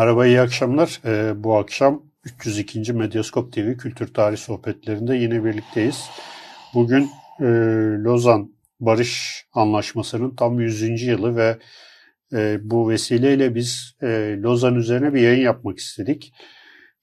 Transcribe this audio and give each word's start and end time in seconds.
Merhaba, 0.00 0.26
iyi 0.26 0.40
akşamlar. 0.40 1.00
Ee, 1.04 1.44
bu 1.44 1.56
akşam 1.56 2.02
302. 2.24 2.92
Medyaskop 2.92 3.52
TV 3.52 3.76
Kültür 3.76 4.14
Tarih 4.14 4.36
Sohbetlerinde 4.36 5.16
yine 5.16 5.44
birlikteyiz. 5.44 6.04
Bugün 6.74 7.10
e, 7.40 7.44
Lozan 8.04 8.52
Barış 8.80 9.44
Anlaşması'nın 9.52 10.36
tam 10.36 10.60
100. 10.60 11.02
yılı 11.02 11.36
ve 11.36 11.58
e, 12.32 12.58
bu 12.62 12.90
vesileyle 12.90 13.54
biz 13.54 13.94
e, 14.02 14.36
Lozan 14.42 14.74
üzerine 14.74 15.14
bir 15.14 15.20
yayın 15.20 15.44
yapmak 15.44 15.78
istedik. 15.78 16.32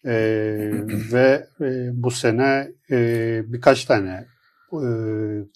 E, 0.05 0.11
ve 1.13 1.47
e, 1.61 1.89
bu 1.93 2.11
sene 2.11 2.67
e, 2.91 3.41
birkaç 3.45 3.85
tane 3.85 4.25
e, 4.73 4.87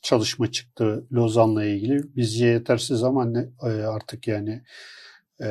çalışma 0.04 0.52
çıktı 0.52 1.06
Lozan'la 1.14 1.66
ilgili. 1.66 2.16
Bizce 2.16 2.46
yetersiz 2.46 3.04
ama 3.04 3.26
ne, 3.26 3.46
e, 3.64 3.68
artık 3.68 4.28
yani 4.28 4.62
e, 5.44 5.48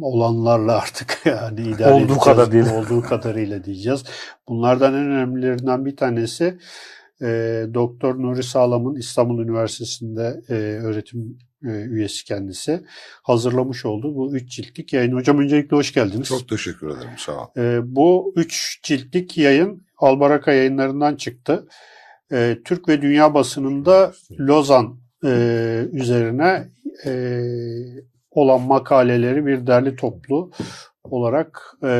olanlarla 0.00 0.78
artık 0.78 1.18
yani 1.24 1.60
idare 1.60 1.92
olduğu 1.92 2.02
edeceğiz. 2.02 2.24
kadar 2.24 2.52
değil. 2.52 2.66
Olduğu 2.66 3.02
kadarıyla 3.02 3.64
diyeceğiz. 3.64 4.04
Bunlardan 4.48 4.94
en 4.94 5.10
önemlilerinden 5.10 5.84
bir 5.84 5.96
tanesi 5.96 6.58
e, 7.22 7.26
Doktor 7.74 8.22
Nuri 8.22 8.42
Sağlam'ın 8.42 8.94
İstanbul 8.94 9.42
Üniversitesi'nde 9.42 10.40
e, 10.48 10.54
öğretim 10.54 11.38
e, 11.64 11.68
üyesi 11.68 12.24
kendisi 12.24 12.84
hazırlamış 13.22 13.84
olduğu 13.84 14.14
bu 14.14 14.36
üç 14.36 14.50
ciltlik 14.50 14.92
yayın. 14.92 15.12
Hocam 15.12 15.38
öncelikle 15.38 15.76
hoş 15.76 15.94
geldiniz. 15.94 16.28
Çok 16.28 16.48
teşekkür 16.48 16.88
ederim. 16.88 17.10
Sağ 17.16 17.32
ol. 17.32 17.46
E, 17.56 17.80
bu 17.96 18.32
üç 18.36 18.80
ciltlik 18.82 19.38
yayın 19.38 19.86
Albaraka 19.98 20.52
yayınlarından 20.52 21.16
çıktı. 21.16 21.68
E, 22.32 22.58
Türk 22.64 22.88
ve 22.88 23.02
dünya 23.02 23.34
basınında 23.34 24.12
Lozan 24.40 25.00
e, 25.24 25.88
üzerine 25.92 26.68
e, 27.06 27.12
olan 28.34 28.60
makaleleri 28.60 29.46
bir 29.46 29.66
derli 29.66 29.96
toplu 29.96 30.50
olarak 31.04 31.76
e, 31.82 31.90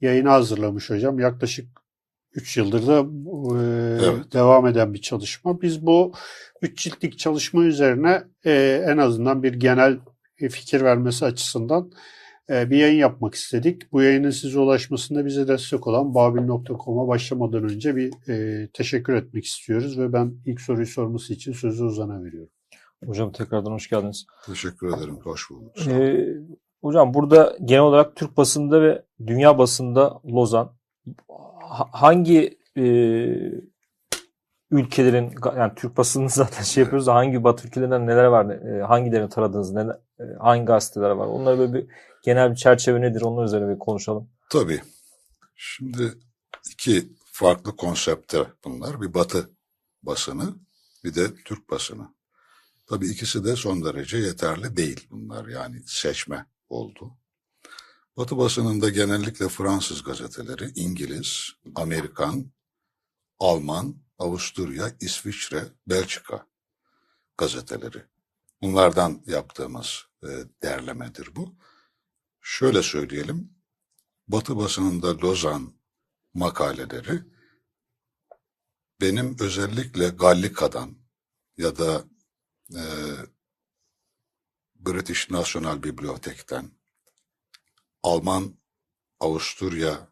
yayına 0.00 0.32
hazırlamış 0.32 0.90
hocam. 0.90 1.18
Yaklaşık 1.18 1.68
3 2.34 2.56
yıldır 2.56 2.86
da 2.86 2.98
e, 2.98 3.62
evet. 4.04 4.32
devam 4.32 4.66
eden 4.66 4.94
bir 4.94 5.00
çalışma. 5.00 5.62
Biz 5.62 5.86
bu 5.86 6.12
3 6.62 6.78
ciltlik 6.78 7.18
çalışma 7.18 7.64
üzerine 7.64 8.22
e, 8.44 8.84
en 8.86 8.98
azından 8.98 9.42
bir 9.42 9.52
genel 9.52 9.98
fikir 10.50 10.80
vermesi 10.80 11.24
açısından 11.24 11.90
e, 12.50 12.70
bir 12.70 12.76
yayın 12.76 12.98
yapmak 12.98 13.34
istedik. 13.34 13.92
Bu 13.92 14.02
yayının 14.02 14.30
size 14.30 14.58
ulaşmasında 14.58 15.26
bize 15.26 15.48
destek 15.48 15.86
olan 15.86 16.14
babil.com'a 16.14 17.08
başlamadan 17.08 17.64
önce 17.64 17.96
bir 17.96 18.28
e, 18.28 18.68
teşekkür 18.72 19.14
etmek 19.14 19.44
istiyoruz 19.44 19.98
ve 19.98 20.12
ben 20.12 20.34
ilk 20.46 20.60
soruyu 20.60 20.86
sorması 20.86 21.32
için 21.34 21.52
sözü 21.52 21.84
Ozan'a 21.84 22.24
veriyorum. 22.24 22.50
Hocam 23.06 23.32
tekrardan 23.32 23.70
hoş 23.70 23.88
geldiniz. 23.88 24.26
Teşekkür 24.46 24.96
ederim. 24.96 25.18
Hoş 25.24 25.50
bulduk. 25.50 25.88
Ee, 25.88 26.26
hocam 26.80 27.14
burada 27.14 27.56
genel 27.64 27.82
olarak 27.82 28.16
Türk 28.16 28.36
basında 28.36 28.82
ve 28.82 29.04
dünya 29.26 29.58
basında 29.58 30.20
Lozan 30.26 30.72
hangi 31.92 32.58
e, 32.76 32.84
ülkelerin 34.70 35.34
yani 35.56 35.72
Türk 35.76 35.96
basını 35.96 36.28
zaten 36.30 36.62
şey 36.62 36.82
yapıyoruz 36.82 37.06
da 37.06 37.14
hangi 37.14 37.44
batı 37.44 37.68
ülkelerinden 37.68 38.06
neler 38.06 38.24
var? 38.24 38.50
E, 38.50 38.82
hangilerini 38.82 39.28
taradınız? 39.28 39.72
Neler, 39.72 39.96
e, 40.20 40.24
hangi 40.40 40.64
gazeteler 40.64 41.10
var? 41.10 41.26
Onları 41.26 41.58
böyle 41.58 41.74
bir 41.74 41.86
genel 42.24 42.50
bir 42.50 42.56
çerçeve 42.56 43.00
nedir? 43.00 43.22
Onlar 43.22 43.44
üzerine 43.44 43.74
bir 43.74 43.78
konuşalım. 43.78 44.30
Tabii. 44.50 44.80
Şimdi 45.56 46.12
iki 46.72 47.08
farklı 47.32 47.76
konsepte 47.76 48.38
bunlar. 48.64 49.00
Bir 49.00 49.14
batı 49.14 49.50
basını 50.02 50.54
bir 51.04 51.14
de 51.14 51.34
Türk 51.44 51.70
basını. 51.70 52.14
Tabii 52.86 53.06
ikisi 53.06 53.44
de 53.44 53.56
son 53.56 53.84
derece 53.84 54.16
yeterli 54.16 54.76
değil 54.76 55.06
bunlar 55.10 55.46
yani 55.46 55.82
seçme 55.86 56.46
oldu. 56.68 57.16
Batı 58.16 58.38
basınında 58.38 58.88
genellikle 58.88 59.48
Fransız 59.48 60.02
gazeteleri, 60.02 60.72
İngiliz, 60.74 61.50
Amerikan, 61.74 62.52
Alman, 63.38 63.96
Avusturya, 64.18 64.92
İsviçre, 65.00 65.64
Belçika 65.86 66.46
gazeteleri. 67.38 68.04
Bunlardan 68.62 69.22
yaptığımız 69.26 70.06
e, 70.22 70.28
derlemedir 70.62 71.36
bu. 71.36 71.54
Şöyle 72.40 72.82
söyleyelim, 72.82 73.50
Batı 74.28 74.56
basınında 74.56 75.18
Lozan 75.18 75.74
makaleleri 76.34 77.22
benim 79.00 79.36
özellikle 79.40 80.08
Gallika'dan 80.08 80.96
ya 81.56 81.78
da 81.78 82.04
e, 82.70 82.82
British 84.74 85.30
National 85.30 85.82
Bibliotek'ten, 85.82 86.70
Alman 88.02 88.54
Avusturya 89.20 90.08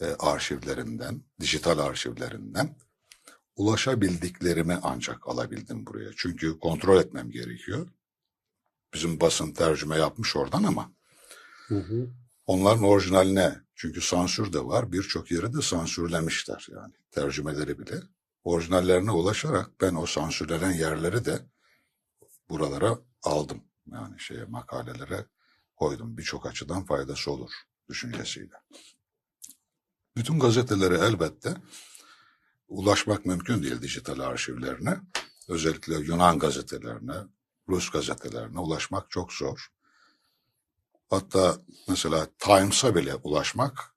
e, 0.00 0.04
arşivlerinden, 0.04 1.22
dijital 1.40 1.78
arşivlerinden 1.78 2.76
ulaşabildiklerimi 3.56 4.78
ancak 4.82 5.28
alabildim 5.28 5.86
buraya. 5.86 6.10
Çünkü 6.16 6.58
kontrol 6.58 7.00
etmem 7.00 7.30
gerekiyor. 7.30 7.88
Bizim 8.94 9.20
basın 9.20 9.52
tercüme 9.52 9.96
yapmış 9.96 10.36
oradan 10.36 10.62
ama 10.62 10.92
hı 11.68 11.78
hı. 11.78 12.10
onların 12.46 12.84
orijinaline 12.84 13.60
çünkü 13.74 14.00
sansür 14.00 14.52
de 14.52 14.64
var. 14.64 14.92
Birçok 14.92 15.30
yeri 15.30 15.54
de 15.54 15.62
sansürlemişler 15.62 16.66
yani 16.70 16.94
tercümeleri 17.10 17.78
bile. 17.78 18.02
Orijinallerine 18.46 19.10
ulaşarak 19.10 19.80
ben 19.80 19.94
o 19.94 20.06
sansürlenen 20.06 20.72
yerleri 20.72 21.24
de 21.24 21.46
buralara 22.48 22.98
aldım. 23.22 23.64
Yani 23.86 24.20
şeye 24.20 24.44
makalelere 24.44 25.26
koydum. 25.76 26.16
Birçok 26.16 26.46
açıdan 26.46 26.84
faydası 26.84 27.30
olur 27.30 27.50
düşüncesiyle. 27.88 28.54
Bütün 30.16 30.38
gazetelere 30.38 30.94
elbette 30.94 31.56
ulaşmak 32.68 33.26
mümkün 33.26 33.62
değil 33.62 33.82
dijital 33.82 34.18
arşivlerine. 34.18 34.96
Özellikle 35.48 35.94
Yunan 35.94 36.38
gazetelerine, 36.38 37.16
Rus 37.68 37.90
gazetelerine 37.90 38.58
ulaşmak 38.58 39.10
çok 39.10 39.32
zor. 39.32 39.68
Hatta 41.10 41.56
mesela 41.88 42.26
Times'a 42.38 42.94
bile 42.94 43.14
ulaşmak 43.14 43.94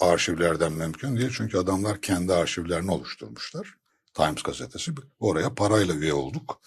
arşivlerden 0.00 0.72
mümkün 0.72 1.16
değil. 1.16 1.32
Çünkü 1.36 1.58
adamlar 1.58 2.00
kendi 2.00 2.34
arşivlerini 2.34 2.90
oluşturmuşlar. 2.90 3.83
Times 4.14 4.42
gazetesi. 4.42 4.92
Oraya 5.18 5.54
parayla 5.54 5.94
üye 5.94 6.12
olduk. 6.12 6.60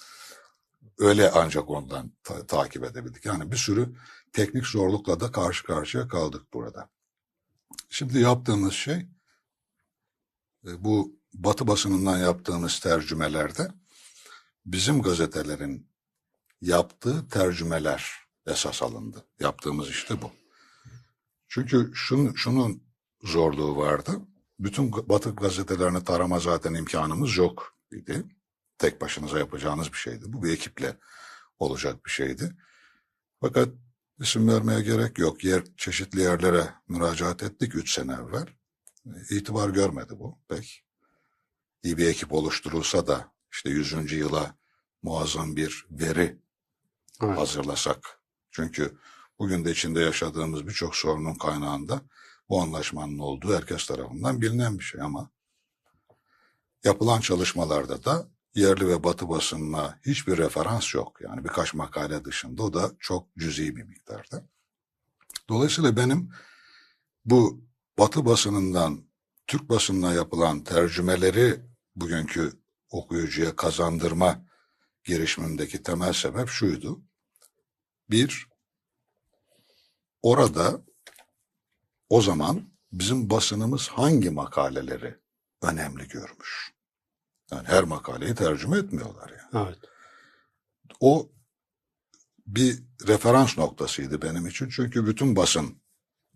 Öyle 0.97 1.31
ancak 1.31 1.69
ondan 1.69 2.11
ta- 2.23 2.47
takip 2.47 2.83
edebildik. 2.83 3.25
Yani 3.25 3.51
bir 3.51 3.57
sürü 3.57 3.95
teknik 4.33 4.65
zorlukla 4.65 5.19
da 5.19 5.31
karşı 5.31 5.63
karşıya 5.63 6.07
kaldık 6.07 6.53
burada. 6.53 6.89
Şimdi 7.89 8.19
yaptığımız 8.19 8.73
şey 8.73 9.07
e, 10.67 10.83
bu 10.83 11.17
Batı 11.33 11.67
basınından 11.67 12.17
yaptığımız 12.17 12.79
tercümelerde 12.79 13.71
bizim 14.65 15.01
gazetelerin 15.01 15.89
yaptığı 16.61 17.27
tercümeler 17.29 18.11
esas 18.47 18.83
alındı. 18.83 19.25
Yaptığımız 19.39 19.89
işte 19.89 20.21
bu. 20.21 20.31
Çünkü 21.47 21.91
şunun, 21.93 22.33
şunun 22.33 22.83
zorluğu 23.23 23.77
vardı. 23.77 24.21
Bütün 24.59 24.91
Batı 24.91 25.35
gazetelerini 25.35 26.03
tarama 26.03 26.39
zaten 26.39 26.73
imkanımız 26.73 27.37
yok 27.37 27.77
idi. 27.91 28.23
Tek 28.77 29.01
başınıza 29.01 29.39
yapacağınız 29.39 29.91
bir 29.91 29.97
şeydi. 29.97 30.25
Bu 30.27 30.43
bir 30.43 30.53
ekiple 30.53 30.97
olacak 31.59 32.05
bir 32.05 32.11
şeydi. 32.11 32.55
Fakat 33.41 33.69
isim 34.19 34.47
vermeye 34.47 34.81
gerek 34.81 35.19
yok. 35.19 35.43
Yer, 35.43 35.63
çeşitli 35.77 36.21
yerlere 36.21 36.73
müracaat 36.87 37.43
ettik 37.43 37.75
üç 37.75 37.93
sene 37.93 38.13
evvel. 38.13 38.47
İtibar 39.29 39.69
görmedi 39.69 40.13
bu 40.19 40.39
pek. 40.47 40.83
İyi 41.83 41.97
bir 41.97 42.07
ekip 42.07 42.33
oluşturulsa 42.33 43.07
da 43.07 43.31
işte 43.51 43.69
yüzüncü 43.69 44.17
yıla 44.17 44.55
muazzam 45.03 45.55
bir 45.55 45.85
veri 45.91 46.37
evet. 47.23 47.37
hazırlasak. 47.37 48.21
Çünkü 48.51 48.97
bugün 49.39 49.65
de 49.65 49.71
içinde 49.71 49.99
yaşadığımız 49.99 50.67
birçok 50.67 50.95
sorunun 50.95 51.35
kaynağında 51.35 52.01
bu 52.49 52.61
anlaşmanın 52.61 53.19
olduğu 53.19 53.55
herkes 53.55 53.85
tarafından 53.85 54.41
bilinen 54.41 54.79
bir 54.79 54.83
şey 54.83 55.01
ama 55.01 55.29
yapılan 56.83 57.19
çalışmalarda 57.19 58.03
da 58.03 58.27
yerli 58.55 58.87
ve 58.87 59.03
batı 59.03 59.29
basınına 59.29 59.99
hiçbir 60.05 60.37
referans 60.37 60.95
yok. 60.95 61.21
Yani 61.21 61.43
birkaç 61.43 61.73
makale 61.73 62.25
dışında 62.25 62.63
o 62.63 62.73
da 62.73 62.91
çok 62.99 63.35
cüzi 63.37 63.75
bir 63.75 63.83
miktarda. 63.83 64.43
Dolayısıyla 65.49 65.97
benim 65.97 66.29
bu 67.25 67.61
batı 67.99 68.25
basınından 68.25 69.07
Türk 69.47 69.69
basınına 69.69 70.13
yapılan 70.13 70.63
tercümeleri 70.63 71.59
bugünkü 71.95 72.53
okuyucuya 72.89 73.55
kazandırma 73.55 74.45
girişimindeki 75.03 75.83
temel 75.83 76.13
sebep 76.13 76.49
şuydu. 76.49 77.01
Bir, 78.09 78.47
orada 80.21 80.81
o 82.09 82.21
zaman 82.21 82.69
bizim 82.91 83.29
basınımız 83.29 83.87
hangi 83.87 84.29
makaleleri 84.29 85.15
önemli 85.61 86.07
görmüş? 86.07 86.73
Yani 87.51 87.67
her 87.67 87.83
makaleyi 87.83 88.35
tercüme 88.35 88.77
etmiyorlar 88.77 89.29
yani. 89.29 89.67
Evet. 89.67 89.77
O 90.99 91.29
bir 92.47 92.83
referans 93.07 93.57
noktasıydı 93.57 94.21
benim 94.21 94.47
için. 94.47 94.69
Çünkü 94.69 95.05
bütün 95.05 95.35
basın 95.35 95.81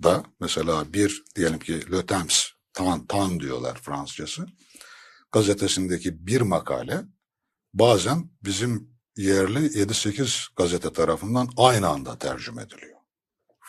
da 0.03 0.23
mesela 0.39 0.93
bir 0.93 1.23
diyelim 1.35 1.59
ki 1.59 1.91
Le 1.91 2.05
Temps, 2.05 2.47
Tan, 2.73 3.05
Tan 3.05 3.39
diyorlar 3.39 3.77
Fransızcası. 3.81 4.45
Gazetesindeki 5.31 6.27
bir 6.27 6.41
makale 6.41 7.01
bazen 7.73 8.29
bizim 8.43 8.97
yerli 9.17 9.59
7-8 9.59 10.47
gazete 10.55 10.93
tarafından 10.93 11.49
aynı 11.57 11.87
anda 11.87 12.17
tercüme 12.17 12.61
ediliyor. 12.61 13.00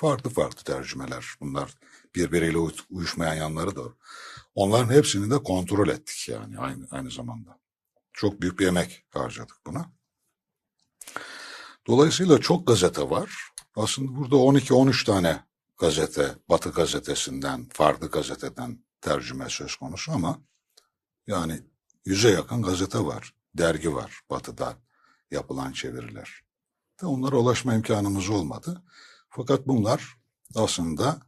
Farklı 0.02 0.30
farklı 0.30 0.62
tercümeler 0.62 1.26
bunlar 1.40 1.74
birbiriyle 2.14 2.58
uyuşmayan 2.90 3.34
yanları 3.34 3.76
da. 3.76 3.82
Onların 4.54 4.94
hepsini 4.94 5.30
de 5.30 5.42
kontrol 5.42 5.88
ettik 5.88 6.28
yani 6.28 6.58
aynı, 6.58 6.86
aynı 6.90 7.10
zamanda. 7.10 7.58
Çok 8.12 8.40
büyük 8.40 8.58
bir 8.58 8.66
emek 8.66 9.04
harcadık 9.10 9.56
buna. 9.66 9.92
Dolayısıyla 11.86 12.38
çok 12.38 12.66
gazete 12.66 13.10
var. 13.10 13.30
Aslında 13.76 14.16
burada 14.16 14.36
12-13 14.36 15.06
tane 15.06 15.44
gazete, 15.78 16.34
Batı 16.48 16.70
gazetesinden, 16.70 17.68
farklı 17.72 18.10
gazeteden 18.10 18.84
tercüme 19.00 19.48
söz 19.48 19.76
konusu 19.76 20.12
ama 20.12 20.38
yani 21.26 21.60
yüze 22.04 22.30
yakın 22.30 22.62
gazete 22.62 22.98
var, 22.98 23.34
dergi 23.54 23.94
var 23.94 24.20
Batı'da 24.30 24.76
yapılan 25.30 25.72
çeviriler. 25.72 26.42
De 27.02 27.06
onlara 27.06 27.36
ulaşma 27.36 27.74
imkanımız 27.74 28.30
olmadı. 28.30 28.82
Fakat 29.36 29.66
bunlar 29.66 30.16
aslında 30.54 31.20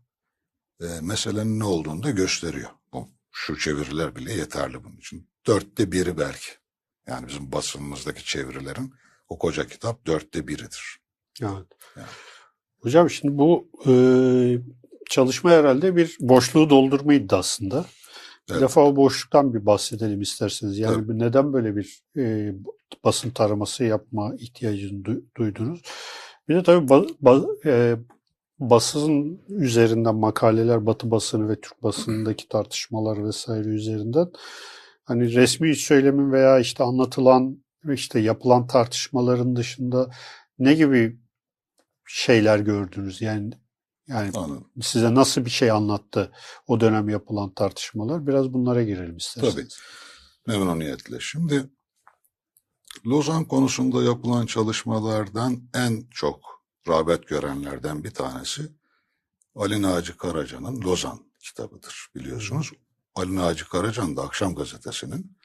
e, 0.81 0.87
meselenin 1.03 1.61
ne 1.61 1.65
olduğunu 1.65 2.03
da 2.03 2.11
gösteriyor. 2.11 2.71
Bu, 2.93 3.09
şu 3.33 3.59
çeviriler 3.59 4.17
bile 4.17 4.33
yeterli 4.33 4.85
bunun 4.85 4.97
için. 4.97 5.29
Dörtte 5.47 5.93
biri 5.93 6.19
belki. 6.19 6.51
Yani 7.07 7.29
bizim 7.29 7.53
basınımızdaki 7.53 8.25
çevirilerin 8.25 8.95
o 9.29 9.39
koca 9.39 9.67
kitap 9.67 10.07
dörtte 10.07 10.49
biridir. 10.49 10.99
Evet. 11.43 11.67
Yani. 11.97 12.07
Hocam 12.81 13.11
şimdi 13.11 13.39
bu 13.39 13.69
e, 13.87 13.95
çalışma 15.11 15.51
herhalde 15.51 15.97
bir 15.97 16.17
boşluğu 16.21 16.71
doldurma 16.71 17.15
iddiasında. 17.15 17.85
Bir 18.49 18.53
Evet. 18.53 18.63
defa 18.63 18.81
o 18.81 18.97
boşluktan 18.97 19.55
bir 19.55 19.67
bahsedelim 19.67 20.21
isterseniz. 20.21 20.79
Yani 20.79 20.95
Tabii. 20.95 21.19
neden 21.19 21.53
böyle 21.53 21.77
bir 21.77 22.03
e, 22.17 22.53
basın 23.05 23.31
taraması 23.31 23.85
yapma 23.85 24.35
ihtiyacını 24.39 25.03
du- 25.03 25.23
duydunuz? 25.37 25.83
Bir 26.49 26.55
de 26.55 26.63
tabii 26.63 26.87
ba- 26.87 27.17
ba- 27.23 27.69
e, 27.69 27.97
basın 28.59 29.41
üzerinden 29.49 30.15
makaleler, 30.15 30.87
Batı 30.87 31.11
basını 31.11 31.49
ve 31.49 31.61
Türk 31.61 31.83
basınındaki 31.83 32.49
tartışmalar 32.49 33.25
vesaire 33.25 33.69
üzerinden 33.69 34.27
hani 35.05 35.35
resmi 35.35 35.77
söylemin 35.77 36.33
veya 36.33 36.59
işte 36.59 36.85
anlatılan 36.85 37.65
işte 37.93 38.21
yapılan 38.21 38.67
tartışmaların 38.67 39.57
dışında 39.57 40.11
ne 40.59 40.75
gibi 40.75 41.19
şeyler 42.07 42.59
gördünüz? 42.59 43.23
Yani 43.23 43.51
yani 44.09 44.31
Anladım. 44.35 44.71
size 44.83 45.15
nasıl 45.15 45.45
bir 45.45 45.51
şey 45.51 45.71
anlattı 45.71 46.33
o 46.67 46.81
dönem 46.81 47.09
yapılan 47.09 47.55
tartışmalar? 47.55 48.27
Biraz 48.27 48.53
bunlara 48.53 48.83
girelim 48.83 49.17
isterseniz. 49.17 49.55
Tabii. 49.55 50.59
Memnuniyetle. 50.59 51.21
Şimdi 51.21 51.71
Lozan 53.07 53.45
konusunda 53.45 54.03
yapılan 54.03 54.47
çalışmalardan 54.47 55.63
en 55.75 56.05
çok 56.11 56.65
rağbet 56.89 57.29
görenlerden 57.29 58.05
bir 58.05 58.11
tanesi 58.11 58.73
Ali 59.55 59.83
Naci 59.83 60.17
Karaca'nın 60.17 60.83
Lozan 60.83 61.21
kitabıdır 61.41 62.09
biliyorsunuz. 62.15 62.73
Ali 63.15 63.37
Naci 63.37 63.65
Karacan 63.65 64.17
da 64.17 64.23
Akşam 64.23 64.55
Gazetesi'nin 64.55 65.37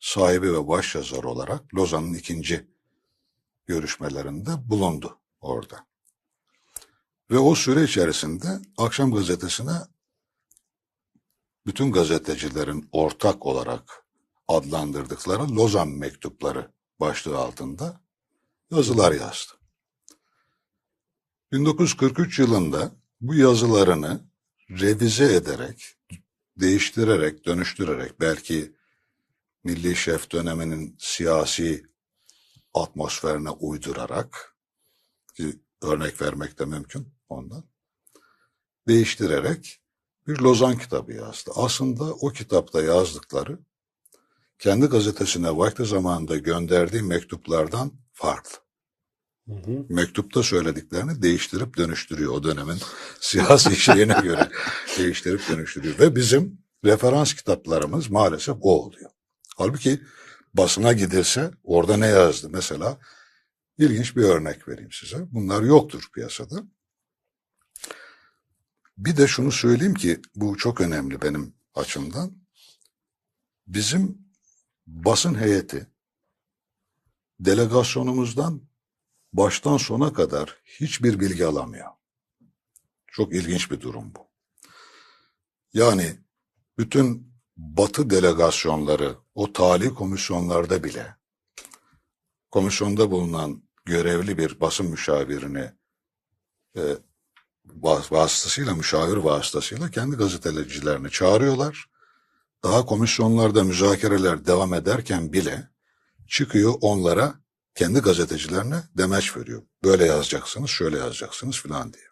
sahibi 0.00 0.52
ve 0.52 0.68
başyazarı 0.68 1.28
olarak 1.28 1.74
Lozan'ın 1.74 2.14
ikinci 2.14 2.66
görüşmelerinde 3.66 4.50
bulundu 4.70 5.18
orada. 5.40 5.86
Ve 7.30 7.38
o 7.38 7.54
süre 7.54 7.84
içerisinde 7.84 8.60
Akşam 8.78 9.12
Gazetesi'ne 9.12 9.76
bütün 11.66 11.92
gazetecilerin 11.92 12.88
ortak 12.92 13.46
olarak 13.46 14.06
adlandırdıkları 14.48 15.56
Lozan 15.56 15.88
mektupları 15.88 16.75
başlığı 17.00 17.38
altında 17.38 18.00
yazılar 18.70 19.12
yazdı. 19.12 19.52
1943 21.52 22.38
yılında 22.38 22.92
bu 23.20 23.34
yazılarını 23.34 24.20
revize 24.70 25.34
ederek, 25.34 25.96
değiştirerek, 26.56 27.46
dönüştürerek 27.46 28.20
belki 28.20 28.76
Milli 29.64 29.96
Şef 29.96 30.30
döneminin 30.32 30.96
siyasi 30.98 31.86
atmosferine 32.74 33.50
uydurarak 33.50 34.56
örnek 35.82 36.22
vermek 36.22 36.58
de 36.58 36.64
mümkün 36.64 37.08
ondan 37.28 37.64
değiştirerek 38.88 39.80
bir 40.26 40.38
Lozan 40.38 40.78
kitabı 40.78 41.12
yazdı. 41.12 41.50
Aslında 41.54 42.04
o 42.04 42.28
kitapta 42.32 42.82
yazdıkları 42.82 43.58
kendi 44.58 44.86
gazetesine 44.86 45.56
vakti 45.56 45.84
zamanında 45.84 46.36
gönderdiği 46.36 47.02
mektuplardan 47.02 47.92
farklı. 48.12 48.58
Hı 49.48 49.52
hı. 49.52 49.86
Mektupta 49.88 50.42
söylediklerini 50.42 51.22
değiştirip 51.22 51.76
dönüştürüyor 51.76 52.32
o 52.32 52.42
dönemin 52.42 52.78
siyasi 53.20 53.76
şeyine 53.76 54.20
göre 54.22 54.48
değiştirip 54.98 55.48
dönüştürüyor. 55.48 55.98
Ve 55.98 56.16
bizim 56.16 56.58
referans 56.84 57.34
kitaplarımız 57.34 58.10
maalesef 58.10 58.56
o 58.60 58.84
oluyor. 58.84 59.10
Halbuki 59.56 60.00
basına 60.54 60.92
gidilse 60.92 61.50
orada 61.64 61.96
ne 61.96 62.06
yazdı? 62.06 62.48
Mesela 62.50 62.98
ilginç 63.78 64.16
bir 64.16 64.22
örnek 64.22 64.68
vereyim 64.68 64.92
size. 64.92 65.18
Bunlar 65.32 65.62
yoktur 65.62 66.08
piyasada. 66.14 66.56
Bir 68.98 69.16
de 69.16 69.26
şunu 69.26 69.52
söyleyeyim 69.52 69.94
ki 69.94 70.20
bu 70.34 70.56
çok 70.56 70.80
önemli 70.80 71.22
benim 71.22 71.54
açımdan. 71.74 72.32
Bizim 73.66 74.25
basın 74.86 75.34
heyeti 75.34 75.86
delegasyonumuzdan 77.40 78.62
baştan 79.32 79.76
sona 79.76 80.12
kadar 80.12 80.56
hiçbir 80.64 81.20
bilgi 81.20 81.46
alamıyor. 81.46 81.90
Çok 83.06 83.34
ilginç 83.34 83.70
bir 83.70 83.80
durum 83.80 84.14
bu. 84.14 84.28
Yani 85.72 86.16
bütün 86.78 87.32
batı 87.56 88.10
delegasyonları 88.10 89.16
o 89.34 89.52
tali 89.52 89.94
komisyonlarda 89.94 90.84
bile 90.84 91.16
komisyonda 92.50 93.10
bulunan 93.10 93.62
görevli 93.84 94.38
bir 94.38 94.60
basın 94.60 94.86
müşavirini 94.86 95.72
e, 96.76 96.82
vas- 97.66 98.12
vasıtasıyla, 98.12 98.74
müşavir 98.74 99.16
vasıtasıyla 99.16 99.90
kendi 99.90 100.16
gazetecilerini 100.16 101.10
çağırıyorlar. 101.10 101.90
Daha 102.64 102.86
komisyonlarda 102.86 103.64
müzakereler 103.64 104.46
devam 104.46 104.74
ederken 104.74 105.32
bile 105.32 105.68
çıkıyor 106.28 106.74
onlara 106.80 107.34
kendi 107.74 108.00
gazetecilerine 108.00 108.82
demeç 108.96 109.36
veriyor. 109.36 109.62
Böyle 109.84 110.04
yazacaksınız, 110.04 110.70
şöyle 110.70 110.98
yazacaksınız 110.98 111.56
filan 111.56 111.92
diye. 111.92 112.04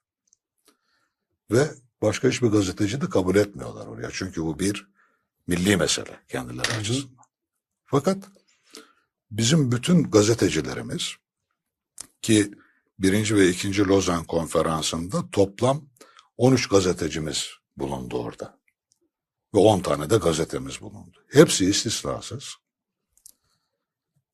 Ve 1.50 1.70
başka 2.02 2.28
hiçbir 2.28 2.48
gazeteci 2.48 3.00
de 3.00 3.10
kabul 3.10 3.36
etmiyorlar 3.36 3.86
oraya. 3.86 4.10
Çünkü 4.12 4.42
bu 4.42 4.58
bir 4.58 4.88
milli 5.46 5.76
mesele 5.76 6.20
kendileri 6.28 6.72
açısından. 6.80 7.24
Fakat 7.84 8.24
bizim 9.30 9.72
bütün 9.72 10.10
gazetecilerimiz 10.10 11.14
ki 12.22 12.54
birinci 12.98 13.36
ve 13.36 13.48
ikinci 13.48 13.88
Lozan 13.88 14.24
konferansında 14.24 15.30
toplam 15.32 15.88
13 16.36 16.68
gazetecimiz 16.68 17.48
bulundu 17.76 18.18
orada. 18.18 18.63
Ve 19.54 19.58
10 19.58 19.80
tane 19.80 20.10
de 20.10 20.16
gazetemiz 20.16 20.80
bulundu. 20.80 21.24
Hepsi 21.32 21.70
istisnasız. 21.70 22.54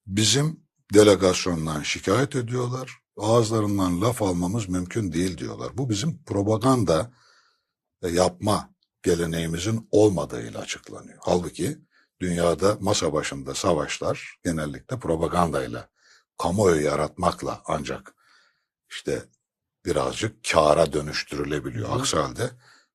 Bizim 0.07 0.61
delegasyondan 0.95 1.83
şikayet 1.83 2.37
ediyorlar. 2.37 2.99
Ağızlarından 3.17 4.01
laf 4.01 4.23
almamız 4.23 4.69
mümkün 4.69 5.13
değil 5.13 5.39
diyorlar. 5.39 5.79
Bu 5.79 5.91
bizim 5.91 6.23
propaganda 6.25 7.13
yapma 8.03 8.75
geleneğimizin 9.03 9.89
olmadığıyla 9.91 10.61
açıklanıyor. 10.61 11.19
Halbuki 11.21 11.79
dünyada 12.21 12.77
masa 12.81 13.13
başında 13.13 13.55
savaşlar 13.55 14.39
genellikle 14.45 14.99
propagandayla, 14.99 15.89
kamuoyu 16.39 16.83
yaratmakla 16.83 17.63
ancak 17.67 18.15
işte 18.91 19.25
birazcık 19.85 20.45
kâra 20.51 20.93
dönüştürülebiliyor. 20.93 21.89
Hı. 21.89 21.93
Aksi 21.93 22.17
halde 22.17 22.51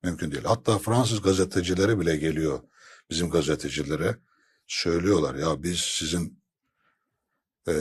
mümkün 0.06 0.30
değil. 0.30 0.44
Hatta 0.44 0.78
Fransız 0.78 1.22
gazetecileri 1.22 2.00
bile 2.00 2.16
geliyor 2.16 2.60
bizim 3.10 3.30
gazetecilere 3.30 4.16
söylüyorlar 4.66 5.34
ya 5.34 5.62
biz 5.62 5.80
sizin 5.80 6.42
e, 7.68 7.74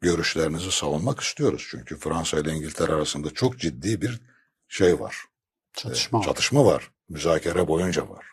görüşlerinizi 0.00 0.70
savunmak 0.70 1.20
istiyoruz. 1.20 1.66
Çünkü 1.70 1.96
Fransa 1.96 2.40
ile 2.40 2.52
İngiltere 2.52 2.92
arasında 2.92 3.30
çok 3.30 3.58
ciddi 3.58 4.02
bir 4.02 4.20
şey 4.68 5.00
var. 5.00 5.24
Çatışma. 5.72 6.20
E, 6.20 6.22
çatışma 6.22 6.64
var. 6.64 6.90
Müzakere 7.08 7.68
boyunca 7.68 8.08
var. 8.08 8.26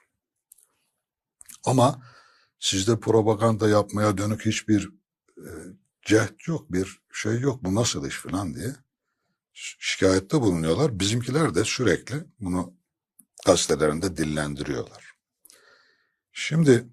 Ama 1.66 2.02
sizde 2.60 3.00
propaganda 3.00 3.70
yapmaya 3.70 4.18
dönük 4.18 4.46
hiçbir 4.46 4.90
e, 5.38 5.50
cehd 6.02 6.48
yok, 6.48 6.72
bir 6.72 7.02
şey 7.14 7.40
yok, 7.40 7.64
bu 7.64 7.76
nasıl 7.76 8.08
iş 8.08 8.16
falan 8.16 8.56
diye 8.56 8.76
şikayette 9.56 10.42
bulunuyorlar. 10.42 11.00
Bizimkiler 11.00 11.56
de 11.56 11.64
sürekli 11.64 12.16
bunu 12.40 12.74
gazetelerinde 13.46 14.18
dillendiriyorlar. 14.18 15.16
Şimdi 16.32 16.88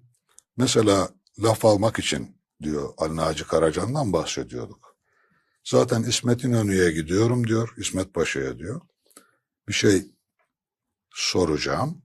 mesela 0.57 1.09
laf 1.39 1.65
almak 1.65 1.99
için 1.99 2.37
diyor 2.61 2.93
Ali 2.97 3.15
Naci 3.15 3.47
Karacan'dan 3.47 4.13
bahsediyorduk. 4.13 4.97
Zaten 5.63 6.03
İsmet 6.03 6.43
İnönü'ye 6.43 6.91
gidiyorum 6.91 7.47
diyor, 7.47 7.73
İsmet 7.77 8.13
Paşa'ya 8.13 8.59
diyor. 8.59 8.81
Bir 9.67 9.73
şey 9.73 10.05
soracağım. 11.09 12.01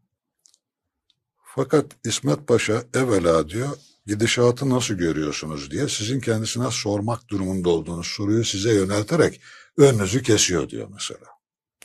Fakat 1.45 1.87
İsmet 2.05 2.49
Paşa 2.49 2.85
evvela 2.95 3.49
diyor 3.49 3.77
gidişatı 4.07 4.71
nasıl 4.71 4.95
görüyorsunuz 4.95 5.71
diye 5.71 5.89
sizin 5.89 6.21
kendisine 6.21 6.71
sormak 6.71 7.29
durumunda 7.29 7.69
olduğunuz 7.69 8.07
soruyu 8.07 8.45
size 8.45 8.75
yönelterek 8.75 9.41
önünüzü 9.79 10.23
kesiyor 10.23 10.69
diyor 10.69 10.89
mesela. 10.93 11.27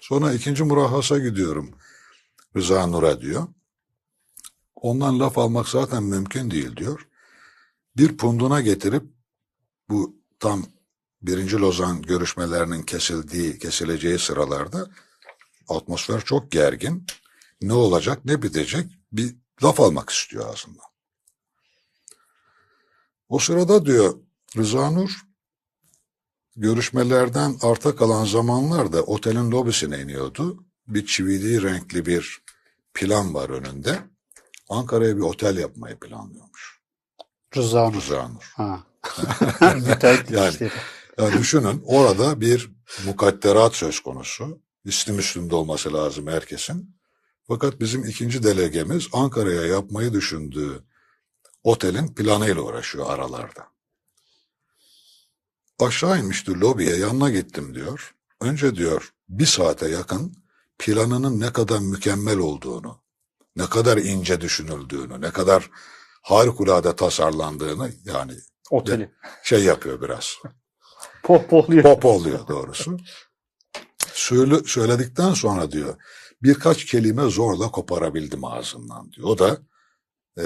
Sonra 0.02 0.34
ikinci 0.34 0.64
murahhasa 0.64 1.20
gidiyorum 1.20 1.72
Rıza 2.56 2.88
Nur'a 2.88 3.22
diyor. 3.22 3.48
Ondan 4.76 5.20
laf 5.20 5.38
almak 5.38 5.70
zaten 5.70 6.04
mümkün 6.04 6.52
değil 6.52 6.76
diyor. 6.76 7.08
Bir 7.98 8.18
punduna 8.18 8.62
getirip 8.62 9.04
bu 9.90 10.16
tam 10.40 10.66
birinci 11.22 11.58
Lozan 11.58 12.02
görüşmelerinin 12.02 12.84
kesildiği, 12.84 13.60
kesileceği 13.60 14.20
sıralarda 14.20 14.90
atmosfer 15.70 16.22
çok 16.22 16.52
gergin. 16.52 17.06
Ne 17.62 17.74
olacak, 17.74 18.26
ne 18.26 18.42
bitecek 18.42 18.86
bir 19.12 19.36
laf 19.64 19.80
almak 19.80 20.10
istiyor 20.10 20.50
ağzından. 20.50 20.86
O 23.30 23.40
sırada 23.40 23.86
diyor 23.86 24.20
Rıza 24.58 24.92
Nur 24.92 25.33
görüşmelerden 26.56 27.56
arta 27.62 27.96
kalan 27.96 28.26
zamanlarda 28.26 29.04
otelin 29.04 29.52
lobisine 29.52 30.00
iniyordu. 30.02 30.64
Bir 30.88 31.06
çivili 31.06 31.64
renkli 31.64 32.06
bir 32.06 32.44
plan 32.94 33.34
var 33.34 33.50
önünde. 33.50 34.00
Ankara'ya 34.70 35.18
bir 35.18 35.22
otel 35.22 35.58
yapmayı 35.58 36.00
planlıyormuş. 36.00 36.80
Rıza 37.56 37.90
Nur. 37.90 37.96
Rıza 37.96 38.28
Nur. 38.28 38.52
Ha. 38.56 38.84
Müteahhit 39.76 40.32
Yani. 40.32 40.50
işleri. 40.50 40.72
Ya 41.18 41.34
düşünün 41.34 41.84
orada 41.86 42.42
bir 42.42 42.72
mukadderat 43.06 43.76
söz 43.76 44.00
konusu. 44.00 44.60
İslim 44.86 45.20
üstünde 45.20 45.56
olması 45.56 45.94
lazım 45.94 46.28
herkesin. 46.28 46.96
Fakat 47.48 47.80
bizim 47.80 48.06
ikinci 48.06 48.44
delegemiz 48.44 49.08
Ankara'ya 49.14 49.66
yapmayı 49.66 50.14
düşündüğü 50.14 50.84
otelin 51.64 52.08
planıyla 52.08 52.62
uğraşıyor 52.62 53.10
aralarda. 53.10 53.73
Aşağı 55.86 56.20
inmişti 56.20 56.60
lobiye 56.60 56.96
yanına 56.96 57.30
gittim 57.30 57.76
diyor. 57.76 58.16
Önce 58.42 58.76
diyor 58.76 59.14
bir 59.30 59.46
saate 59.46 59.90
yakın 59.90 60.34
planının 60.80 61.40
ne 61.40 61.54
kadar 61.54 61.80
mükemmel 61.80 62.38
olduğunu, 62.38 63.04
ne 63.56 63.66
kadar 63.66 63.98
ince 63.98 64.42
düşünüldüğünü, 64.42 65.22
ne 65.22 65.32
kadar 65.32 65.70
harikulade 66.22 66.96
tasarlandığını 66.96 67.92
yani 68.06 68.34
Oteli. 68.72 69.12
şey 69.44 69.64
yapıyor 69.64 70.02
biraz. 70.02 70.38
Pohpohluyor. 71.24 71.84
Pop 71.84 72.06
oluyor 72.06 72.48
doğrusu. 72.48 72.98
Söyle, 74.14 74.56
söyledikten 74.66 75.34
sonra 75.34 75.72
diyor 75.72 75.96
birkaç 76.44 76.86
kelime 76.86 77.24
zorla 77.24 77.72
koparabildim 77.72 78.46
ağzından 78.46 79.12
diyor. 79.12 79.28
O 79.28 79.38
da 79.40 79.58
e, 80.40 80.46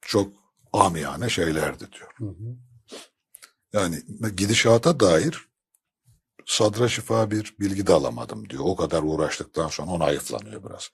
çok 0.00 0.32
amiyane 0.72 1.28
şeylerdi 1.28 1.92
diyor. 1.92 2.10
Hı 2.16 2.24
hı. 2.24 2.67
Yani 3.72 4.02
gidişata 4.36 5.00
dair 5.00 5.48
sadra 6.46 6.88
şifa 6.88 7.30
bir 7.30 7.56
bilgi 7.60 7.86
de 7.86 7.92
alamadım 7.92 8.50
diyor. 8.50 8.62
O 8.66 8.76
kadar 8.76 9.02
uğraştıktan 9.02 9.68
sonra 9.68 9.90
ona 9.90 10.04
ayıflanıyor 10.04 10.64
biraz. 10.64 10.90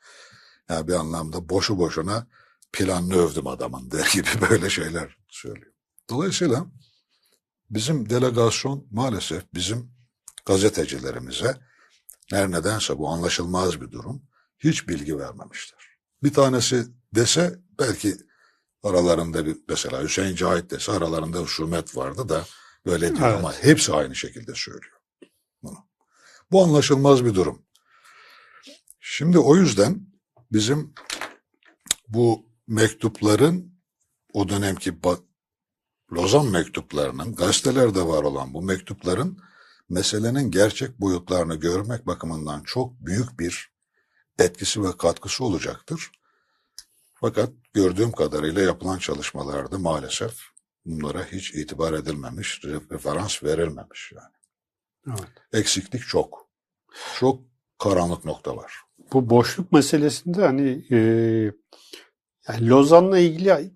Yani 0.69 0.89
bir 0.89 0.93
anlamda 0.93 1.49
boşu 1.49 1.79
boşuna 1.79 2.27
planını 2.73 3.15
övdüm 3.17 3.47
adamın 3.47 3.91
der 3.91 4.11
gibi 4.13 4.29
böyle 4.51 4.71
şeyler 4.71 5.17
söylüyor. 5.29 5.73
Dolayısıyla 6.11 6.67
bizim 7.71 8.11
delegasyon 8.11 8.87
maalesef 8.91 9.55
bizim 9.55 9.91
gazetecilerimize 10.45 11.57
her 12.31 12.51
nedense 12.51 12.99
bu 12.99 13.09
anlaşılmaz 13.09 13.81
bir 13.81 13.91
durum 13.91 14.23
hiç 14.59 14.89
bilgi 14.89 15.19
vermemişler. 15.19 15.81
Bir 16.23 16.33
tanesi 16.33 16.87
dese 17.15 17.59
belki 17.79 18.17
aralarında 18.83 19.47
bir 19.47 19.57
mesela 19.69 20.03
Hüseyin 20.03 20.37
Cahit 20.37 20.71
dese 20.71 20.93
aralarında 20.93 21.39
husumet 21.39 21.97
vardı 21.97 22.29
da 22.29 22.45
böyle 22.87 23.17
diyor 23.17 23.29
Evet. 23.29 23.39
ama 23.39 23.53
hepsi 23.53 23.93
aynı 23.93 24.15
şekilde 24.15 24.55
söylüyor. 24.55 25.01
Bu 26.51 26.63
anlaşılmaz 26.63 27.25
bir 27.25 27.35
durum. 27.35 27.63
Şimdi 29.01 29.39
o 29.39 29.57
yüzden 29.57 30.07
bizim 30.53 30.95
bu 32.09 32.47
mektupların 32.67 33.81
o 34.33 34.49
dönemki 34.49 34.99
Lozan 36.13 36.47
mektuplarının 36.47 37.35
gazetelerde 37.35 38.03
var 38.03 38.23
olan 38.23 38.55
bu 38.55 38.63
mektupların 38.63 39.39
meselenin 39.89 40.51
gerçek 40.51 41.01
boyutlarını 41.01 41.55
görmek 41.55 42.07
bakımından 42.07 42.63
çok 42.63 43.01
büyük 43.01 43.39
bir 43.41 43.73
etkisi 44.39 44.83
ve 44.83 44.97
katkısı 44.97 45.45
olacaktır. 45.45 46.11
Fakat 47.15 47.51
gördüğüm 47.73 48.13
kadarıyla 48.13 48.63
yapılan 48.63 48.99
çalışmalarda 48.99 49.79
maalesef 49.79 50.54
bunlara 50.87 51.25
hiç 51.33 51.55
itibar 51.55 51.93
edilmemiş, 51.93 52.65
referans 52.65 53.45
verilmemiş 53.45 54.13
yani. 54.15 54.35
Evet. 55.09 55.31
Eksiklik 55.53 56.03
çok. 56.03 56.49
Çok 57.19 57.41
karanlık 57.79 58.25
nokta 58.25 58.57
var. 58.57 58.75
Bu 59.13 59.31
boşluk 59.31 59.73
meselesinde 59.73 60.41
hani 60.41 60.85
e, 60.91 60.97
yani 62.49 62.69
Lozan'la 62.69 63.19
ilgili 63.19 63.51
e, 63.51 63.71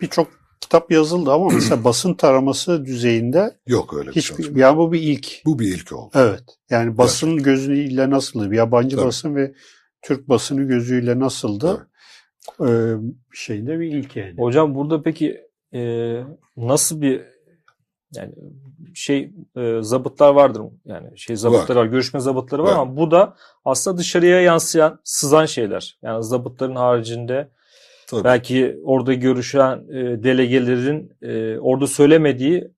birçok 0.00 0.40
kitap 0.60 0.90
yazıldı 0.92 1.32
ama 1.32 1.48
mesela 1.48 1.84
basın 1.84 2.14
taraması 2.14 2.84
düzeyinde 2.84 3.58
Yok 3.66 3.94
öyle 3.94 4.10
bir 4.10 4.14
hiçbir 4.14 4.36
çalışma. 4.36 4.60
yani 4.60 4.76
bu 4.76 4.92
bir 4.92 5.00
ilk. 5.00 5.42
Bu 5.44 5.58
bir 5.58 5.74
ilk 5.74 5.92
oldu. 5.92 6.10
Evet. 6.14 6.44
Yani 6.70 6.98
basın 6.98 7.36
gözüyle 7.36 8.10
nasıldı? 8.10 8.54
Yabancı 8.54 8.96
Tabii. 8.96 9.06
basın 9.06 9.34
ve 9.34 9.54
Türk 10.02 10.28
basını 10.28 10.62
gözüyle 10.62 11.18
nasıldı? 11.18 11.90
Ee, 12.66 12.94
şeyde 13.34 13.80
bir 13.80 13.86
ilk 13.86 14.16
yani. 14.16 14.34
Hocam 14.38 14.74
burada 14.74 15.02
peki 15.02 15.40
e, 15.74 15.80
nasıl 16.56 17.00
bir 17.00 17.22
yani 18.14 18.32
şey 18.94 19.32
e, 19.56 19.78
zabıtlar 19.82 20.34
vardır 20.34 20.62
yani 20.84 21.18
şey 21.18 21.36
zabıtları 21.36 21.78
var, 21.78 21.86
görüşme 21.86 22.20
zabıtları 22.20 22.62
var, 22.62 22.72
Var. 22.72 22.78
ama 22.78 22.96
bu 22.96 23.10
da 23.10 23.36
aslında 23.64 23.98
dışarıya 23.98 24.40
yansıyan 24.40 25.00
sızan 25.04 25.46
şeyler. 25.46 25.98
Yani 26.02 26.24
zabıtların 26.24 26.76
haricinde 26.76 27.48
Tabii. 28.06 28.24
belki 28.24 28.78
orada 28.84 29.14
görüşen 29.14 29.78
e, 29.88 30.22
delegelerin 30.22 31.12
e, 31.22 31.58
orada 31.58 31.86
söylemediği 31.86 32.70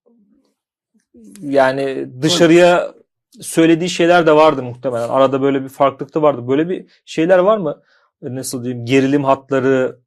yani 1.41 2.09
dışarıya 2.23 2.95
söylediği 3.41 3.91
şeyler 3.91 4.27
de 4.27 4.33
vardı 4.33 4.63
muhtemelen. 4.63 5.09
Arada 5.09 5.43
böyle 5.43 5.63
bir 5.63 5.69
farklılık 5.69 6.15
da 6.15 6.23
vardı. 6.23 6.49
Böyle 6.49 6.69
bir 6.69 6.87
şeyler 7.05 7.39
var 7.39 7.59
mı? 7.59 7.83
E, 8.23 8.35
Nasıl 8.35 8.65
diyeyim? 8.65 8.85
Gerilim 8.87 9.25
hatları 9.25 9.99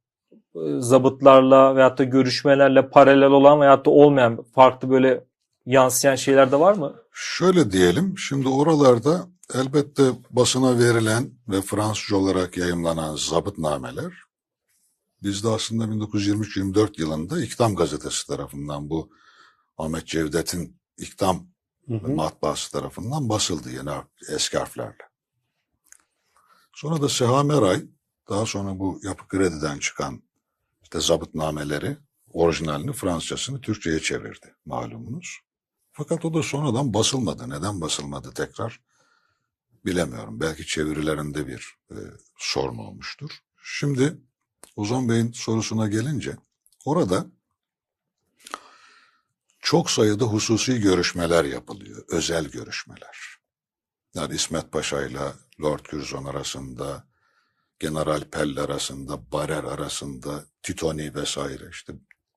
zabıtlarla 0.78 1.76
veyahut 1.76 1.98
da 1.98 2.04
görüşmelerle 2.04 2.88
paralel 2.88 3.30
olan 3.30 3.60
veyahut 3.60 3.86
da 3.86 3.90
olmayan 3.90 4.44
farklı 4.54 4.90
böyle 4.90 5.24
yansıyan 5.66 6.14
şeyler 6.14 6.52
de 6.52 6.60
var 6.60 6.72
mı? 6.74 6.94
Şöyle 7.12 7.72
diyelim, 7.72 8.18
şimdi 8.18 8.48
oralarda 8.48 9.26
elbette 9.54 10.02
basına 10.30 10.78
verilen 10.78 11.30
ve 11.48 11.62
Fransızca 11.62 12.16
olarak 12.16 12.56
yayımlanan 12.56 13.16
zabıtnameler, 13.16 14.12
bizde 15.22 15.48
aslında 15.48 15.84
1923-24 15.84 17.00
yılında 17.00 17.42
İktam 17.42 17.76
gazetesi 17.76 18.26
tarafından 18.26 18.90
bu 18.90 19.10
Ahmet 19.78 20.06
Cevdet'in 20.06 20.80
İktam 20.98 21.46
Hı 21.88 21.94
hı. 21.94 22.08
matbaası 22.08 22.72
tarafından 22.72 23.28
basıldı 23.28 23.70
yine 23.70 23.94
eski 24.28 24.58
harflerle. 24.58 24.96
Sonra 26.74 27.02
da 27.02 27.08
Seha 27.08 27.42
Meray, 27.42 27.82
daha 28.28 28.46
sonra 28.46 28.78
bu 28.78 29.00
Yapı 29.02 29.28
Kredi'den 29.28 29.78
çıkan 29.78 30.22
işte 30.86 31.00
zabıtnameleri, 31.00 31.96
orijinalini 32.32 32.92
Fransızcasını 32.92 33.60
Türkçe'ye 33.60 34.00
çevirdi 34.00 34.54
malumunuz. 34.66 35.38
Fakat 35.92 36.24
o 36.24 36.34
da 36.34 36.42
sonradan 36.42 36.94
basılmadı. 36.94 37.50
Neden 37.50 37.80
basılmadı 37.80 38.32
tekrar 38.34 38.80
bilemiyorum. 39.84 40.40
Belki 40.40 40.66
çevirilerinde 40.66 41.46
bir 41.46 41.74
e, 41.90 41.96
sorun 42.38 42.78
olmuştur. 42.78 43.30
Şimdi 43.62 44.16
Ozan 44.76 45.08
Bey'in 45.08 45.32
sorusuna 45.32 45.88
gelince 45.88 46.36
orada 46.84 47.26
çok 49.60 49.90
sayıda 49.90 50.24
hususi 50.24 50.80
görüşmeler 50.80 51.44
yapılıyor. 51.44 52.04
Özel 52.08 52.48
görüşmeler. 52.48 53.18
Yani 54.14 54.34
İsmet 54.34 54.72
Paşa 54.72 55.02
ile 55.02 55.32
Lord 55.60 55.84
Curzon 55.84 56.24
arasında, 56.24 57.06
General 57.78 58.20
Pell 58.20 58.58
arasında, 58.58 59.32
Barer 59.32 59.64
arasında, 59.64 60.44
Titoni 60.62 61.14
vesaire 61.14 61.68
işte 61.70 61.92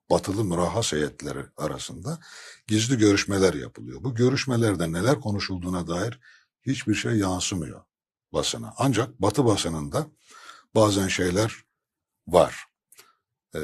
batılı 0.10 0.43
mürahhas 0.43 0.93
heyetleri 0.93 1.46
arasında 1.58 2.19
gizli 2.67 2.98
görüşmeler 2.98 3.53
yapılıyor. 3.53 4.03
Bu 4.03 4.15
görüşmelerde 4.15 4.91
neler 4.91 5.19
konuşulduğuna 5.19 5.88
dair 5.88 6.19
hiçbir 6.65 6.96
şey 6.96 7.15
yansımıyor 7.15 7.81
basına. 8.34 8.74
Ancak 8.77 9.22
batı 9.22 9.46
basınında 9.46 10.08
bazen 10.75 11.08
şeyler 11.08 11.55
var. 12.27 12.65
Ee, 13.55 13.60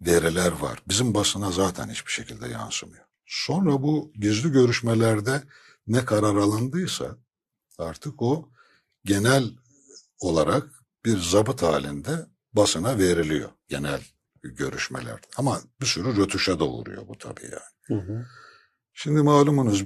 veriler 0.00 0.52
var. 0.52 0.82
Bizim 0.88 1.14
basına 1.14 1.50
zaten 1.50 1.88
hiçbir 1.88 2.12
şekilde 2.12 2.48
yansımıyor. 2.48 3.04
Sonra 3.26 3.82
bu 3.82 4.12
gizli 4.14 4.52
görüşmelerde 4.52 5.42
ne 5.86 6.04
karar 6.04 6.36
alındıysa 6.36 7.16
artık 7.78 8.22
o 8.22 8.48
genel 9.04 9.50
olarak 10.20 10.68
bir 11.04 11.18
zabıt 11.18 11.62
halinde 11.62 12.26
basına 12.52 12.98
veriliyor 12.98 13.50
genel 13.68 14.00
görüşmelerde. 14.42 15.26
Ama 15.36 15.60
bir 15.80 15.86
sürü 15.86 16.16
rötuşa 16.16 16.60
da 16.60 16.64
uğruyor 16.64 17.08
bu 17.08 17.18
tabii 17.18 17.44
yani. 17.44 18.00
Hı 18.00 18.12
hı. 18.12 18.26
Şimdi 18.94 19.22
malumunuz 19.22 19.84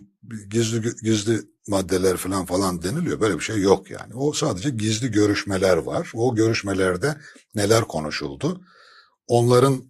gizli 0.49 0.91
gizli 1.03 1.41
maddeler 1.69 2.17
falan 2.17 2.45
falan 2.45 2.83
deniliyor. 2.83 3.21
Böyle 3.21 3.35
bir 3.35 3.45
şey 3.45 3.61
yok 3.61 3.91
yani. 3.91 4.15
O 4.15 4.33
sadece 4.33 4.71
gizli 4.71 5.11
görüşmeler 5.11 5.77
var. 5.77 6.11
O 6.15 6.35
görüşmelerde 6.35 7.17
neler 7.55 7.85
konuşuldu? 7.85 8.61
Onların 9.27 9.85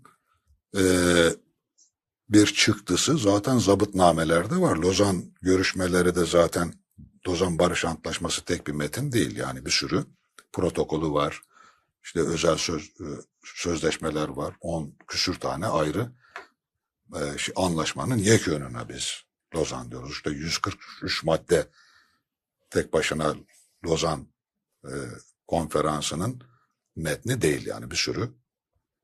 eee, 0.77 1.37
bir 2.29 2.47
çıktısı 2.47 3.19
zaten 3.19 3.59
zabıtnamelerde 3.59 4.57
var. 4.57 4.77
Lozan 4.77 5.25
görüşmeleri 5.43 6.15
de 6.15 6.27
zaten 6.27 6.73
Lozan 7.29 7.59
Barış 7.59 7.85
Antlaşması 7.85 8.45
tek 8.45 8.67
bir 8.67 8.73
metin 8.73 9.13
değil. 9.13 9.37
Yani 9.37 9.67
bir 9.67 9.71
sürü 9.71 10.05
protokolü 10.54 11.12
var. 11.12 11.42
İşte 12.04 12.20
özel 12.20 12.56
söz, 12.56 12.82
e, 13.00 13.06
sözleşmeler 13.44 14.28
var. 14.28 14.54
10 14.61 14.96
küsür 15.06 15.34
tane 15.34 15.66
ayrı 15.66 16.12
e, 17.14 17.38
şey, 17.38 17.54
anlaşmanın 17.56 18.18
yekönüne 18.18 18.88
biz 18.88 19.25
Lozan 19.54 19.90
diyoruz. 19.90 20.11
İşte 20.11 20.30
143 20.30 21.25
madde 21.25 21.68
tek 22.70 22.92
başına 22.92 23.34
Lozan 23.87 24.28
e, 24.84 24.92
konferansının 25.46 26.42
metni 26.96 27.42
değil 27.42 27.66
yani 27.66 27.90
bir 27.90 27.96
sürü 27.96 28.30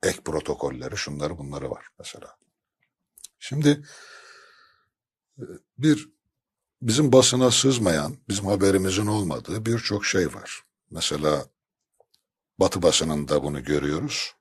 ek 0.03 0.21
protokolleri 0.25 0.97
şunları 0.97 1.39
bunları 1.39 1.71
var 1.71 1.87
mesela. 1.99 2.37
Şimdi 3.39 3.85
e, 5.39 5.45
bir 5.79 6.09
bizim 6.83 7.13
basına 7.13 7.51
sızmayan, 7.51 8.17
bizim 8.29 8.47
haberimizin 8.47 9.07
olmadığı 9.07 9.67
birçok 9.67 10.07
şey 10.07 10.35
var. 10.35 10.70
Mesela 10.91 11.47
Batı 12.59 12.83
basınında 12.83 13.43
bunu 13.43 13.65
görüyoruz. 13.65 14.35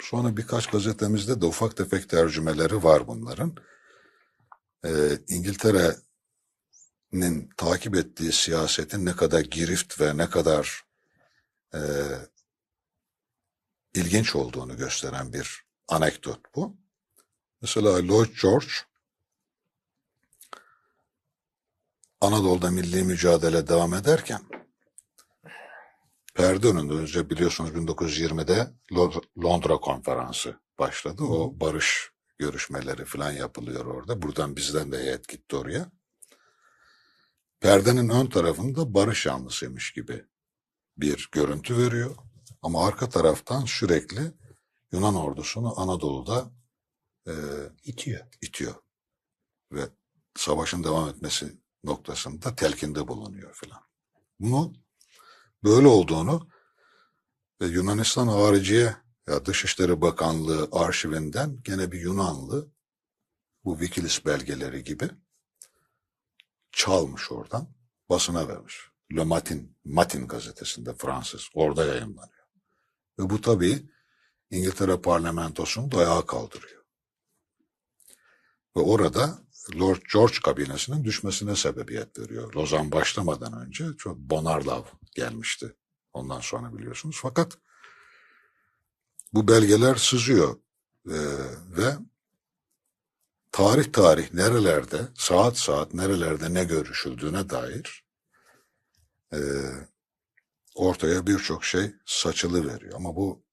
Sonra 0.00 0.36
birkaç 0.36 0.66
gazetemizde 0.66 1.40
de 1.40 1.46
ufak 1.46 1.76
tefek 1.76 2.08
tercümeleri 2.10 2.82
var 2.82 3.06
bunların. 3.06 3.56
Ee, 4.84 5.18
İngiltere'nin 5.28 6.00
takip 7.56 7.96
ettiği 7.96 8.32
siyasetin 8.32 9.06
ne 9.06 9.16
kadar 9.16 9.40
girift 9.40 10.00
ve 10.00 10.16
ne 10.16 10.30
kadar 10.30 10.84
e, 11.74 11.80
ilginç 13.94 14.36
olduğunu 14.36 14.76
gösteren 14.76 15.32
bir 15.32 15.64
anekdot 15.88 16.40
bu. 16.54 16.76
Mesela 17.62 18.08
Lloyd 18.08 18.30
George 18.42 18.72
Anadolu'da 22.20 22.70
milli 22.70 23.04
mücadele 23.04 23.68
devam 23.68 23.94
ederken 23.94 24.40
perde 26.36 26.68
önünde 26.68 26.92
önce 26.92 27.30
biliyorsunuz 27.30 27.70
1920'de 27.70 28.72
Lo- 28.90 29.24
Londra 29.44 29.76
konferansı 29.76 30.60
başladı. 30.78 31.22
O 31.22 31.60
barış 31.60 32.10
görüşmeleri 32.38 33.04
falan 33.04 33.32
yapılıyor 33.32 33.86
orada. 33.86 34.22
Buradan 34.22 34.56
bizden 34.56 34.92
de 34.92 34.98
heyet 34.98 35.28
gitti 35.28 35.56
oraya. 35.56 35.90
Perdenin 37.60 38.08
ön 38.08 38.26
tarafında 38.26 38.94
barış 38.94 39.26
yanlısıymış 39.26 39.92
gibi 39.92 40.24
bir 40.96 41.28
görüntü 41.32 41.78
veriyor. 41.78 42.16
Ama 42.62 42.86
arka 42.86 43.08
taraftan 43.08 43.64
sürekli 43.64 44.32
Yunan 44.92 45.14
ordusunu 45.14 45.80
Anadolu'da 45.80 46.50
e, 47.26 47.32
İtiyor. 47.84 48.26
itiyor. 48.42 48.74
Ve 49.72 49.88
savaşın 50.36 50.84
devam 50.84 51.08
etmesi 51.08 51.60
noktasında 51.84 52.54
telkinde 52.56 53.08
bulunuyor 53.08 53.54
filan. 53.54 53.80
Bunu 54.40 54.72
böyle 55.64 55.86
olduğunu 55.86 56.48
ve 57.60 57.66
Yunanistan 57.66 58.28
Hariciye 58.28 58.96
ya 59.28 59.46
Dışişleri 59.46 60.00
Bakanlığı 60.00 60.68
arşivinden 60.72 61.62
gene 61.62 61.92
bir 61.92 62.00
Yunanlı 62.00 62.70
bu 63.64 63.78
Wikileaks 63.78 64.24
belgeleri 64.24 64.84
gibi 64.84 65.10
çalmış 66.72 67.32
oradan 67.32 67.68
basına 68.08 68.48
vermiş. 68.48 68.80
Le 69.16 69.24
Matin, 69.24 69.76
Matin 69.84 70.28
gazetesinde 70.28 70.94
Fransız 70.94 71.48
orada 71.54 71.84
yayınlanıyor. 71.84 72.46
Ve 73.18 73.30
bu 73.30 73.40
tabii 73.40 73.90
İngiltere 74.50 75.00
parlamentosunu 75.00 75.92
da 75.92 75.98
ayağa 75.98 76.26
kaldırıyor. 76.26 76.84
Ve 78.76 78.80
orada 78.80 79.45
Lord 79.74 80.02
George 80.12 80.34
kabinesinin 80.44 81.04
düşmesine 81.04 81.56
sebebiyet 81.56 82.18
veriyor. 82.18 82.54
Lozan 82.54 82.92
başlamadan 82.92 83.66
önce 83.66 83.84
çok 83.98 84.16
Bonarlav 84.18 84.82
gelmişti. 85.14 85.76
Ondan 86.12 86.40
sonra 86.40 86.74
biliyorsunuz. 86.78 87.18
Fakat 87.22 87.58
bu 89.34 89.48
belgeler 89.48 89.94
sızıyor 89.94 90.56
Ee, 91.06 91.12
ve 91.76 91.96
tarih 93.52 93.92
tarih 93.92 94.34
nerelerde, 94.34 95.00
saat 95.14 95.58
saat 95.58 95.94
nerelerde 95.94 96.54
ne 96.54 96.64
görüşüldüğüne 96.64 97.50
dair 97.50 98.04
e, 99.32 99.38
ortaya 100.74 101.26
birçok 101.26 101.64
şey 101.64 101.92
saçılı 102.06 102.74
veriyor. 102.74 102.92
Ama 102.96 103.16
bu 103.16 103.44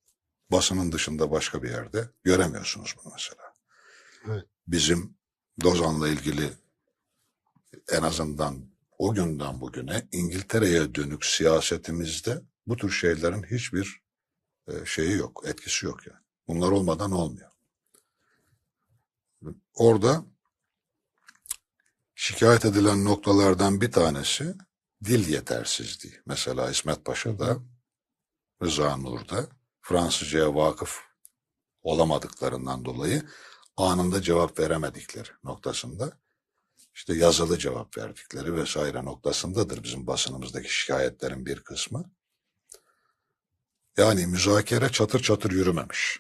basının 0.52 0.91
dışında 0.91 1.32
başka 1.32 1.63
bir 1.63 1.69
yerde 1.69 2.10
göremiyorsunuz 2.23 2.95
bunu 3.04 3.13
mesela. 3.13 3.54
Evet. 4.28 4.45
Bizim 4.67 5.17
Lozan'la 5.63 6.10
ilgili 6.10 6.50
en 7.92 8.02
azından 8.04 8.66
o 8.98 9.13
günden 9.13 9.62
bugüne 9.62 10.08
İngiltere'ye 10.12 10.96
dönük 10.96 11.26
siyasetimizde 11.26 12.42
bu 12.68 12.78
tür 12.78 12.89
şeylerin 12.89 13.44
hiçbir 13.44 14.02
e, 14.68 14.86
şeyi 14.86 15.18
yok, 15.18 15.44
etkisi 15.46 15.86
yok 15.86 16.08
yani. 16.08 16.20
Bunlar 16.48 16.72
olmadan 16.72 17.12
olmuyor. 17.12 17.50
Orada 19.74 20.26
şikayet 22.16 22.66
edilen 22.66 23.06
noktalardan 23.06 23.82
bir 23.82 23.92
tanesi 23.92 24.56
dil 25.04 25.28
yetersizliği. 25.28 26.22
Mesela 26.26 26.70
İsmet 26.70 27.06
Paşa'da, 27.06 27.58
Rıza 28.63 28.98
Nur'da 28.98 29.48
Fransızcaya 29.82 30.56
vakıf 30.56 31.00
olamadıklarından 31.82 32.86
dolayı 32.86 33.24
anında 33.78 34.22
cevap 34.22 34.60
veremedikleri 34.60 35.30
noktasında 35.44 36.12
işte 36.94 37.14
yazılı 37.14 37.58
cevap 37.58 37.98
verdikleri 37.98 38.56
vesaire 38.56 39.06
noktasındadır 39.06 39.84
bizim 39.84 40.08
basınımızdaki 40.08 40.74
şikayetlerin 40.74 41.46
bir 41.46 41.60
kısmı. 41.60 42.12
Yani 43.98 44.28
müzakere 44.28 44.92
çatır 44.92 45.20
çatır 45.20 45.52
yürümemiş. 45.52 46.20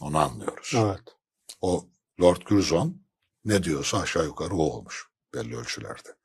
Onu 0.00 0.18
anlıyoruz. 0.18 0.72
Evet. 0.76 1.16
O 1.60 1.88
Lord 2.20 2.42
Curzon 2.46 3.02
ne 3.44 3.62
diyorsa 3.62 4.00
aşağı 4.00 4.24
yukarı 4.24 4.54
o 4.54 4.62
olmuş 4.62 5.08
belli 5.34 5.56
ölçülerde. 5.56 6.20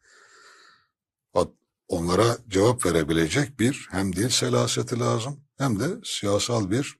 Onlara 1.88 2.38
cevap 2.48 2.86
verebilecek 2.86 3.60
bir 3.60 3.88
hem 3.92 4.16
dil 4.16 4.30
selaseti 4.30 5.00
lazım 5.00 5.44
hem 5.58 5.80
de 5.80 5.86
siyasal 6.04 6.72
bir 6.72 7.00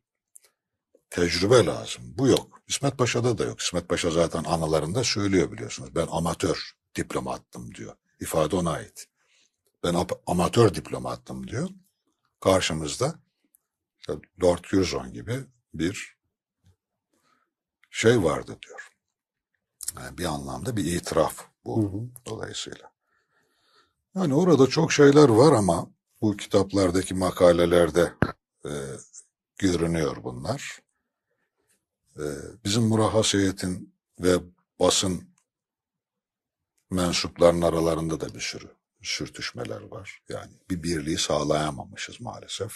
tecrübe 1.10 1.66
lazım. 1.66 2.04
Bu 2.18 2.28
yok. 2.28 2.62
İsmet 2.68 2.98
Paşa'da 2.98 3.38
da 3.38 3.44
yok. 3.44 3.60
İsmet 3.60 3.90
Paşa 3.90 4.12
zaten 4.12 4.44
anılarında 4.44 5.04
söylüyor 5.04 5.52
biliyorsunuz. 5.52 5.96
Ben 5.96 6.08
amatör 6.12 6.76
diplomattım 6.96 7.76
diyor. 7.76 7.96
İfade 8.20 8.56
ona 8.56 8.72
ait. 8.72 9.08
Ben 9.84 9.96
amatör 10.28 10.76
diplomattım 10.76 11.48
diyor. 11.48 11.70
Karşımızda 12.40 13.16
işte 14.00 14.14
Lord 14.44 14.64
Curzon 14.64 15.14
gibi 15.14 15.46
bir 15.74 16.18
şey 17.90 18.24
vardı 18.24 18.58
diyor. 18.68 18.90
Yani 19.96 20.18
bir 20.18 20.26
anlamda 20.26 20.78
bir 20.78 20.86
itiraf 20.86 21.46
bu 21.66 21.84
Hı 21.84 21.98
hı. 21.98 22.10
dolayısıyla. 22.26 22.92
Yani 24.16 24.34
orada 24.34 24.68
çok 24.68 24.92
şeyler 24.92 25.30
var 25.30 25.52
ama 25.52 25.90
bu 26.22 26.38
kitaplardaki 26.38 27.14
makalelerde 27.14 28.14
e, 28.66 28.72
görünüyor 29.58 30.24
bunlar. 30.24 30.80
E, 32.20 32.24
bizim 32.66 32.84
Murahhas 32.84 33.34
heyetin 33.34 33.96
ve 34.20 34.36
basın 34.80 35.30
mensuplarının 36.92 37.62
aralarında 37.62 38.20
da 38.20 38.36
bir 38.36 38.40
sürü 38.40 38.68
sürtüşmeler 39.02 39.82
var. 39.82 40.22
Yani 40.30 40.52
bir 40.70 40.84
birliği 40.84 41.18
sağlayamamışız 41.18 42.22
maalesef. 42.22 42.72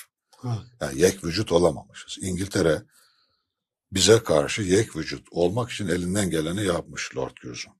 Yani 0.81 1.01
yek 1.01 1.23
vücut 1.23 1.51
olamamışız. 1.51 2.17
İngiltere 2.21 2.83
bize 3.91 4.23
karşı 4.23 4.61
yek 4.61 4.95
vücut 4.95 5.27
olmak 5.31 5.71
için 5.71 5.87
elinden 5.87 6.29
geleni 6.29 6.65
yapmış 6.65 7.15
Lord 7.15 7.35
Curzon. 7.41 7.73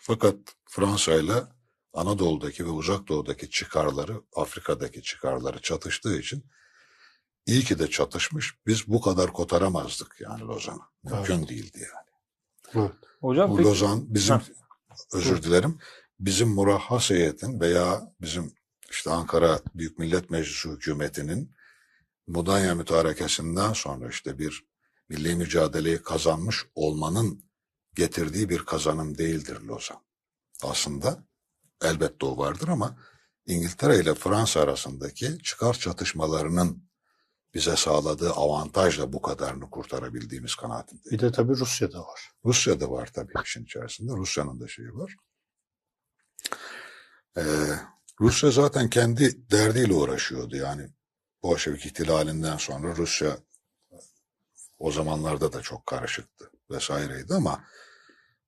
Fakat 0.00 0.36
Fransa 0.64 1.14
ile 1.14 1.42
Anadolu'daki 1.92 2.66
ve 2.66 2.70
Uzak 2.70 3.08
Doğu'daki 3.08 3.50
çıkarları, 3.50 4.20
Afrika'daki 4.36 5.02
çıkarları 5.02 5.60
çatıştığı 5.60 6.18
için 6.18 6.44
iyi 7.46 7.64
ki 7.64 7.78
de 7.78 7.90
çatışmış. 7.90 8.54
Biz 8.66 8.88
bu 8.88 9.00
kadar 9.00 9.32
kotaramazdık 9.32 10.16
yani 10.20 10.40
Lozan'ı. 10.40 10.80
Mümkün 11.02 11.48
değildi 11.48 11.78
yani. 11.94 12.14
Evet. 12.74 12.92
Hocam 13.20 13.50
Bu 13.50 13.56
peki, 13.56 13.68
Lozan 13.68 14.14
bizim 14.14 14.36
Ha. 14.36 14.42
özür 15.12 15.42
dilerim. 15.42 15.78
Bizim 16.20 16.48
murahhas 16.48 17.10
heyetin 17.10 17.60
veya 17.60 18.14
bizim 18.20 18.54
işte 18.90 19.10
Ankara 19.10 19.60
Büyük 19.74 19.98
Millet 19.98 20.30
Meclisi 20.30 20.68
hükümetinin 20.68 21.54
Mudanya 22.26 22.74
mütarekesinden 22.74 23.72
sonra 23.72 24.08
işte 24.08 24.38
bir 24.38 24.64
milli 25.08 25.34
mücadeleyi 25.34 26.02
kazanmış 26.02 26.66
olmanın 26.74 27.44
getirdiği 27.94 28.48
bir 28.48 28.58
kazanım 28.58 29.18
değildir 29.18 29.60
Lozan. 29.60 30.04
Aslında 30.62 31.24
elbette 31.82 32.26
o 32.26 32.38
vardır 32.38 32.68
ama 32.68 32.98
İngiltere 33.46 33.98
ile 33.98 34.14
Fransa 34.14 34.60
arasındaki 34.60 35.38
çıkar 35.42 35.74
çatışmalarının 35.74 36.83
bize 37.54 37.76
sağladığı 37.76 38.30
avantajla 38.30 39.12
bu 39.12 39.22
kadarını 39.22 39.70
kurtarabildiğimiz 39.70 40.54
kanaatindeyim. 40.54 41.18
Bir 41.18 41.18
de 41.18 41.32
tabii 41.32 41.52
Rusya'da 41.52 41.98
var. 41.98 42.30
Rusya'da 42.44 42.90
var 42.90 43.10
tabii 43.14 43.32
işin 43.44 43.64
içerisinde. 43.64 44.12
Rusya'nın 44.12 44.60
da 44.60 44.68
şeyi 44.68 44.94
var. 44.94 45.16
Ee, 47.36 47.42
Rusya 48.20 48.50
zaten 48.50 48.90
kendi 48.90 49.50
derdiyle 49.50 49.94
uğraşıyordu 49.94 50.56
yani. 50.56 50.88
Bolşevik 51.42 51.86
ihtilalinden 51.86 52.56
sonra 52.56 52.96
Rusya 52.96 53.38
o 54.78 54.92
zamanlarda 54.92 55.52
da 55.52 55.62
çok 55.62 55.86
karışıktı 55.86 56.50
vesaireydi 56.70 57.34
ama 57.34 57.64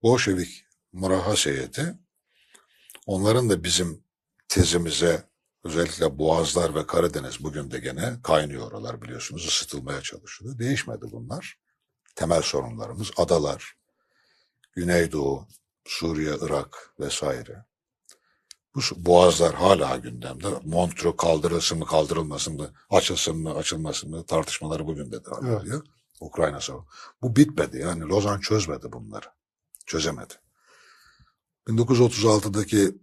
Bolşevik 0.03 0.65
murahhas 0.93 1.47
heyeti 1.47 1.95
onların 3.07 3.51
da 3.51 3.65
bizim 3.65 4.05
tezimize 4.49 5.23
özellikle 5.67 6.19
Boğazlar 6.19 6.75
ve 6.75 6.87
Karadeniz 6.87 7.45
bugün 7.45 7.71
de 7.71 7.79
gene 7.79 8.17
kaynıyor 8.23 8.73
oralar 8.73 9.03
biliyorsunuz 9.03 9.47
ısıtılmaya 9.47 10.03
çalışılıyor. 10.03 10.59
Değişmedi 10.59 11.05
bunlar. 11.13 11.59
Temel 12.15 12.43
sorunlarımız 12.43 13.11
adalar, 13.17 13.77
Güneydoğu, 14.73 15.49
Suriye, 15.85 16.37
Irak 16.41 16.95
vesaire. 17.01 17.65
Bu 18.75 18.81
boğazlar 18.97 19.55
hala 19.55 19.97
gündemde. 19.97 20.47
Montreux 20.65 21.17
kaldırılsın 21.17 21.79
mı 21.79 21.87
kaldırılmasın 21.87 22.57
mı, 22.57 22.73
açılsın 22.91 23.37
mı 23.37 23.55
açılmasın 23.55 24.11
mı 24.11 24.27
tartışmaları 24.27 24.87
bugün 24.87 25.13
de 25.13 25.25
devam 25.25 25.47
Evet. 25.47 25.63
ediyor. 25.63 25.87
Ukrayna 26.21 26.61
savaşı. 26.61 26.87
Bu 27.23 27.37
bitmedi 27.37 27.79
yani 27.79 28.03
Lozan 28.03 28.41
çözmedi 28.41 28.93
bunları. 28.93 29.27
Çözemedi. 29.87 30.35
1936'daki 31.69 32.95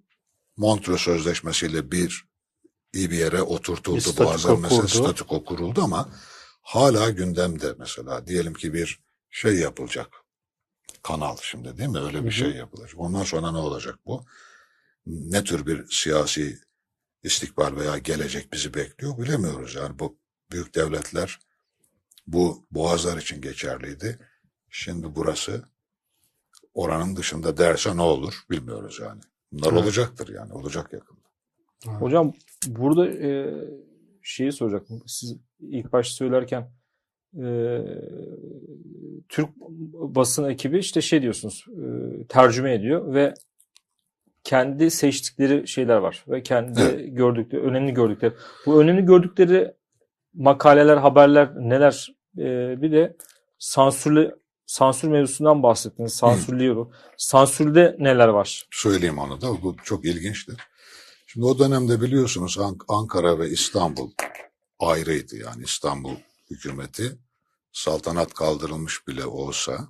Montreux 0.57 1.01
Sözleşmesi'yle 1.01 1.91
bir 1.91 2.32
iyi 2.93 3.11
bir 3.11 3.17
yere 3.17 3.41
oturtuldu. 3.41 4.11
Bir 4.17 4.17
Boğazlar 4.25 4.57
meselesi 4.57 4.97
kurdu. 4.97 5.03
statüko 5.07 5.45
kuruldu 5.45 5.81
ama 5.83 6.09
hala 6.61 7.09
gündemde 7.09 7.75
mesela. 7.79 8.27
Diyelim 8.27 8.53
ki 8.53 8.73
bir 8.73 8.99
şey 9.29 9.55
yapılacak. 9.55 10.07
Kanal 11.03 11.37
şimdi 11.41 11.77
değil 11.77 11.89
mi? 11.89 11.99
Öyle 11.99 12.17
bir 12.17 12.23
Hı 12.23 12.27
hı. 12.27 12.31
şey 12.31 12.51
yapılacak. 12.51 12.99
Ondan 12.99 13.23
sonra 13.23 13.51
ne 13.51 13.57
olacak 13.57 13.99
bu? 14.05 14.25
Ne 15.07 15.43
tür 15.43 15.65
bir 15.65 15.87
siyasi 15.91 16.59
istikbal 17.23 17.75
veya 17.75 17.97
gelecek 17.97 18.53
bizi 18.53 18.73
bekliyor 18.73 19.17
bilemiyoruz. 19.17 19.75
Yani 19.75 19.99
bu 19.99 20.17
büyük 20.51 20.75
devletler 20.75 21.39
bu 22.27 22.65
boğazlar 22.71 23.17
için 23.17 23.41
geçerliydi. 23.41 24.19
Şimdi 24.69 25.15
burası 25.15 25.63
oranın 26.73 27.15
dışında 27.15 27.57
derse 27.57 27.97
ne 27.97 28.01
olur 28.01 28.33
bilmiyoruz 28.49 28.99
yani. 29.01 29.21
Bunlar 29.51 29.71
Evet. 29.71 29.83
olacaktır 29.83 30.27
yani. 30.35 30.53
Olacak 30.53 30.91
yakında. 31.85 32.05
hocam 32.05 32.33
burada 32.67 33.07
e, 33.07 33.53
şeyi 34.21 34.51
soracaktım. 34.51 35.01
Siz 35.07 35.37
ilk 35.59 35.93
başta 35.93 36.15
söylerken 36.15 36.71
e, 37.37 37.45
Türk 39.29 39.49
basın 39.93 40.49
ekibi 40.49 40.77
işte 40.79 41.01
şey 41.01 41.21
diyorsunuz 41.21 41.65
e, 41.69 42.27
tercüme 42.27 42.73
ediyor 42.73 43.13
ve 43.13 43.33
kendi 44.43 44.91
seçtikleri 44.91 45.67
şeyler 45.67 45.97
var 45.97 46.25
ve 46.27 46.43
kendi 46.43 46.81
Evet. 46.81 47.17
gördükleri 47.17 47.61
önemli 47.61 47.93
gördükleri 47.93 48.33
bu 48.65 48.81
önemli 48.81 49.05
gördükleri 49.05 49.73
makaleler 50.33 50.97
haberler 50.97 51.55
neler 51.55 52.13
E, 52.37 52.81
bir 52.81 52.91
de 52.91 53.15
sansürlü 53.59 54.35
sansür 54.65 55.07
mevzusundan 55.07 55.63
bahsettiniz 55.63 56.13
sansürlüyor 56.13 56.93
sansürde 57.17 57.95
neler 57.99 58.27
var 58.27 58.65
Söyleyeyim 58.71 59.17
onu 59.19 59.41
da. 59.41 59.47
Bu 59.61 59.75
çok 59.83 60.05
ilginçtir. 60.05 60.55
Şimdi 61.33 61.45
o 61.45 61.59
dönemde 61.59 62.01
biliyorsunuz 62.01 62.57
Ank- 62.57 62.85
Ankara 62.87 63.39
ve 63.39 63.49
İstanbul 63.49 64.11
ayrıydı. 64.79 65.35
Yani 65.37 65.63
İstanbul 65.63 66.15
hükümeti 66.49 67.17
saltanat 67.71 68.33
kaldırılmış 68.33 69.07
bile 69.07 69.25
olsa 69.25 69.87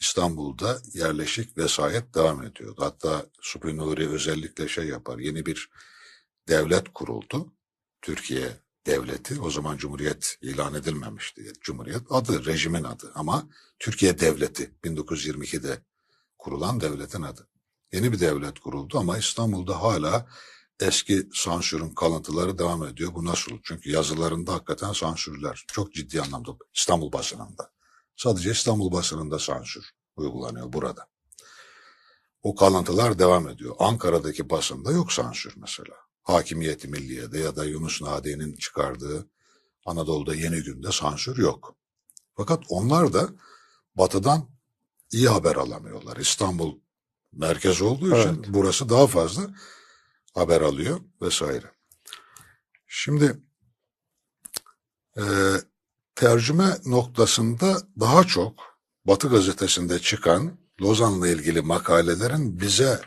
İstanbul'da 0.00 0.78
yerleşik 0.94 1.58
vesayet 1.58 2.14
devam 2.14 2.42
ediyordu. 2.42 2.82
Hatta 2.84 3.26
Subhi 3.40 3.76
Nuri 3.76 4.08
özellikle 4.08 4.68
şey 4.68 4.84
yapar. 4.84 5.18
Yeni 5.18 5.46
bir 5.46 5.70
devlet 6.48 6.88
kuruldu. 6.94 7.52
Türkiye 8.02 8.48
devleti. 8.86 9.40
O 9.40 9.50
zaman 9.50 9.76
Cumhuriyet 9.76 10.38
ilan 10.40 10.74
edilmemişti. 10.74 11.52
Cumhuriyet 11.60 12.02
adı, 12.10 12.44
rejimin 12.44 12.84
adı. 12.84 13.12
Ama 13.14 13.48
Türkiye 13.78 14.20
devleti 14.20 14.70
1922'de 14.84 15.78
kurulan 16.38 16.80
devletin 16.80 17.22
adı. 17.22 17.48
Yeni 17.92 18.12
bir 18.12 18.20
devlet 18.20 18.58
kuruldu 18.58 18.98
ama 18.98 19.18
İstanbul'da 19.18 19.82
hala 19.82 20.26
eski 20.80 21.28
sansürün 21.32 21.90
kalıntıları 21.90 22.58
devam 22.58 22.84
ediyor. 22.84 23.14
Bu 23.14 23.24
nasıl? 23.24 23.52
Çünkü 23.64 23.90
yazılarında 23.90 24.52
hakikaten 24.52 24.92
sansürler. 24.92 25.64
Çok 25.68 25.94
ciddi 25.94 26.22
anlamda 26.22 26.50
İstanbul 26.74 27.12
basınında. 27.12 27.70
Sadece 28.16 28.50
İstanbul 28.50 28.92
basınında 28.92 29.38
sansür 29.38 29.90
uygulanıyor 30.16 30.72
burada. 30.72 31.06
O 32.42 32.54
kalıntılar 32.54 33.18
devam 33.18 33.48
ediyor. 33.48 33.74
Ankara'daki 33.78 34.50
basında 34.50 34.92
yok 34.92 35.12
sansür 35.12 35.54
mesela. 35.56 35.94
Hakimiyeti 36.22 36.88
Milliye'de 36.88 37.38
ya 37.38 37.56
da 37.56 37.64
Yunus 37.64 38.02
Nadi'nin 38.02 38.56
çıkardığı 38.56 39.28
Anadolu'da 39.86 40.34
Yeni 40.34 40.62
Gün'de 40.62 40.92
sansür 40.92 41.38
yok. 41.38 41.74
Fakat 42.36 42.62
onlar 42.68 43.12
da 43.12 43.28
batıdan 43.94 44.48
iyi 45.12 45.28
haber 45.28 45.56
alamıyorlar. 45.56 46.16
İstanbul 46.16 46.78
merkez 47.32 47.82
olduğu 47.82 48.06
için 48.06 48.28
Evet. 48.28 48.46
burası 48.48 48.88
daha 48.88 49.06
fazla 49.06 49.42
haber 50.34 50.60
alıyor 50.60 51.00
vesaire. 51.22 51.66
Şimdi 52.86 53.40
e, 55.16 55.24
tercüme 56.14 56.76
noktasında 56.86 57.82
daha 58.00 58.24
çok 58.24 58.70
Batı 59.04 59.28
gazetesinde 59.28 59.98
çıkan 59.98 60.58
Lozan'la 60.82 61.28
ilgili 61.28 61.60
makalelerin 61.60 62.60
bize 62.60 63.00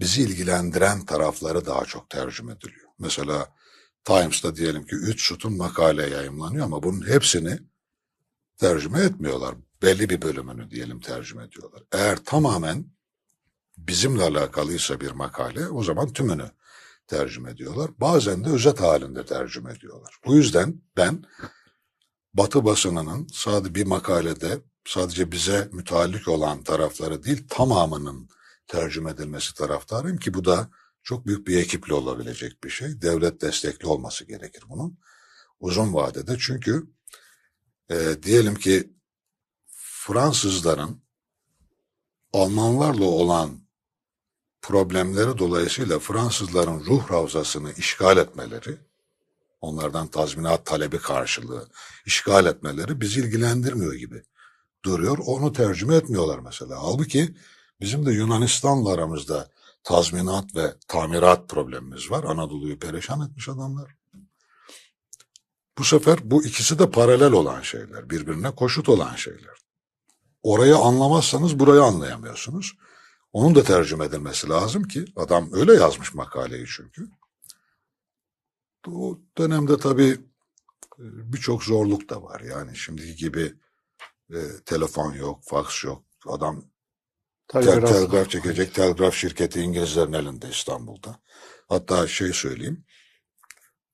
bizi 0.00 0.22
ilgilendiren 0.22 1.04
tarafları 1.04 1.66
daha 1.66 1.84
çok 1.84 2.10
tercüme 2.10 2.52
ediliyor. 2.52 2.90
Mesela 2.98 3.54
Times'ta 4.04 4.56
diyelim 4.56 4.86
ki 4.86 4.94
3 4.94 5.28
sütun 5.28 5.56
makale 5.56 6.10
yayımlanıyor 6.10 6.64
ama 6.64 6.82
bunun 6.82 7.08
hepsini 7.08 7.58
tercüme 8.56 9.00
etmiyorlar. 9.00 9.54
Belli 9.82 10.10
bir 10.10 10.22
bölümünü 10.22 10.70
diyelim 10.70 11.00
tercüme 11.00 11.44
ediyorlar. 11.44 11.82
Eğer 11.92 12.24
tamamen 12.24 12.84
bizimle 13.86 14.22
alakalıysa 14.22 15.00
bir 15.00 15.10
makale 15.10 15.68
o 15.68 15.82
zaman 15.82 16.12
tümünü 16.12 16.50
tercüme 17.06 17.50
ediyorlar. 17.50 17.90
Bazen 17.98 18.44
de 18.44 18.48
özet 18.48 18.80
halinde 18.80 19.26
tercüme 19.26 19.72
ediyorlar. 19.72 20.14
Bu 20.26 20.34
yüzden 20.34 20.82
ben 20.96 21.24
Batı 22.34 22.64
basınının 22.64 23.26
sadece 23.32 23.74
bir 23.74 23.86
makalede 23.86 24.58
sadece 24.84 25.32
bize 25.32 25.68
müteallik 25.72 26.28
olan 26.28 26.62
tarafları 26.62 27.24
değil 27.24 27.46
tamamının 27.48 28.28
tercüme 28.66 29.10
edilmesi 29.10 29.54
taraftarıyım 29.54 30.18
ki 30.18 30.34
bu 30.34 30.44
da 30.44 30.70
çok 31.02 31.26
büyük 31.26 31.46
bir 31.46 31.56
ekiple 31.56 31.94
olabilecek 31.94 32.64
bir 32.64 32.70
şey. 32.70 33.02
Devlet 33.02 33.40
destekli 33.40 33.86
olması 33.86 34.24
gerekir 34.24 34.62
bunun. 34.68 34.98
Uzun 35.60 35.94
vadede 35.94 36.36
çünkü 36.40 36.86
e, 37.90 38.22
diyelim 38.22 38.54
ki 38.54 38.92
Fransızların 39.76 41.02
Almanlarla 42.32 43.04
olan 43.04 43.67
problemleri 44.62 45.38
dolayısıyla 45.38 45.98
Fransızların 45.98 46.84
ruh 46.84 47.10
havzasını 47.10 47.72
işgal 47.72 48.16
etmeleri, 48.16 48.78
onlardan 49.60 50.06
tazminat 50.06 50.66
talebi 50.66 50.98
karşılığı 50.98 51.68
işgal 52.06 52.46
etmeleri 52.46 53.00
bizi 53.00 53.20
ilgilendirmiyor 53.20 53.94
gibi 53.94 54.22
duruyor. 54.84 55.18
Onu 55.26 55.52
tercüme 55.52 55.96
etmiyorlar 55.96 56.38
mesela. 56.38 56.82
Halbuki 56.82 57.34
bizim 57.80 58.06
de 58.06 58.12
Yunanistan'la 58.12 58.92
aramızda 58.92 59.50
tazminat 59.84 60.56
ve 60.56 60.74
tamirat 60.88 61.48
problemimiz 61.48 62.10
var. 62.10 62.24
Anadolu'yu 62.24 62.78
perişan 62.78 63.20
etmiş 63.20 63.48
adamlar. 63.48 63.94
Bu 65.78 65.84
sefer 65.84 66.18
bu 66.30 66.44
ikisi 66.44 66.78
de 66.78 66.90
paralel 66.90 67.32
olan 67.32 67.62
şeyler, 67.62 68.10
birbirine 68.10 68.50
koşut 68.50 68.88
olan 68.88 69.16
şeyler. 69.16 69.58
Orayı 70.42 70.76
anlamazsanız 70.76 71.58
burayı 71.58 71.82
anlayamıyorsunuz. 71.82 72.76
Onun 73.32 73.54
da 73.54 73.62
tercüme 73.62 74.04
edilmesi 74.04 74.48
lazım 74.48 74.82
ki 74.82 75.04
adam 75.16 75.48
öyle 75.52 75.74
yazmış 75.74 76.14
makaleyi 76.14 76.66
çünkü. 76.76 77.08
O 78.88 79.18
dönemde 79.38 79.78
tabii 79.78 80.10
e, 80.98 81.04
birçok 81.32 81.64
zorluk 81.64 82.08
da 82.10 82.22
var. 82.22 82.40
Yani 82.40 82.76
şimdiki 82.76 83.16
gibi 83.16 83.54
e, 84.30 84.38
telefon 84.66 85.12
yok, 85.12 85.40
faks 85.44 85.84
yok. 85.84 86.04
Adam 86.26 86.64
tel, 87.48 87.62
Telgraf. 87.62 87.90
telgraf 87.92 88.30
çekecek. 88.30 88.74
Telgraf 88.74 89.14
şirketi 89.14 89.60
İngilizlerin 89.60 90.12
elinde 90.12 90.48
İstanbul'da. 90.48 91.20
Hatta 91.68 92.06
şey 92.06 92.32
söyleyeyim. 92.32 92.84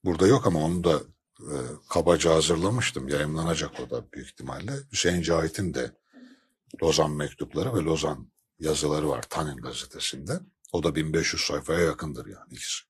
Burada 0.04 0.26
yok 0.26 0.46
ama 0.46 0.60
onu 0.64 0.84
da 0.84 1.02
e, 1.40 1.56
kabaca 1.88 2.34
hazırlamıştım. 2.34 3.08
Yayınlanacak 3.08 3.80
o 3.80 3.90
da 3.90 4.12
büyük 4.12 4.28
ihtimalle. 4.28 4.72
Hüseyin 4.92 5.22
Cahit'in 5.22 5.74
de 5.74 5.96
Lozan 6.82 7.10
mektupları 7.10 7.74
ve 7.74 7.80
Lozan 7.80 8.33
yazıları 8.58 9.08
var 9.08 9.22
Tanin 9.22 9.56
gazetesinde. 9.56 10.40
O 10.72 10.82
da 10.82 10.94
1500 10.94 11.42
sayfaya 11.42 11.80
yakındır 11.80 12.26
yani 12.26 12.46
ikisi. 12.50 12.82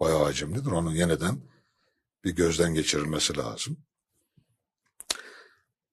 Bayağı 0.00 0.24
hacimlidir. 0.24 0.70
Onun 0.70 0.90
yeniden 0.90 1.40
bir 2.24 2.30
gözden 2.30 2.74
geçirilmesi 2.74 3.36
lazım. 3.36 3.76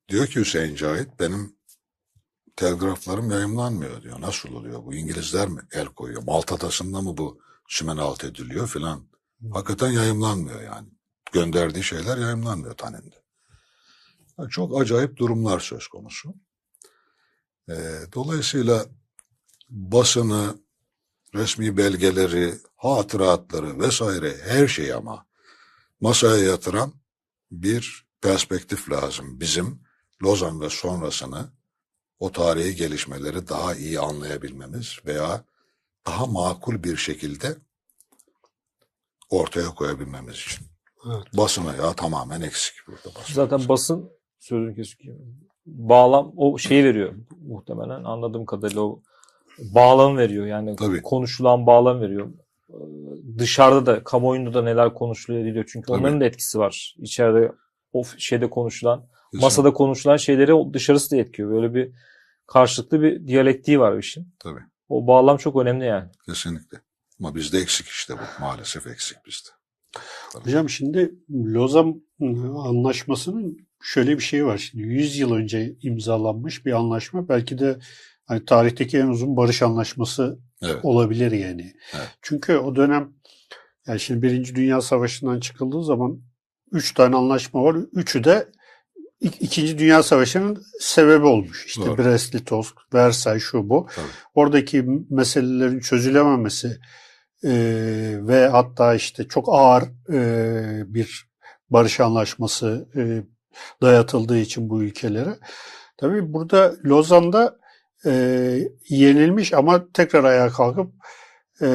Diyor 0.09 0.27
ki 0.27 0.39
Hüseyin 0.39 0.75
Cahit 0.75 1.19
benim 1.19 1.55
telgraflarım 2.55 3.31
yayımlanmıyor 3.31 4.01
diyor. 4.01 4.21
Nasıl 4.21 4.53
oluyor 4.53 4.85
bu? 4.85 4.93
İngilizler 4.93 5.47
mi 5.47 5.61
el 5.71 5.85
koyuyor? 5.85 6.23
Malta 6.23 6.55
Adası'nda 6.55 7.01
mı 7.01 7.17
bu 7.17 7.41
sümen 7.67 7.97
alt 7.97 8.23
ediliyor 8.23 8.67
filan? 8.67 9.07
Hakikaten 9.53 9.91
yayımlanmıyor 9.91 10.61
yani. 10.61 10.87
Gönderdiği 11.31 11.83
şeyler 11.83 12.17
yayımlanmıyor 12.17 12.77
Tanin'de. 12.77 13.23
Yani 14.39 14.49
çok 14.49 14.81
acayip 14.81 15.17
durumlar 15.17 15.59
söz 15.59 15.87
konusu. 15.87 16.35
Ee, 17.69 17.99
dolayısıyla 18.13 18.85
basını, 19.69 20.57
resmi 21.35 21.77
belgeleri, 21.77 22.53
hatıratları 22.75 23.79
vesaire 23.79 24.37
her 24.43 24.67
şeyi 24.67 24.95
ama 24.95 25.25
masaya 26.01 26.43
yatıran 26.43 26.93
bir 27.51 28.07
perspektif 28.21 28.91
lazım. 28.91 29.39
Bizim 29.39 29.79
Lozan 30.23 30.61
ve 30.61 30.69
sonrasını 30.69 31.49
o 32.19 32.31
tarihi 32.31 32.75
gelişmeleri 32.75 33.47
daha 33.47 33.75
iyi 33.75 33.99
anlayabilmemiz 33.99 34.99
veya 35.05 35.43
daha 36.07 36.25
makul 36.25 36.83
bir 36.83 36.97
şekilde 36.97 37.55
ortaya 39.29 39.67
koyabilmemiz 39.67 40.35
için. 40.35 40.67
Evet. 41.05 41.37
Basına 41.37 41.75
ya 41.75 41.93
tamamen 41.93 42.41
eksik 42.41 42.73
burada 42.87 43.15
basın. 43.15 43.33
Zaten 43.33 43.69
basın 43.69 44.09
sözünü 44.39 44.75
kesiyor. 44.75 45.17
Bağlam 45.65 46.33
o 46.37 46.57
şeyi 46.57 46.83
veriyor 46.83 47.15
muhtemelen 47.47 48.03
anladığım 48.03 48.45
kadarıyla 48.45 48.81
o 48.81 49.03
bağlam 49.59 50.17
veriyor 50.17 50.45
yani 50.45 50.75
Tabii. 50.75 51.01
konuşulan 51.01 51.67
bağlam 51.67 52.01
veriyor. 52.01 52.27
Ee, 52.69 52.73
Dışarıda 53.37 53.85
da 53.85 54.03
kamuoyunda 54.03 54.53
da 54.53 54.61
neler 54.63 54.93
konuşuluyor 54.93 55.43
ediliyor 55.45 55.69
çünkü 55.73 55.87
Tabii. 55.87 55.97
onların 55.99 56.21
da 56.21 56.25
etkisi 56.25 56.59
var. 56.59 56.95
İçeride 56.97 57.51
o 57.93 58.03
şeyde 58.17 58.49
konuşulan, 58.49 58.99
Kesin- 59.31 59.41
masada 59.45 59.73
konuşulan 59.73 60.17
şeyleri 60.17 60.73
dışarısı 60.73 61.11
da 61.11 61.15
etkiliyor. 61.17 61.51
Böyle 61.51 61.73
bir 61.73 61.91
karşılıklı 62.47 63.01
bir 63.01 63.27
diyalektiği 63.27 63.79
var 63.79 63.95
bu 63.95 63.99
işin. 63.99 64.33
Tabii. 64.39 64.59
O 64.89 65.07
bağlam 65.07 65.37
çok 65.37 65.55
önemli 65.55 65.85
yani. 65.85 66.09
Kesinlikle. 66.25 66.77
Ama 67.19 67.35
bizde 67.35 67.57
eksik 67.59 67.87
işte 67.87 68.13
bu. 68.13 68.41
Maalesef 68.41 68.87
eksik 68.87 69.17
bizde. 69.25 69.49
Hocam 70.33 70.69
şimdi 70.69 71.15
Lozan 71.31 72.01
anlaşmasının 72.57 73.57
şöyle 73.81 74.17
bir 74.17 74.23
şey 74.23 74.45
var. 74.45 74.57
Şimdi 74.57 74.83
100 74.83 75.17
yıl 75.19 75.31
önce 75.33 75.75
imzalanmış 75.81 76.65
bir 76.65 76.71
anlaşma. 76.71 77.29
Belki 77.29 77.59
de 77.59 77.79
hani 78.27 78.45
tarihteki 78.45 78.97
en 78.97 79.07
uzun 79.07 79.37
barış 79.37 79.61
anlaşması 79.61 80.39
Evet. 80.61 80.79
olabilir 80.83 81.31
yani. 81.31 81.73
Evet. 81.95 82.07
Çünkü 82.21 82.57
o 82.57 82.75
dönem 82.75 83.13
yani 83.87 83.99
şimdi 83.99 84.21
Birinci 84.21 84.55
Dünya 84.55 84.81
Savaşı'ndan 84.81 85.39
çıkıldığı 85.39 85.83
zaman 85.83 86.21
üç 86.71 86.93
tane 86.93 87.15
anlaşma 87.15 87.63
var. 87.63 87.75
Üçü 87.93 88.23
de 88.23 88.47
İk- 89.21 89.41
İkinci 89.41 89.77
Dünya 89.79 90.03
Savaşı'nın 90.03 90.63
sebebi 90.79 91.25
olmuş. 91.25 91.65
İşte 91.65 91.81
Doğru. 91.81 91.97
Brest-Litovsk, 92.01 92.73
Versay 92.93 93.39
şu 93.39 93.69
bu. 93.69 93.87
Tabii. 93.95 94.05
Oradaki 94.33 94.85
meselelerin 95.09 95.79
çözülememesi 95.79 96.67
e, 97.43 97.49
ve 98.21 98.47
hatta 98.47 98.95
işte 98.95 99.27
çok 99.27 99.45
ağır 99.51 99.83
e, 100.13 100.93
bir 100.93 101.27
barış 101.69 101.99
anlaşması 101.99 102.87
e, 102.95 103.23
dayatıldığı 103.81 104.37
için 104.37 104.69
bu 104.69 104.83
ülkelere. 104.83 105.37
Tabii 105.97 106.33
burada 106.33 106.75
Lozan'da 106.85 107.57
e, 108.05 108.11
yenilmiş 108.89 109.53
ama 109.53 109.87
tekrar 109.93 110.23
ayağa 110.23 110.49
kalkıp 110.49 110.91
e, 111.61 111.67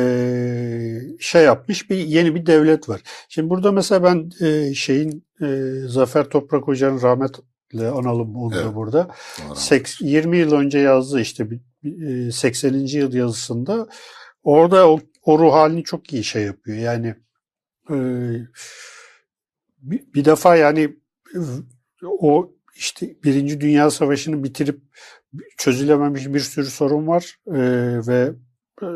şey 1.21 1.45
yapmış 1.45 1.91
bir 1.91 1.97
yeni 1.97 2.35
bir 2.35 2.47
devlet 2.47 2.89
var. 2.89 3.01
Şimdi 3.29 3.51
burada 3.51 3.73
mesela 3.73 4.05
ben 4.05 4.47
e, 4.47 4.75
şeyin 4.75 5.25
e, 5.43 5.47
Zafer 5.89 6.25
Toprak 6.29 6.63
Hoca'nın 6.69 7.03
rahmetle 7.03 7.89
analım 7.89 8.37
onu 8.37 8.55
Evet. 8.57 8.75
burada. 8.75 9.11
Seks- 9.55 10.05
20 10.05 10.39
yıl 10.39 10.53
önce 10.53 10.79
yazdığı 10.79 11.21
işte 11.21 11.51
bir- 11.51 11.61
bir, 11.85 12.27
e, 12.29 12.33
80. 12.33 12.99
yıl 12.99 13.13
yazısında 13.13 13.89
orada 14.43 14.91
o, 14.91 15.01
o 15.23 15.39
ruh 15.39 15.53
halini 15.53 15.85
çok 15.85 16.13
iyi 16.13 16.25
şey 16.25 16.43
yapıyor. 16.45 16.79
Yani 16.79 17.15
e, 17.91 17.97
bir, 19.79 20.01
bir 20.15 20.25
defa 20.25 20.57
yani 20.57 20.81
e, 21.35 21.39
o 22.07 22.53
işte 22.77 23.17
Birinci 23.25 23.61
Dünya 23.61 23.91
Savaşı'nı 23.91 24.45
bitirip 24.45 24.81
çözülememiş 25.59 26.27
bir 26.27 26.41
sürü 26.41 26.67
sorun 26.67 27.07
var 27.07 27.39
E, 27.47 27.61
ve 28.09 28.33
e, 28.83 28.87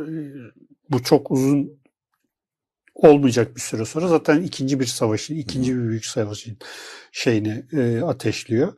bu 0.91 1.03
çok 1.03 1.31
uzun 1.31 1.81
olmayacak 2.95 3.57
bir 3.57 3.61
süre 3.61 3.85
sonra 3.85 4.09
zaten 4.09 4.43
ikinci 4.43 4.81
bir 4.81 4.87
savaşın, 4.87 5.37
ikinci 5.37 5.77
bir 5.77 5.89
büyük 5.89 6.07
savaşın 6.07 6.57
şeyini 7.13 7.65
e, 7.73 8.01
ateşliyor. 8.01 8.73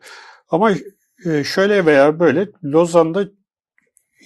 Ama 0.51 0.73
e, 1.25 1.45
şöyle 1.45 1.87
veya 1.87 2.21
böyle 2.21 2.49
Lozan'da 2.65 3.29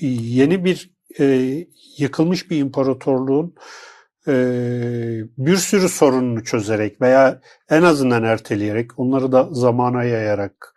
yeni 0.01 0.65
bir 0.65 0.91
e, 1.21 1.67
yıkılmış 1.99 2.51
bir 2.51 2.59
imparatorluğun 2.59 3.55
e, 4.29 4.35
bir 5.39 5.57
sürü 5.57 5.89
sorununu 5.89 6.45
çözerek 6.45 7.01
veya 7.01 7.41
en 7.71 7.83
azından 7.83 8.25
erteleyerek 8.25 8.99
onları 8.99 9.33
da 9.33 9.49
zamana 9.53 10.05
yayarak 10.05 10.75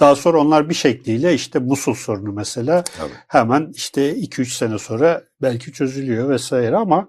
daha 0.00 0.16
sonra 0.16 0.40
onlar 0.40 0.68
bir 0.68 0.74
şekliyle 0.74 1.34
işte 1.34 1.58
Musul 1.58 1.94
sorunu 1.94 2.32
mesela 2.32 2.84
Tabii. 2.84 3.12
hemen 3.28 3.72
işte 3.74 4.16
2-3 4.16 4.44
sene 4.44 4.78
sonra 4.78 5.24
belki 5.42 5.72
çözülüyor 5.72 6.28
vesaire 6.28 6.76
ama 6.76 7.08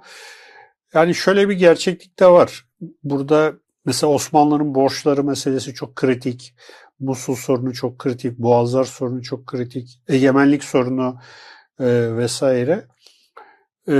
yani 0.93 1.15
şöyle 1.15 1.49
bir 1.49 1.53
gerçeklik 1.53 2.19
de 2.19 2.27
var. 2.27 2.65
Burada 3.03 3.53
mesela 3.85 4.13
Osmanlı'nın 4.13 4.75
borçları 4.75 5.23
meselesi 5.23 5.73
çok 5.73 5.95
kritik. 5.95 6.55
Musul 6.99 7.35
sorunu 7.35 7.73
çok 7.73 7.99
kritik. 7.99 8.37
Boğazlar 8.37 8.83
sorunu 8.83 9.23
çok 9.23 9.47
kritik. 9.47 10.01
Egemenlik 10.07 10.63
sorunu 10.63 11.19
e, 11.79 12.17
vesaire. 12.17 12.87
E, 13.89 13.95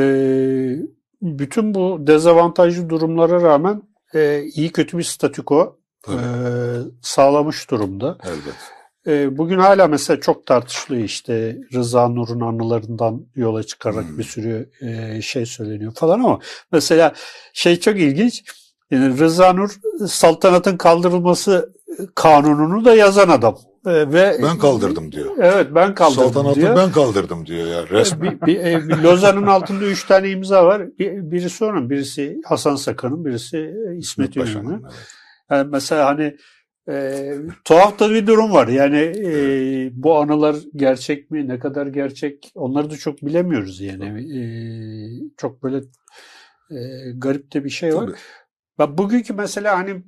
bütün 1.21 1.73
bu 1.73 2.07
dezavantajlı 2.07 2.89
durumlara 2.89 3.41
rağmen 3.41 3.81
e, 4.13 4.43
iyi 4.43 4.71
kötü 4.71 4.97
bir 4.97 5.03
statüko 5.03 5.79
e, 6.07 6.17
sağlamış 7.01 7.69
durumda. 7.71 8.17
Elbet. 8.23 8.55
E, 9.07 9.37
bugün 9.37 9.59
hala 9.59 9.87
mesela 9.87 10.19
çok 10.19 10.45
tartışılıyor 10.45 11.03
işte 11.03 11.57
Rıza 11.73 12.07
Nur'un 12.07 12.39
anılarından 12.41 13.21
yola 13.35 13.63
çıkarak 13.63 14.05
Hmm. 14.09 14.17
bir 14.17 14.23
sürü 14.23 14.69
e, 14.81 15.21
şey 15.21 15.45
söyleniyor 15.45 15.93
falan 15.95 16.19
ama 16.19 16.39
mesela 16.71 17.13
şey 17.53 17.79
çok 17.79 17.95
ilginç. 17.97 18.43
Yani 18.91 19.19
Rıza 19.19 19.53
Nur 19.53 19.69
saltanatın 20.07 20.77
kaldırılması 20.77 21.73
kanununu 22.15 22.85
da 22.85 22.95
yazan 22.95 23.29
adam. 23.29 23.57
E, 23.85 23.91
ve 24.13 24.37
Ben 24.43 24.57
kaldırdım 24.57 25.11
diyor. 25.11 25.31
Evet 25.37 25.67
ben 25.75 25.95
kaldırdım 25.95 26.23
Saltanatı 26.23 26.55
diyor. 26.61 26.75
ben 26.77 26.91
kaldırdım 26.91 27.45
diyor 27.45 27.67
ya 27.67 27.89
resmen. 27.89 28.41
Bir, 28.41 28.45
bir, 28.47 28.59
e, 28.59 28.87
bir 28.89 28.97
Lozan'ın 28.97 29.47
altında 29.47 29.85
üç 29.85 30.03
tane 30.03 30.29
imza 30.29 30.65
var. 30.65 30.81
Bir, 30.99 31.31
birisi 31.31 31.65
onun, 31.65 31.89
birisi 31.89 32.41
Hasan 32.45 32.75
Sakan'ın, 32.75 33.25
birisi 33.25 33.57
e, 33.57 33.97
İsmet. 33.97 34.35
Paşa'nın, 34.35 34.81
evet. 34.83 34.93
Yani 35.51 35.69
mesela 35.71 36.05
hani 36.05 36.38
e, 36.89 37.31
tuhaf 37.65 37.99
da 37.99 38.10
bir 38.10 38.27
durum 38.27 38.53
var. 38.53 38.67
Yani 38.67 38.97
e, 39.25 39.89
bu 39.93 40.17
anılar 40.17 40.55
gerçek 40.75 41.31
mi, 41.31 41.47
ne 41.47 41.60
kadar 41.60 41.88
gerçek 41.88 42.51
onları 42.55 42.89
da 42.89 42.97
çok 42.97 43.21
bilemiyoruz 43.21 43.81
yani. 43.81 44.38
E, 44.38 44.41
çok 45.38 45.63
böyle 45.63 45.77
e, 46.71 46.77
garip 47.15 47.53
de 47.53 47.63
bir 47.63 47.69
şey 47.69 47.95
var. 47.95 48.05
Tabii. 48.05 48.15
Ben 48.79 48.97
bugünkü 48.97 49.34
mesela 49.34 49.77
hani 49.77 50.03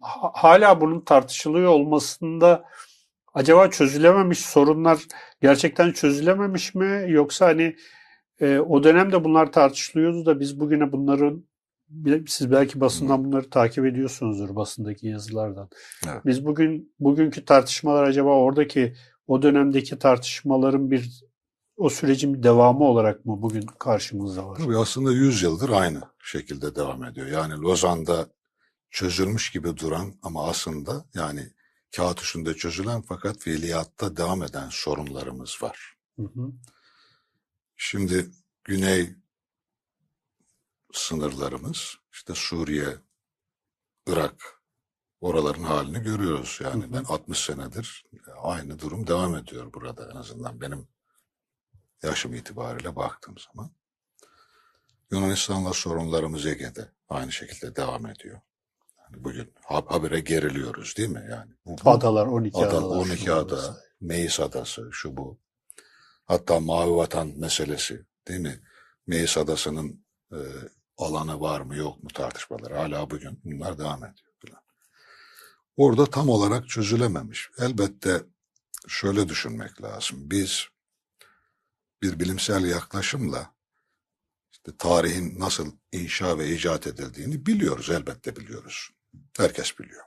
ha- 0.00 0.32
hala 0.34 0.80
bunun 0.80 1.00
tartışılıyor 1.00 1.70
olmasında 1.70 2.64
acaba 3.34 3.70
çözülememiş 3.70 4.38
sorunlar 4.38 4.98
gerçekten 5.42 5.92
çözülememiş 5.92 6.74
mi 6.74 7.04
yoksa 7.08 7.46
hani 7.46 7.76
e, 8.40 8.58
o 8.58 8.84
dönemde 8.84 9.24
bunlar 9.24 9.52
tartışılıyordu 9.52 10.26
da 10.26 10.40
biz 10.40 10.60
bugüne 10.60 10.92
bunların 10.92 11.44
siz 12.26 12.50
belki 12.50 12.80
basından 12.80 13.24
bunları 13.24 13.50
takip 13.50 13.86
ediyorsunuzdur 13.86 14.56
basındaki 14.56 15.06
yazılardan. 15.06 15.68
Evet. 16.08 16.26
Biz 16.26 16.46
bugün 16.46 16.94
bugünkü 17.00 17.44
tartışmalar 17.44 18.04
acaba 18.04 18.30
oradaki 18.30 18.94
o 19.26 19.42
dönemdeki 19.42 19.98
tartışmaların 19.98 20.90
bir 20.90 21.24
o 21.76 21.90
sürecin 21.90 22.34
bir 22.34 22.42
devamı 22.42 22.84
olarak 22.84 23.24
mı 23.24 23.42
bugün 23.42 23.66
karşımızda 23.78 24.48
var? 24.48 24.58
Tabii 24.58 24.76
aslında 24.76 25.12
100 25.12 25.42
yıldır 25.42 25.70
aynı 25.70 26.02
şekilde 26.24 26.74
devam 26.74 27.04
ediyor. 27.04 27.26
Yani 27.26 27.54
Lozan'da 27.54 28.26
çözülmüş 28.90 29.50
gibi 29.50 29.76
duran 29.76 30.14
ama 30.22 30.48
aslında 30.48 31.04
yani 31.14 31.52
kağıt 31.96 32.22
üstünde 32.22 32.54
çözülen 32.54 33.02
fakat 33.02 33.38
fiiliyatta 33.38 34.16
devam 34.16 34.42
eden 34.42 34.68
sorunlarımız 34.70 35.58
var. 35.62 35.94
Hı 36.16 36.22
hı. 36.22 36.52
Şimdi 37.76 38.30
güney 38.64 39.10
sınırlarımız 40.92 41.94
işte 42.12 42.32
Suriye, 42.36 42.96
Irak 44.06 44.60
oraların 45.20 45.62
halini 45.62 46.02
görüyoruz. 46.02 46.58
Yani 46.64 46.84
Hı 46.84 46.88
hı. 46.88 46.92
ben 46.92 47.04
60 47.04 47.38
senedir 47.38 48.04
aynı 48.42 48.78
durum 48.78 49.06
devam 49.06 49.36
ediyor 49.36 49.72
burada 49.72 50.10
en 50.12 50.16
azından 50.16 50.60
benim 50.60 50.88
yaşım 52.02 52.34
itibariyle 52.34 52.96
baktığım 52.96 53.34
zaman. 53.38 53.70
Yunanistan'la 55.10 55.72
sorunlarımız 55.72 56.46
Ege'de 56.46 56.92
aynı 57.08 57.32
şekilde 57.32 57.76
devam 57.76 58.06
ediyor. 58.06 58.40
Yani 58.98 59.24
bugün 59.24 59.54
ha- 59.64 59.84
habire 59.88 60.20
geriliyoruz 60.20 60.94
değil 60.96 61.08
mi? 61.08 61.26
Yani 61.30 61.52
bu, 61.66 61.76
bu- 61.84 61.90
Adalar 61.90 62.26
12 62.26 62.58
Ada, 62.58 62.68
adalar. 62.68 62.96
12 62.96 63.16
şunlar 63.24 63.36
ada. 63.36 63.80
Meis 64.00 64.40
Adası, 64.40 64.88
şu 64.92 65.16
bu. 65.16 65.38
Hatta 66.26 66.60
Mavi 66.60 66.96
Vatan 66.96 67.32
meselesi 67.36 68.06
değil 68.28 68.40
mi? 68.40 68.60
Meis 69.06 69.36
Adası'nın 69.38 70.04
e, 70.32 70.38
alanı 71.00 71.40
var 71.40 71.60
mı 71.60 71.76
yok 71.76 72.02
mu 72.02 72.08
tartışmaları. 72.14 72.74
Hala 72.74 73.10
bugün 73.10 73.40
bunlar 73.44 73.78
devam 73.78 74.04
ediyor. 74.04 74.30
Falan. 74.46 74.62
Orada 75.76 76.06
tam 76.06 76.28
olarak 76.28 76.68
çözülememiş. 76.68 77.50
Elbette 77.58 78.22
şöyle 78.88 79.28
düşünmek 79.28 79.82
lazım. 79.82 80.30
Biz 80.30 80.66
bir 82.02 82.20
bilimsel 82.20 82.64
yaklaşımla 82.64 83.54
işte 84.52 84.76
tarihin 84.78 85.40
nasıl 85.40 85.72
inşa 85.92 86.38
ve 86.38 86.54
icat 86.54 86.86
edildiğini 86.86 87.46
biliyoruz. 87.46 87.90
Elbette 87.90 88.36
biliyoruz. 88.36 88.90
Herkes 89.36 89.78
biliyor. 89.78 90.04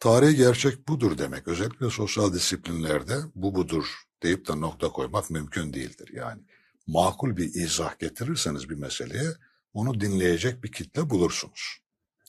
Tarihi 0.00 0.36
gerçek 0.36 0.88
budur 0.88 1.18
demek. 1.18 1.48
Özellikle 1.48 1.90
sosyal 1.90 2.32
disiplinlerde 2.32 3.18
bu 3.34 3.54
budur 3.54 4.02
deyip 4.22 4.48
de 4.48 4.60
nokta 4.60 4.88
koymak 4.88 5.30
mümkün 5.30 5.72
değildir. 5.72 6.08
Yani 6.12 6.42
makul 6.90 7.36
bir 7.36 7.54
izah 7.54 7.98
getirirseniz 7.98 8.70
bir 8.70 8.74
meseleye 8.74 9.28
onu 9.72 10.00
dinleyecek 10.00 10.64
bir 10.64 10.72
kitle 10.72 11.10
bulursunuz. 11.10 11.78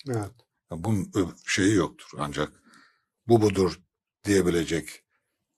Evet. 0.08 0.32
Yani 0.71 0.84
bunun 0.84 1.12
şeyi 1.47 1.76
yoktur. 1.76 2.10
Ancak 2.17 2.54
bu 3.28 3.41
budur 3.41 3.80
diyebilecek 4.24 5.04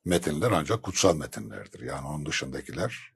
metinler 0.06 0.52
ancak 0.52 0.84
kutsal 0.84 1.16
metinlerdir. 1.16 1.80
Yani 1.80 2.08
onun 2.08 2.26
dışındakiler 2.26 3.14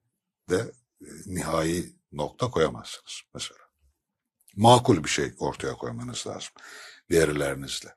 de 0.49 0.71
e, 1.01 1.09
nihai 1.25 1.95
nokta 2.11 2.49
koyamazsınız 2.49 3.21
mesela. 3.33 3.59
Makul 4.55 5.03
bir 5.03 5.09
şey 5.09 5.33
ortaya 5.39 5.73
koymanız 5.73 6.27
lazım 6.27 6.53
verilerinizle. 7.11 7.95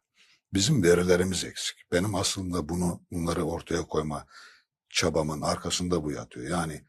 Bizim 0.52 0.82
verilerimiz 0.82 1.44
eksik. 1.44 1.76
Benim 1.92 2.14
aslında 2.14 2.68
bunu 2.68 3.00
bunları 3.12 3.42
ortaya 3.44 3.82
koyma 3.82 4.26
çabamın 4.88 5.40
arkasında 5.40 6.04
bu 6.04 6.12
yatıyor. 6.12 6.50
Yani 6.50 6.84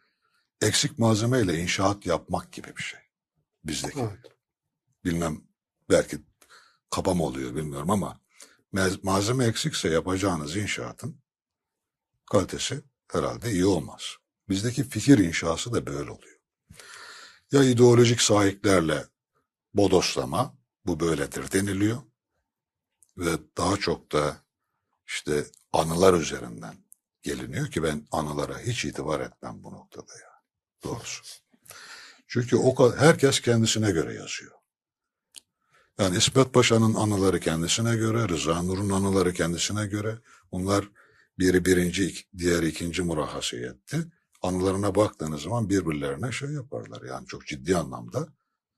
eksik 0.62 1.00
malzemeyle 1.00 1.60
inşaat 1.60 2.06
yapmak 2.06 2.52
gibi 2.52 2.78
bir 2.78 2.84
şey. 2.84 3.00
Bizdeki. 3.64 4.00
Evet. 4.00 4.20
Bilmem 5.06 5.42
belki 5.90 6.18
kaba 6.90 7.14
mı 7.14 7.24
oluyor 7.24 7.56
bilmiyorum 7.56 7.90
ama 7.90 8.22
malzeme 9.04 9.46
eksikse 9.46 9.90
yapacağınız 9.90 10.56
inşaatın 10.56 11.22
kalitesi 12.32 12.84
herhalde 13.12 13.52
iyi 13.52 13.66
olmaz. 13.66 14.16
Bizdeki 14.50 14.90
fikir 14.90 15.18
inşası 15.18 15.74
da 15.74 15.86
böyle 15.86 16.12
oluyor. 16.12 16.40
Ya 17.52 17.64
ideolojik 17.64 18.22
sahiplerle 18.22 19.06
bodoslama 19.74 20.58
bu 20.86 21.00
böyledir 21.00 21.52
deniliyor 21.52 22.02
ve 23.18 23.32
daha 23.58 23.78
çok 23.78 24.12
da 24.12 24.38
işte 25.08 25.46
anılar 25.74 26.14
üzerinden 26.14 26.76
geliniyor 27.22 27.72
ki 27.72 27.84
ben 27.84 28.08
anılara 28.12 28.60
hiç 28.60 28.86
itibar 28.86 29.20
etmem 29.20 29.64
bu 29.64 29.72
noktada 29.72 30.14
yani. 30.14 30.31
Doğrusu. 30.84 31.24
Çünkü 32.28 32.56
o 32.56 32.96
herkes 32.96 33.40
kendisine 33.40 33.92
göre 33.92 34.14
yazıyor. 34.14 34.52
Yani 36.00 36.18
İsmet 36.18 36.54
Paşa'nın 36.54 36.94
anıları 36.94 37.40
kendisine 37.40 37.96
göre, 37.96 38.30
Rıza 38.30 38.62
Nur'un 38.62 38.90
anıları 38.90 39.34
kendisine 39.34 39.86
göre. 39.88 40.20
Bunlar 40.52 40.90
biri 41.40 41.66
birinci, 41.66 42.16
diğeri 42.38 42.68
ikinci 42.68 43.02
murahhasiyetti. 43.02 43.98
Anılarına 44.42 44.96
baktığınız 44.96 45.42
zaman 45.42 45.70
birbirlerine 45.70 46.32
şey 46.32 46.50
yaparlar. 46.50 47.02
Yani 47.02 47.28
çok 47.28 47.48
ciddi 47.48 47.78
anlamda 47.78 48.28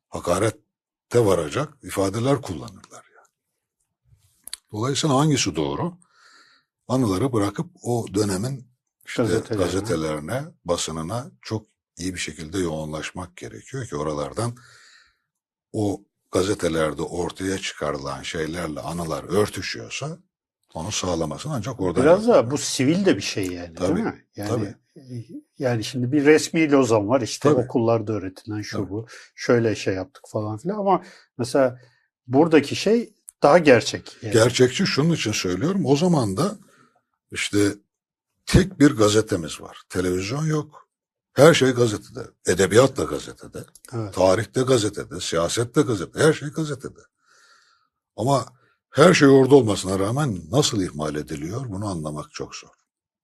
hakarette 0.10 1.26
varacak 1.26 1.74
ifadeler 1.84 2.42
kullanırlar. 2.42 3.06
Yani. 3.16 3.28
Dolayısıyla 4.72 5.16
hangisi 5.16 5.56
doğru? 5.56 5.98
Anıları 6.88 7.34
bırakıp 7.34 7.72
o 7.84 8.06
dönemin 8.14 8.68
işte 9.06 9.24
Gazetelerine. 9.24 9.66
gazetelerine, 9.66 10.44
basınına 10.66 11.32
çok 11.42 11.73
iyi 11.98 12.14
bir 12.14 12.20
şekilde 12.20 12.58
yoğunlaşmak 12.58 13.38
gerekiyor 13.38 13.86
ki 13.86 13.96
oralardan 13.96 14.58
o 15.74 16.02
gazetelerde 16.32 17.02
ortaya 17.02 17.58
çıkarılan 17.58 18.22
şeylerle 18.22 18.80
anılar 18.80 19.24
örtüşüyorsa 19.24 20.18
onu 20.74 20.92
sağlamasın 20.92 21.50
ancak 21.50 21.82
oradan 21.82 22.04
Biraz 22.04 22.28
da 22.28 22.52
bu 22.52 22.58
sivil 22.58 23.06
de 23.06 23.18
bir 23.18 23.22
şey 23.22 23.46
yani 23.46 23.76
Tabii, 23.76 23.96
değil 23.96 24.08
mi? 24.08 24.26
Yani 24.36 24.50
tabii. 24.50 24.76
yani 25.60 25.84
şimdi 25.84 26.12
bir 26.12 26.26
resmi 26.26 26.72
lozan 26.72 27.10
var 27.10 27.22
işte 27.22 27.50
Tabii. 27.50 27.62
okullarda 27.62 28.14
öğretilen 28.14 28.62
şu 28.62 28.78
Tabii. 28.78 28.90
bu. 28.90 29.08
Şöyle 29.36 29.76
şey 29.76 29.94
yaptık 29.94 30.24
falan 30.28 30.58
filan 30.58 30.78
ama 30.78 31.04
mesela 31.38 31.80
buradaki 32.28 32.76
şey 32.76 33.14
daha 33.44 33.58
gerçek. 33.58 34.18
Yani. 34.22 34.34
Gerçekçi 34.34 34.86
şunun 34.86 35.14
için 35.14 35.32
söylüyorum. 35.32 35.86
O 35.86 35.96
zaman 35.96 36.38
da 36.38 36.58
işte 37.32 37.58
tek 38.46 38.80
bir 38.80 38.92
gazetemiz 38.92 39.62
var. 39.62 39.82
Televizyon 39.90 40.46
yok. 40.46 40.83
Her 41.34 41.54
şey 41.54 41.72
gazetede. 41.72 42.28
Edebiyat 42.48 42.98
da 42.98 43.04
gazetede. 43.04 43.64
Evet. 43.94 44.14
Tarih 44.14 44.56
de 44.56 44.62
gazetede. 44.62 45.20
Siyaset 45.20 45.76
de 45.76 45.82
gazetede. 45.82 46.24
Her 46.24 46.34
şey 46.34 46.50
gazetede. 46.50 47.00
Ama 48.16 48.46
her 48.90 49.14
şey 49.14 49.28
orada 49.28 49.56
olmasına 49.56 50.00
rağmen 50.00 50.40
nasıl 50.52 50.82
ihmal 50.82 51.16
ediliyor 51.16 51.66
bunu 51.70 51.88
anlamak 51.88 52.32
çok 52.32 52.56
zor. 52.56 52.70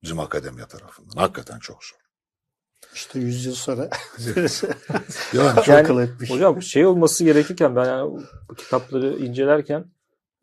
Bizim 0.02 0.20
akademiya 0.20 0.66
tarafından. 0.66 1.16
Hakikaten 1.16 1.58
çok 1.58 1.84
zor. 1.84 2.00
İşte 2.94 3.18
100 3.18 3.46
yıl 3.46 3.54
sonra 3.54 3.90
Yani 5.32 5.54
çok 5.54 5.68
Yani 5.68 6.02
etmiş. 6.02 6.30
Hocam 6.30 6.62
şey 6.62 6.86
olması 6.86 7.24
gerekirken 7.24 7.76
ben 7.76 7.84
yani 7.84 8.20
bu 8.48 8.54
kitapları 8.54 9.18
incelerken 9.18 9.84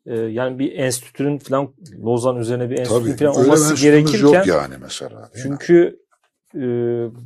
e, 0.05 0.15
yani 0.15 0.59
bir 0.59 0.71
enstitünün 0.73 1.39
falan 1.39 1.73
Lozan 2.03 2.37
üzerine 2.37 2.69
bir 2.69 2.79
enstitünün 2.79 3.15
tabii 3.15 3.33
falan 3.33 3.45
olması 3.45 3.75
gerekirken 3.75 4.37
yok 4.37 4.47
yani 4.47 4.75
mesela. 4.81 5.31
çünkü 5.41 6.06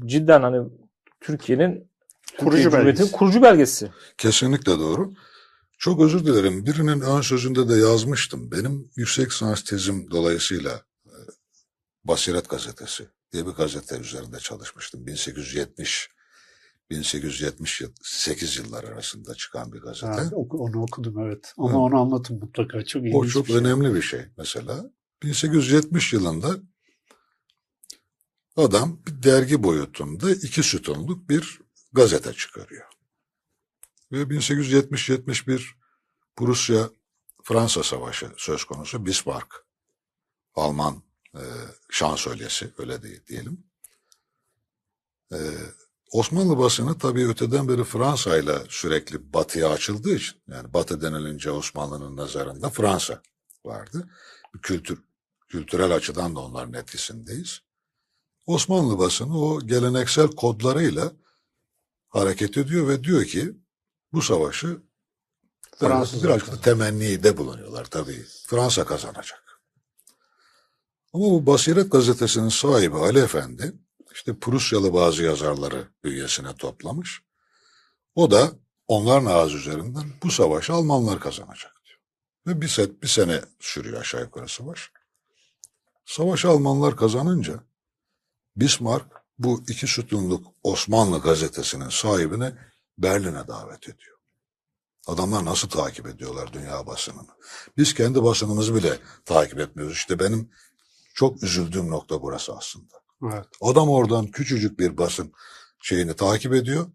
cidden 0.06 0.42
hani 0.42 0.70
Türkiye'nin 1.22 1.92
Kurucu 2.40 2.64
Türkiye 2.64 2.86
belgesi. 2.86 3.12
kurucu 3.12 3.42
belgesi. 3.42 3.92
Kesinlikle 4.18 4.72
doğru. 4.80 5.14
Çok 5.78 6.02
özür 6.02 6.26
dilerim. 6.26 6.66
Birinin 6.66 7.02
ön 7.02 7.22
sözünde 7.22 7.70
de 7.70 7.74
yazmıştım. 7.76 8.52
Benim 8.52 8.90
yüksek 8.96 9.28
lisans 9.32 9.64
tezim 9.64 10.12
dolayısıyla 10.12 10.82
e, 11.06 11.14
Basiret 12.04 12.50
Gazetesi 12.50 13.08
diye 13.34 13.46
bir 13.48 13.52
gazete 13.52 13.98
üzerinde 13.98 14.40
çalışmıştım. 14.40 15.08
1870 15.08 16.10
1878 16.90 18.58
yıllar 18.58 18.84
arasında 18.84 19.36
çıkan 19.36 19.74
bir 19.74 19.80
gazete. 19.80 20.08
Ha, 20.08 20.30
onu 20.36 20.82
okudum 20.82 21.20
evet. 21.20 21.54
Ama 21.58 21.68
Evet. 21.70 21.78
onu 21.78 22.02
anlatın 22.02 22.40
mutlaka. 22.40 22.86
Çok 22.86 23.02
ilginç 23.02 23.16
O 23.16 23.26
çok 23.26 23.44
bir 23.46 23.52
şey. 23.52 23.58
önemli 23.62 23.96
bir 23.96 24.02
şey 24.02 24.22
mesela. 24.38 24.92
1870 25.24 26.14
yılında 26.14 26.56
adam 28.56 29.00
bir 29.08 29.24
dergi 29.24 29.64
boyutunda 29.64 30.32
iki 30.32 30.64
sütunluk 30.64 31.30
bir 31.30 31.62
gazete 31.94 32.34
çıkarıyor. 32.34 32.88
Ve 34.12 34.22
1870-71 34.22 35.62
Prusya 36.36 36.90
Fransa 37.44 37.84
Savaşı 37.84 38.32
söz 38.38 38.64
konusu 38.64 39.06
Bismarck 39.06 39.66
Alman 40.56 41.04
e, 41.36 41.44
şansölyesi 41.90 42.74
öyle 42.78 43.04
değil 43.04 43.26
diyelim. 43.28 43.64
E, 45.34 45.38
Osmanlı 46.12 46.58
basını 46.58 46.98
tabii 46.98 47.28
öteden 47.28 47.68
beri 47.68 47.84
Fransa 47.84 48.38
ile 48.38 48.58
sürekli 48.70 49.34
batıya 49.34 49.70
açıldığı 49.70 50.16
için 50.16 50.42
yani 50.48 50.74
batı 50.74 51.02
denilince 51.02 51.52
Osmanlı'nın 51.52 52.18
nazarında 52.18 52.70
Fransa 52.70 53.22
vardı. 53.66 54.10
Kültür, 54.62 55.04
kültürel 55.48 55.96
açıdan 55.96 56.36
da 56.36 56.40
onların 56.40 56.74
etkisindeyiz. 56.74 57.62
Osmanlı 58.46 59.00
basını 59.00 59.40
o 59.40 59.68
geleneksel 59.68 60.28
kodlarıyla 60.28 61.12
hareket 62.10 62.58
ediyor 62.58 62.88
ve 62.88 63.04
diyor 63.04 63.26
ki 63.26 63.54
bu 64.14 64.22
savaşı 64.22 64.82
Fransızlar 65.80 66.24
birazcık 66.24 66.48
da 66.48 66.52
kazanacak. 66.52 66.64
temenni 66.64 67.24
de 67.24 67.38
bulunuyorlar 67.38 67.86
tabii. 67.86 68.26
Fransa 68.48 68.86
kazanacak. 68.86 69.62
Ama 71.14 71.26
bu 71.26 71.46
Basiret 71.46 71.92
gazetesinin 71.92 72.50
sahibi 72.50 72.98
Ali 72.98 73.20
Efendi 73.20 73.74
işte 74.14 74.40
Prusyalı 74.40 74.94
bazı 74.94 75.24
yazarları 75.24 75.88
bünyesine 76.04 76.56
toplamış. 76.56 77.22
O 78.16 78.32
da 78.32 78.52
onların 78.88 79.26
ağzı 79.26 79.58
üzerinden 79.58 80.04
bu 80.24 80.32
savaşı 80.32 80.74
Almanlar 80.74 81.20
kazanacak 81.20 81.74
diyor. 81.86 82.00
Ve 82.48 82.62
bir, 82.62 82.68
set, 82.68 83.04
bir 83.04 83.08
sene 83.08 83.42
sürüyor 83.60 84.02
aşağı 84.02 84.22
yukarı 84.22 84.48
savaş. 84.48 84.92
Savaşı 86.06 86.50
Almanlar 86.50 86.96
kazanınca 86.96 87.64
Bismarck 88.56 89.06
bu 89.40 89.64
iki 89.68 89.88
sütunluk 89.88 90.48
Osmanlı 90.64 91.20
gazetesinin 91.22 91.90
sahibini 91.90 92.54
Berlin'e 92.98 93.48
davet 93.48 93.84
ediyor. 93.84 94.18
Adamlar 95.08 95.46
nasıl 95.46 95.70
takip 95.70 96.08
ediyorlar 96.08 96.54
dünya 96.54 96.88
basınını? 96.88 97.30
Biz 97.78 97.94
kendi 97.94 98.24
basınımızı 98.24 98.76
bile 98.76 99.00
takip 99.26 99.60
etmiyoruz. 99.60 99.98
İşte 99.98 100.20
benim 100.20 100.50
çok 101.14 101.44
üzüldüğüm 101.44 101.90
nokta 101.90 102.22
burası 102.22 102.56
aslında. 102.58 103.02
Evet. 103.24 103.46
Adam 103.62 103.90
oradan 103.90 104.28
küçücük 104.28 104.80
bir 104.80 104.98
basın 104.98 105.34
şeyini 105.82 106.16
takip 106.16 106.54
ediyor. 106.54 106.92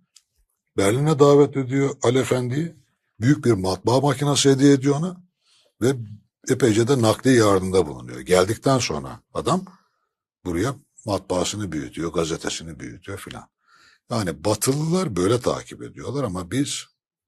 Berlin'e 0.77 1.19
davet 1.19 1.57
ediyor 1.57 1.97
Ali 2.03 2.19
Efendi'yi. 2.19 2.77
Büyük 3.21 3.45
bir 3.45 3.53
matbaa 3.53 4.01
makinesi 4.01 4.51
hediye 4.51 4.73
ediyor 4.73 4.97
ona. 4.97 5.17
Ve 5.81 5.95
epeyce 6.49 6.89
de 6.89 7.03
nakli 7.03 7.37
yardımda 7.37 7.87
bulunuyor. 7.87 8.21
Geldikten 8.21 8.79
sonra 8.79 9.21
adam 9.35 9.65
buraya 10.45 10.75
matbaasını 11.07 11.73
büyütüyor, 11.73 12.13
gazetesini 12.13 12.81
büyütüyor 12.81 13.19
filan. 13.19 13.49
Yani 14.11 14.45
Batılılar 14.45 15.17
böyle 15.17 15.41
takip 15.41 15.83
ediyorlar 15.83 16.25
ama 16.25 16.51
biz 16.51 16.85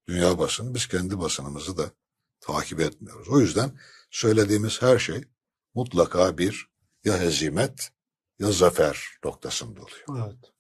dünya 0.09 0.39
basını, 0.39 0.75
biz 0.75 0.87
kendi 0.87 1.21
basınımızı 1.21 1.77
da 1.77 1.91
takip 2.41 2.81
etmiyoruz. 2.81 3.29
O 3.29 3.41
yüzden 3.41 3.79
söylediğimiz 4.11 4.83
her 4.83 4.99
şey 4.99 5.25
mutlaka 5.75 6.39
bir 6.39 6.69
ya 7.05 7.21
hezimet 7.21 7.91
ya 8.39 8.53
zafer 8.53 9.05
noktasında 9.25 9.81
oluyor. 9.81 10.27
Evet. 10.27 10.53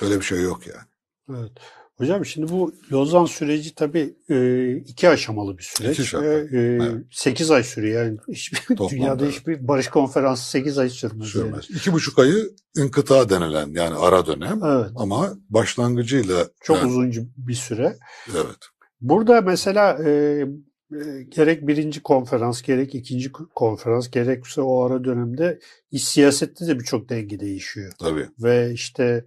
Öyle 0.00 0.16
bir 0.16 0.24
şey 0.24 0.42
yok 0.42 0.66
yani. 0.66 0.88
Evet. 1.30 1.52
Hocam 1.98 2.26
şimdi 2.26 2.52
bu 2.52 2.74
Lozan 2.92 3.24
süreci 3.24 3.74
tabii 3.74 4.14
e, 4.28 4.76
iki 4.76 5.08
aşamalı 5.08 5.58
bir 5.58 5.62
süreç. 5.62 5.92
İki 5.92 6.02
aşamalı, 6.02 6.28
e, 6.28 6.58
evet. 6.58 7.04
8 7.10 7.50
ay 7.50 7.64
sürüyor. 7.64 8.04
Yani 8.04 8.18
hiçbir, 8.28 8.58
Toplamda, 8.76 8.90
dünyada 8.90 9.24
evet. 9.24 9.34
hiçbir 9.34 9.68
barış 9.68 9.88
konferansı 9.88 10.50
8 10.50 10.78
ay 10.78 10.88
sürmez. 10.88 11.28
Sürmez. 11.28 11.70
İki 11.70 11.92
buçuk 11.92 12.18
ayı 12.18 12.50
inkıta 12.76 13.28
denilen 13.28 13.68
yani 13.68 13.94
ara 13.94 14.26
dönem 14.26 14.60
Yani. 14.62 14.82
Evet. 14.82 14.90
ama 14.96 15.32
başlangıcıyla 15.50 16.48
Çok 16.62 16.76
yani, 16.76 16.88
uzunca 16.88 17.22
bir 17.36 17.54
süre. 17.54 17.96
evet 18.34 18.56
Burada 19.00 19.40
mesela 19.40 19.98
e, 20.04 20.10
e, 20.10 21.22
gerek 21.28 21.66
birinci 21.66 22.02
konferans, 22.02 22.62
gerek 22.62 22.94
ikinci 22.94 23.32
konferans, 23.32 24.10
gerekse 24.10 24.60
o 24.60 24.84
ara 24.84 25.04
dönemde 25.04 25.58
iç 25.90 26.02
siyasette 26.02 26.66
de 26.66 26.78
birçok 26.78 27.08
denge 27.08 27.40
değişiyor. 27.40 27.92
tabii 27.98 28.28
Ve 28.38 28.72
işte 28.72 29.24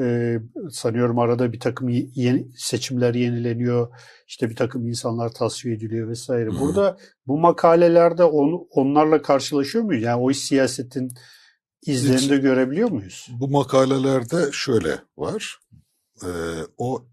e, 0.00 0.38
sanıyorum 0.70 1.18
arada 1.18 1.52
bir 1.52 1.60
takım 1.60 1.88
ye- 1.88 2.10
yeni, 2.14 2.46
seçimler 2.56 3.14
yenileniyor. 3.14 3.88
İşte 4.26 4.50
bir 4.50 4.56
takım 4.56 4.86
insanlar 4.88 5.32
tasfiye 5.32 5.74
ediliyor 5.74 6.08
vesaire. 6.08 6.50
Burada 6.60 6.98
bu 7.26 7.38
makalelerde 7.38 8.24
on, 8.24 8.68
onlarla 8.70 9.22
karşılaşıyor 9.22 9.84
muyuz? 9.84 10.02
Yani 10.02 10.22
o 10.22 10.30
iç 10.30 10.38
siyasetin 10.38 11.12
izlerini 11.86 12.30
de 12.30 12.36
görebiliyor 12.36 12.90
muyuz? 12.90 13.26
Bu 13.40 13.48
makalelerde 13.48 14.48
şöyle 14.52 14.98
var. 15.16 15.60
Ee, 16.24 16.28
o 16.78 17.04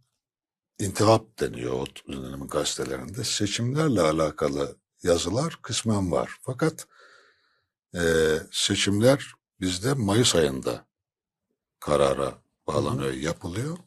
intihap 0.80 1.40
deniyor 1.40 1.74
o 1.74 1.86
dönemin 2.12 2.48
gazetelerinde. 2.48 3.24
Seçimlerle 3.24 4.02
alakalı 4.02 4.76
yazılar 5.04 5.60
kısmen 5.62 6.12
var. 6.12 6.32
Fakat 6.42 6.88
e, 7.96 8.02
seçimler 8.52 9.32
bizde 9.62 9.94
Mayıs 9.94 10.36
ayında 10.36 10.86
karara 11.80 12.34
bağlanıyor, 12.68 13.14
yapılıyor. 13.14 13.78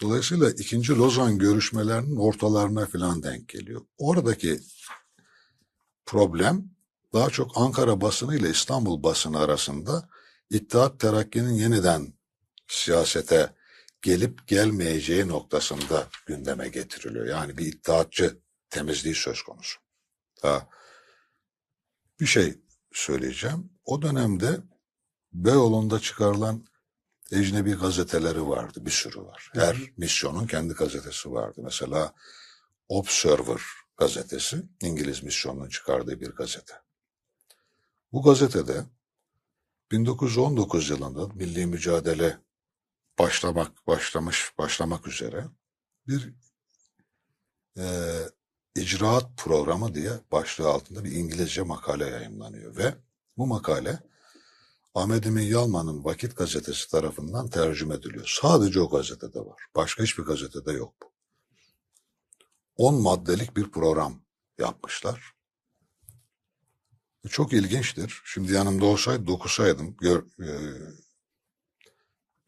Dolayısıyla 0.00 0.50
ikinci 0.50 0.96
Lozan 0.96 1.38
görüşmelerinin 1.38 2.16
ortalarına 2.16 2.86
falan 2.86 3.22
denk 3.22 3.48
geliyor. 3.48 3.80
Oradaki 3.98 4.60
problem 6.06 6.70
daha 7.12 7.30
çok 7.30 7.58
Ankara 7.58 8.00
basını 8.00 8.36
ile 8.36 8.50
İstanbul 8.50 9.02
basını 9.02 9.38
arasında 9.38 10.08
İttihat 10.50 11.00
Terakki'nin 11.00 11.52
yeniden 11.52 12.12
siyasete 12.68 13.54
gelip 14.02 14.48
gelmeyeceği 14.48 15.28
noktasında 15.28 16.08
gündeme 16.26 16.68
getiriliyor. 16.68 17.26
Yani 17.26 17.58
bir 17.58 17.66
iddiatçı 17.66 18.38
temizliği 18.70 19.14
söz 19.14 19.42
konusu. 19.42 19.80
Ha, 20.42 20.68
bir 22.20 22.26
şey 22.26 22.58
söyleyeceğim. 22.92 23.70
O 23.84 24.02
dönemde 24.02 24.60
Beyoğlu'nda 25.32 26.00
çıkarılan 26.00 26.64
ecnebi 27.32 27.74
gazeteleri 27.74 28.48
vardı. 28.48 28.86
Bir 28.86 28.90
sürü 28.90 29.20
var. 29.20 29.50
Her 29.54 29.76
misyonun 29.96 30.46
kendi 30.46 30.74
gazetesi 30.74 31.32
vardı. 31.32 31.60
Mesela 31.64 32.14
Observer 32.88 33.60
gazetesi 33.96 34.62
İngiliz 34.80 35.22
misyonunun 35.22 35.68
çıkardığı 35.68 36.20
bir 36.20 36.30
gazete. 36.30 36.74
Bu 38.12 38.22
gazetede 38.22 38.84
1919 39.90 40.90
yılında 40.90 41.28
milli 41.34 41.66
mücadele 41.66 42.38
başlamak 43.18 43.86
başlamış 43.86 44.52
başlamak 44.58 45.06
üzere 45.08 45.44
bir 46.06 46.34
e, 47.78 47.84
icraat 48.74 49.36
programı 49.36 49.94
diye 49.94 50.12
başlığı 50.32 50.68
altında 50.68 51.04
bir 51.04 51.12
İngilizce 51.12 51.62
makale 51.62 52.06
yayımlanıyor 52.06 52.76
ve 52.76 52.94
bu 53.36 53.46
makale 53.46 53.98
Ahmet 54.98 55.26
Emin 55.26 55.42
Yalman'ın 55.42 56.04
Vakit 56.04 56.36
gazetesi 56.36 56.90
tarafından 56.90 57.48
tercüme 57.50 57.94
ediliyor. 57.94 58.38
Sadece 58.42 58.80
o 58.80 58.90
gazetede 58.90 59.38
var. 59.38 59.62
Başka 59.76 60.02
hiçbir 60.02 60.22
gazetede 60.22 60.72
yok 60.72 60.94
bu. 61.02 61.12
10 62.76 63.02
maddelik 63.02 63.56
bir 63.56 63.70
program 63.70 64.22
yapmışlar. 64.58 65.34
Çok 67.28 67.52
ilginçtir. 67.52 68.22
Şimdi 68.24 68.52
yanımda 68.52 68.84
olsaydı 68.84 69.26
dokusaydım. 69.26 69.96
Gör, 69.96 70.24
e, 70.40 70.48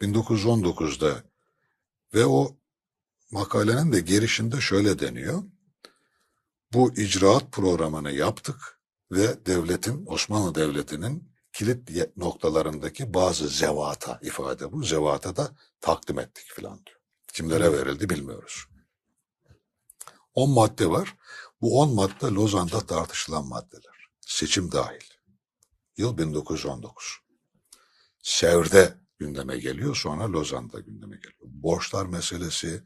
1919'da 0.01 1.23
ve 2.15 2.27
o 2.27 2.57
makalenin 3.31 3.93
de 3.93 4.01
girişinde 4.01 4.61
şöyle 4.61 4.99
deniyor. 4.99 5.43
Bu 6.73 6.95
icraat 6.95 7.53
programını 7.53 8.13
yaptık 8.13 8.81
ve 9.13 9.47
devletin, 9.47 10.07
Osmanlı 10.07 10.55
Devleti'nin 10.55 11.31
kilit 11.53 12.17
noktalarındaki 12.17 13.15
bazı 13.15 13.49
zevata 13.49 14.19
ifade 14.23 14.73
bu. 14.73 14.83
Zevata 14.83 15.37
da 15.37 15.57
takdim 15.81 16.19
ettik 16.19 16.47
filan 16.47 16.87
diyor. 16.87 16.99
Kimlere 17.33 17.73
verildi 17.73 18.11
bilmiyoruz. 18.11 18.67
10 20.35 20.51
madde 20.51 20.91
var. 20.91 21.17
Bu 21.61 21.81
10 21.81 21.95
madde 21.95 22.27
Lozan'da 22.27 22.81
tartışılan 22.81 23.47
maddeler. 23.47 24.09
Seçim 24.21 24.73
dahil. 24.73 25.05
Yıl 25.97 26.19
1919. 26.19 27.19
Sevr'de 28.23 28.95
gündeme 29.19 29.59
geliyor 29.59 29.97
sonra 29.97 30.33
Lozan'da 30.33 30.81
gündeme 30.81 31.17
geliyor. 31.17 31.35
Borçlar 31.43 32.07
meselesi, 32.07 32.83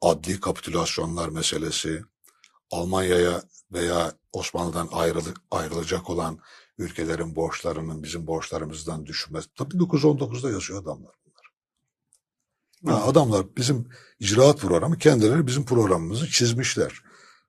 adli 0.00 0.40
kapitülasyonlar 0.40 1.28
meselesi, 1.28 2.02
Almanya'ya 2.70 3.42
veya 3.72 4.12
Osmanlı'dan 4.32 4.88
ayrılık, 4.92 5.36
ayrılacak 5.50 6.10
olan 6.10 6.38
ülkelerin 6.80 7.36
borçlarının 7.36 8.02
bizim 8.02 8.26
borçlarımızdan 8.26 9.06
düşmesi. 9.06 9.48
Tabii 9.54 9.74
1919'da 9.74 10.50
yazıyor 10.50 10.82
adamlar 10.82 11.14
bunlar. 11.26 11.46
Ha, 12.96 13.04
adamlar 13.04 13.56
bizim 13.56 13.88
icraat 14.20 14.60
programı 14.60 14.98
kendileri 14.98 15.46
bizim 15.46 15.64
programımızı 15.64 16.30
çizmişler. 16.30 17.02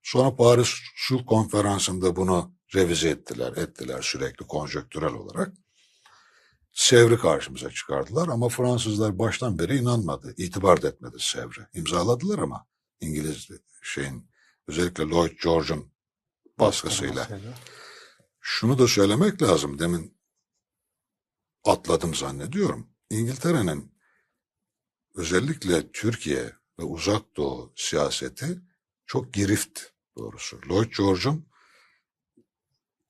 Sonra 0.04 0.36
Paris 0.36 0.70
Sulh 0.96 1.26
Konferansı'nda 1.26 2.16
bunu 2.16 2.52
revize 2.76 3.10
ettiler, 3.10 3.58
ettiler 3.58 4.02
sürekli 4.02 4.48
konjöktürel 4.48 5.14
olarak. 5.14 5.54
Sevr'i 6.74 7.18
karşımıza 7.18 7.70
çıkardılar 7.72 8.28
ama 8.28 8.50
Fransızlar 8.50 9.20
baştan 9.20 9.60
beri 9.60 9.78
inanmadı, 9.78 10.34
itibar 10.38 10.82
da 10.82 10.88
etmedi 10.88 11.16
Sevr'e. 11.20 11.68
İmzaladılar 11.74 12.40
ama 12.40 12.66
İngiliz 13.02 13.48
şeyin 13.82 14.30
özellikle 14.68 15.04
Lloyd 15.04 15.32
George'un 15.44 15.92
baskısıyla. 16.60 17.28
Mesela. 17.30 17.54
Şunu 18.42 18.80
da 18.80 18.88
söylemek 18.88 19.42
lazım. 19.42 19.80
Demin 19.80 20.18
atladım 21.64 22.16
zannediyorum. 22.16 22.90
İngiltere'nin 23.10 23.96
özellikle 25.16 25.92
Türkiye 25.92 26.56
ve 26.80 26.84
Uzak 26.84 27.38
Doğu 27.38 27.74
siyaseti 27.76 28.62
çok 29.06 29.34
girift 29.34 29.80
doğrusu. 30.18 30.62
Lloyd 30.70 30.92
George'un 30.98 31.46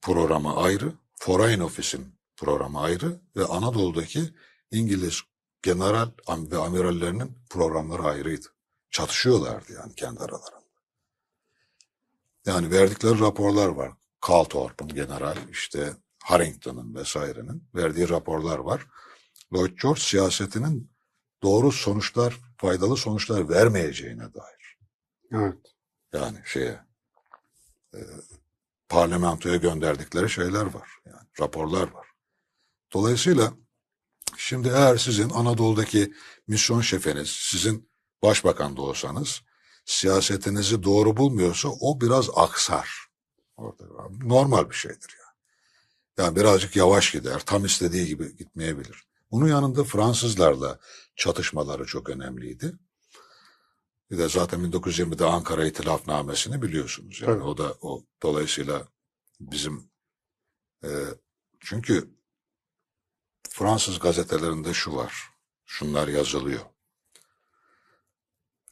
programı 0.02 0.56
ayrı, 0.56 0.94
Foreign 1.16 1.60
Office'in 1.60 2.16
programı 2.36 2.82
ayrı 2.82 3.22
ve 3.36 3.46
Anadolu'daki 3.46 4.34
İngiliz 4.72 5.22
general 5.62 6.12
ve 6.30 6.58
amirallerinin 6.58 7.38
programları 7.50 8.04
ayrıydı. 8.04 8.48
çatışıyorlardı 8.92 9.74
yani 9.74 9.96
kendi 9.96 10.20
aralarında. 10.20 10.62
Yani 12.46 12.72
verdikleri 12.72 13.20
raporlar 13.20 13.68
var. 13.68 13.94
Calthorpe'un 14.28 14.90
general, 14.90 15.38
işte 15.52 15.94
Harrington'ın 16.24 16.96
vesairenin 16.96 17.70
verdiği 17.76 18.10
raporlar 18.10 18.60
var. 18.60 18.88
Lloyd 19.54 19.78
George 19.82 20.02
siyasetinin 20.02 20.92
doğru 21.44 21.72
sonuçlar, 21.72 22.40
faydalı 22.58 22.98
sonuçlar 22.98 23.50
vermeyeceğine 23.50 24.34
dair. 24.34 24.78
Evet. 25.32 25.58
Yani 26.14 26.38
şeye 26.46 26.80
e, 27.94 28.00
parlamentoya 28.90 29.56
gönderdikleri 29.56 30.30
şeyler 30.30 30.66
var. 30.66 30.90
Yani 31.06 31.28
raporlar 31.40 31.92
var. 31.92 32.08
Dolayısıyla 32.94 33.54
şimdi 34.38 34.68
eğer 34.68 34.98
sizin 34.98 35.30
Anadolu'daki 35.30 36.14
misyon 36.48 36.82
şefiniz, 36.82 37.30
sizin 37.30 37.92
başbakan 38.24 38.78
da 38.78 38.82
olsanız 38.82 39.42
siyasetinizi 39.86 40.84
doğru 40.84 41.18
bulmuyorsa 41.18 41.70
o 41.70 42.02
biraz 42.02 42.30
aksar. 42.36 43.11
Orada 43.58 43.84
normal 44.24 44.70
bir 44.70 44.76
şeydir 44.76 45.18
yani. 45.20 45.32
Yani 46.18 46.36
birazcık 46.36 46.76
yavaş 46.76 47.12
gider, 47.12 47.42
tam 47.46 47.66
istediği 47.66 48.08
gibi 48.08 48.38
gitmeyebilir. 48.38 49.06
Bunun 49.32 49.48
yanında 49.48 49.84
Fransızlarla 49.84 50.80
çatışmaları 51.16 51.86
çok 51.86 52.10
önemliydi. 52.10 52.74
Bir 54.12 54.18
de 54.18 54.30
zaten 54.30 54.60
1920'de 54.60 55.26
Ankara 55.26 55.66
İtilafnamesini 55.66 56.62
biliyorsunuz. 56.62 57.22
Yani 57.22 57.34
Tabii. 57.34 57.44
o 57.44 57.58
da 57.58 57.76
o 57.82 58.04
dolayısıyla 58.24 58.88
bizim 59.40 59.92
e, 60.84 60.90
çünkü 61.60 62.16
Fransız 63.50 64.00
gazetelerinde 64.00 64.74
şu 64.74 64.96
var. 64.96 65.30
Şunlar 65.66 66.08
yazılıyor. 66.08 66.62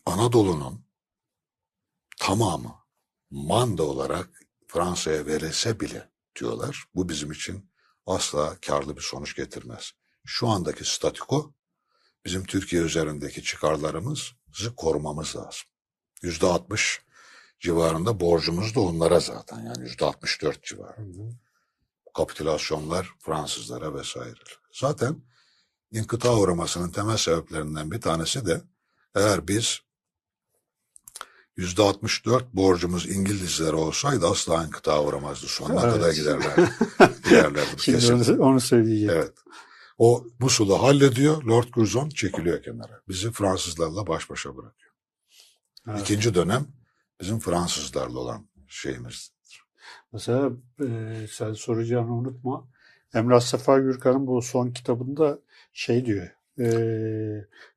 Anadolu'nun 0.05 0.85
tamamı 2.19 2.75
manda 3.31 3.83
olarak 3.83 4.38
Fransa'ya 4.69 5.25
verilse 5.25 5.79
bile 5.79 6.09
diyorlar. 6.39 6.85
Bu 6.95 7.09
bizim 7.09 7.31
için 7.31 7.71
asla 8.05 8.57
karlı 8.65 8.97
bir 8.97 9.01
sonuç 9.01 9.35
getirmez. 9.35 9.91
Şu 10.25 10.47
andaki 10.47 10.85
statüko 10.85 11.53
bizim 12.25 12.45
Türkiye 12.45 12.81
üzerindeki 12.81 13.43
çıkarlarımızı 13.43 14.75
korumamız 14.77 15.35
lazım. 15.35 15.69
Yüzde 16.21 16.45
altmış 16.45 17.01
civarında 17.59 18.19
borcumuz 18.19 18.75
da 18.75 18.79
onlara 18.79 19.19
zaten 19.19 19.59
yani 19.59 19.81
yüzde 19.81 20.05
altmış 20.05 20.41
dört 20.41 20.63
civarında. 20.63 21.35
Kapitülasyonlar 22.13 23.13
Fransızlara 23.19 23.95
vesaire. 23.95 24.39
Zaten 24.71 25.21
inkıta 25.91 26.37
uğramasının 26.37 26.91
temel 26.91 27.17
sebeplerinden 27.17 27.91
bir 27.91 28.01
tanesi 28.01 28.45
de 28.45 28.61
eğer 29.15 29.47
biz 29.47 29.79
yüzde 31.57 31.81
64 31.81 32.53
borcumuz 32.53 33.09
İngilizlere 33.09 33.75
olsaydı 33.75 34.27
asla 34.27 34.63
inkıta 34.65 35.03
uğramazdı. 35.03 35.47
Sonuna 35.47 35.81
Evet. 35.83 35.93
kadar 35.93 36.11
giderler. 36.13 36.53
giderlerdi 37.23 37.69
bu 37.75 37.79
Şimdi 37.79 37.97
kesin. 37.99 38.37
onu, 38.37 38.43
onu 38.43 38.59
söyleyeceğim. 38.59 39.13
Evet. 39.15 39.33
O 39.97 40.27
Musul'u 40.39 40.81
hallediyor. 40.83 41.43
Lord 41.43 41.67
Curzon 41.73 42.09
çekiliyor 42.09 42.63
kenara. 42.63 43.01
Bizi 43.07 43.31
Fransızlarla 43.31 44.07
baş 44.07 44.29
başa 44.29 44.57
bırakıyor. 44.57 44.91
Evet. 45.89 46.01
İkinci 46.01 46.33
dönem 46.33 46.65
bizim 47.21 47.39
Fransızlarla 47.39 48.19
olan 48.19 48.47
şeyimiz. 48.67 49.31
Mesela 50.13 50.51
e, 50.81 50.87
sen 51.31 51.53
soracağını 51.53 52.13
unutma. 52.13 52.67
Emrah 53.13 53.39
Sefa 53.39 53.79
Gürkan'ın 53.79 54.27
bu 54.27 54.41
son 54.41 54.71
kitabında 54.71 55.39
şey 55.73 56.05
diyor. 56.05 56.27
E, 56.59 56.67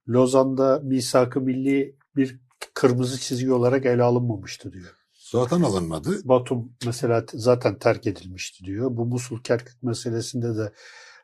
Lozan'da 0.08 0.80
misak-ı 0.84 1.40
milli 1.40 1.96
bir 2.16 2.38
kırmızı 2.82 3.20
çizgi 3.20 3.52
olarak 3.52 3.86
ele 3.86 4.02
alınmamıştı 4.02 4.72
diyor. 4.72 4.96
Zaten 5.12 5.62
alınmadı. 5.62 6.20
Batum 6.24 6.72
mesela 6.86 7.24
zaten 7.34 7.78
terk 7.78 8.06
edilmişti 8.06 8.64
diyor. 8.64 8.96
Bu 8.96 9.06
Musul 9.06 9.42
Kerkük 9.42 9.82
meselesinde 9.82 10.56
de 10.56 10.72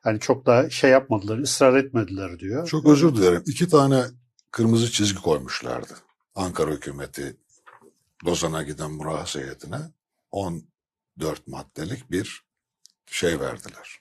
hani 0.00 0.20
çok 0.20 0.46
da 0.46 0.70
şey 0.70 0.90
yapmadılar, 0.90 1.38
ısrar 1.38 1.76
etmediler 1.76 2.38
diyor. 2.38 2.68
Çok 2.68 2.86
özür 2.86 3.16
dilerim. 3.16 3.42
İki 3.46 3.68
tane 3.68 4.04
kırmızı 4.50 4.90
çizgi 4.90 5.22
koymuşlardı. 5.22 5.94
Ankara 6.34 6.70
hükümeti 6.70 7.36
Lozan'a 8.26 8.62
giden 8.62 8.90
murahhas 8.90 9.36
heyetine 9.36 9.80
14 10.30 10.62
maddelik 11.46 12.10
bir 12.10 12.42
şey 13.06 13.40
verdiler. 13.40 13.98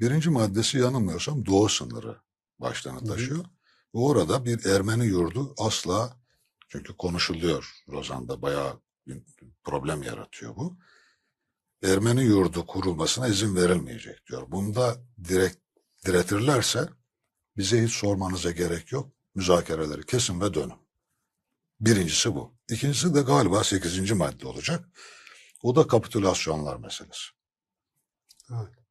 Birinci 0.00 0.30
maddesi 0.30 0.78
yanılmıyorsam 0.78 1.46
doğu 1.46 1.68
sınırı 1.68 2.16
başlığını 2.58 3.00
hı. 3.00 3.04
taşıyor. 3.06 3.44
Ve 3.94 3.98
orada 3.98 4.44
bir 4.44 4.64
Ermeni 4.64 5.06
yurdu 5.06 5.54
asla 5.58 6.21
çünkü 6.72 6.96
konuşuluyor 6.96 7.82
Lozan'da 7.90 8.42
bayağı 8.42 8.80
problem 9.64 10.02
yaratıyor 10.02 10.56
bu. 10.56 10.78
Ermeni 11.82 12.24
yurdu 12.24 12.66
kurulmasına 12.66 13.28
izin 13.28 13.56
verilmeyecek 13.56 14.26
diyor. 14.26 14.50
Bunda 14.50 14.96
direkt 15.24 15.58
diretirlerse 16.06 16.88
bize 17.56 17.84
hiç 17.84 17.92
sormanıza 17.92 18.50
gerek 18.50 18.92
yok. 18.92 19.12
Müzakereleri 19.34 20.06
kesin 20.06 20.40
ve 20.40 20.54
dönün. 20.54 20.82
Birincisi 21.80 22.34
bu. 22.34 22.58
İkincisi 22.70 23.14
de 23.14 23.20
galiba 23.20 23.64
8. 23.64 24.12
madde 24.12 24.46
olacak. 24.46 24.88
O 25.62 25.76
da 25.76 25.86
kapitülasyonlar 25.86 26.76
meselesi. 26.76 27.30
Evet. 28.50 28.81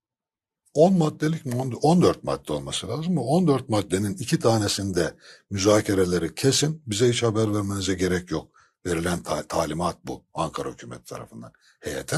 10 0.74 0.98
maddelik 0.98 1.46
mi? 1.46 1.56
14 1.82 2.24
madde 2.24 2.54
olması 2.54 2.88
lazım. 2.88 3.16
Bu 3.16 3.36
14 3.36 3.70
maddenin 3.70 4.14
iki 4.14 4.40
tanesinde 4.40 5.16
müzakereleri 5.50 6.36
kesin. 6.36 6.84
Bize 6.88 7.10
hiç 7.10 7.24
haber 7.24 7.54
vermenize 7.56 7.94
gerek 7.94 8.32
yok. 8.32 8.52
Verilen 8.86 9.24
ta- 9.24 9.48
talimat 9.48 9.98
bu 10.06 10.26
Ankara 10.34 10.72
hükümeti 10.72 11.04
tarafından 11.04 11.52
heyete. 11.80 12.18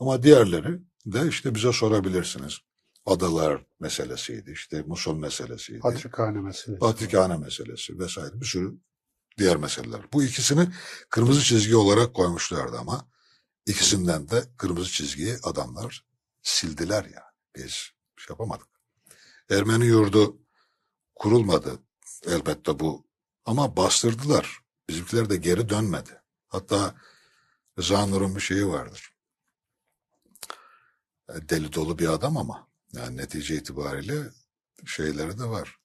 Ama 0.00 0.22
diğerleri 0.22 0.78
de 1.06 1.28
işte 1.28 1.54
bize 1.54 1.72
sorabilirsiniz. 1.72 2.58
Adalar 3.06 3.64
meselesiydi, 3.80 4.50
işte 4.50 4.82
Musul 4.86 5.16
meselesiydi. 5.16 5.80
Patrikhane 5.80 6.40
meselesi. 6.40 6.78
Patrikhane 6.78 7.36
meselesi 7.36 7.98
vesaire 7.98 8.40
bir 8.40 8.46
sürü 8.46 8.74
diğer 9.38 9.56
meseleler. 9.56 10.00
Bu 10.12 10.24
ikisini 10.24 10.68
kırmızı 11.10 11.40
çizgi 11.40 11.76
olarak 11.76 12.14
koymuşlardı 12.14 12.78
ama 12.78 13.08
ikisinden 13.66 14.28
de 14.28 14.44
kırmızı 14.56 14.90
çizgiyi 14.90 15.36
adamlar 15.42 16.06
sildiler 16.42 17.04
ya. 17.04 17.31
Biz 17.56 17.72
şey 18.16 18.26
yapamadık. 18.30 18.68
Ermeni 19.50 19.86
yurdu 19.86 20.38
kurulmadı 21.14 21.78
elbette 22.26 22.78
bu 22.80 23.06
ama 23.44 23.76
bastırdılar. 23.76 24.58
Bizimkiler 24.88 25.30
de 25.30 25.36
geri 25.36 25.68
dönmedi. 25.68 26.22
Hatta 26.48 26.94
Rıza 27.78 28.06
Nur'un 28.06 28.36
bir 28.36 28.40
şeyi 28.40 28.68
vardır. 28.68 29.12
E, 31.28 31.48
Deli 31.48 31.72
dolu 31.72 31.98
bir 31.98 32.08
adam 32.08 32.36
ama 32.36 32.68
yani 32.92 33.16
netice 33.16 33.56
itibariyle 33.56 34.30
şeyleri 34.86 35.38
de 35.38 35.44
var. 35.44 35.78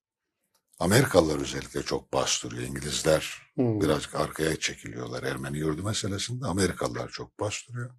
Amerikalılar 0.79 1.39
özellikle 1.39 1.83
çok 1.83 2.13
bastırıyor. 2.13 2.63
İngilizler 2.63 3.47
Hmm. 3.55 3.81
birazcık 3.81 4.15
arkaya 4.15 4.59
çekiliyorlar. 4.59 5.23
Ermeni 5.23 5.57
yurdu 5.57 5.83
meselesinde 5.83 6.45
Amerikalılar 6.45 7.09
çok 7.09 7.39
bastırıyor. 7.39 7.95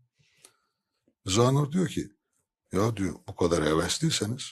Zanur 1.27 1.73
diyor 1.73 1.89
ki 1.89 2.11
ya 2.73 2.97
diyor 2.97 3.15
bu 3.29 3.37
kadar 3.37 3.65
hevesliyseniz 3.65 4.43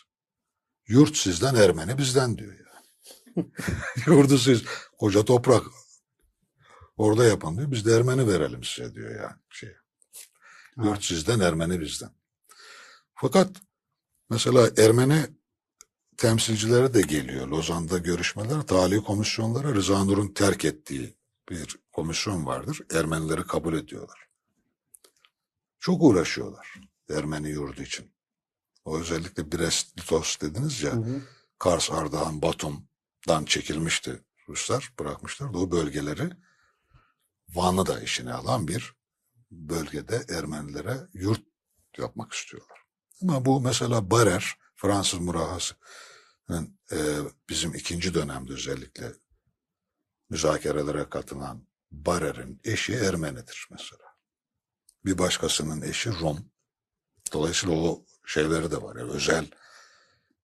yurt 0.89 1.17
sizden 1.17 1.55
Ermeni 1.55 1.99
bizden 1.99 2.39
diyor 2.39 2.53
ya. 2.53 2.67
Yurdu 4.07 4.39
siz 4.39 4.65
koca 4.99 5.25
toprak 5.25 5.63
orada 6.97 7.25
yapın 7.25 7.57
diyor. 7.57 7.71
Biz 7.71 7.87
de 7.87 7.97
Ermeni 7.97 8.29
verelim 8.29 8.65
size 8.65 8.95
diyor 8.95 9.21
yani. 9.21 9.37
Şey. 9.51 9.73
Yurt 10.77 10.89
Evet. 10.89 11.05
sizden 11.05 11.41
Ermeni 11.41 11.81
bizden. 11.81 12.11
Fakat 13.15 13.57
mesela 14.31 14.71
Ermeni 14.77 15.27
temsilcileri 16.17 16.95
de 16.95 17.01
geliyor. 17.01 17.49
Lozan'da 17.49 17.99
görüşmeler, 17.99 18.63
tali 18.63 19.05
komisyonlara 19.05 19.75
Rıza 19.75 20.05
Nur'un 20.05 20.29
terk 20.29 20.65
ettiği 20.65 21.17
bir 21.49 21.77
komisyon 21.93 22.47
vardır. 22.47 22.81
Ermenileri 22.95 23.43
kabul 23.43 23.75
ediyorlar. 23.75 24.29
Çok 25.81 26.03
uğraşıyorlar 26.03 26.75
Ermeni 27.11 27.49
yurdu 27.49 27.83
için. 27.83 28.13
O 28.85 28.99
özellikle 28.99 29.53
Brest, 29.53 29.99
Litos 29.99 30.41
dediniz 30.41 30.83
ya, 30.83 30.93
Hı 30.93 30.97
hı. 30.97 31.23
Kars, 31.59 31.91
Ardahan, 31.91 32.43
Batum'dan 32.43 33.45
çekilmişti 33.45 34.21
Ruslar, 34.49 34.93
bırakmışlardı 34.99 35.59
o 35.59 35.71
bölgeleri. 35.71 36.31
Van'ı 37.49 37.87
da 37.87 38.01
işine 38.01 38.33
alan 38.33 38.69
bir 38.69 38.95
bölgede 39.51 40.25
Ermenilere 40.29 41.07
yurt 41.15 41.43
yapmak 41.99 42.33
istiyorlar. 42.33 42.79
Ama 43.23 43.45
bu 43.45 43.61
mesela 43.61 44.11
Barer, 44.11 44.55
Fransız 44.75 45.21
murahhasının 45.21 46.79
e, 46.93 46.99
bizim 47.49 47.75
ikinci 47.75 48.15
dönemde 48.15 48.53
özellikle 48.53 49.13
müzakerelere 50.31 51.09
katılan 51.09 51.69
Barer'in 51.91 52.61
eşi 52.65 52.95
Ermenidir 52.95 53.69
mesela. 53.71 54.05
Bir 55.05 55.19
başkasının 55.19 55.83
eşi 55.83 56.11
Rum. 56.11 56.51
Dolayısıyla 57.33 57.77
o 57.77 58.03
şeyleri 58.27 58.71
de 58.71 58.83
var. 58.83 58.97
Yani 58.97 59.11
özel 59.11 59.45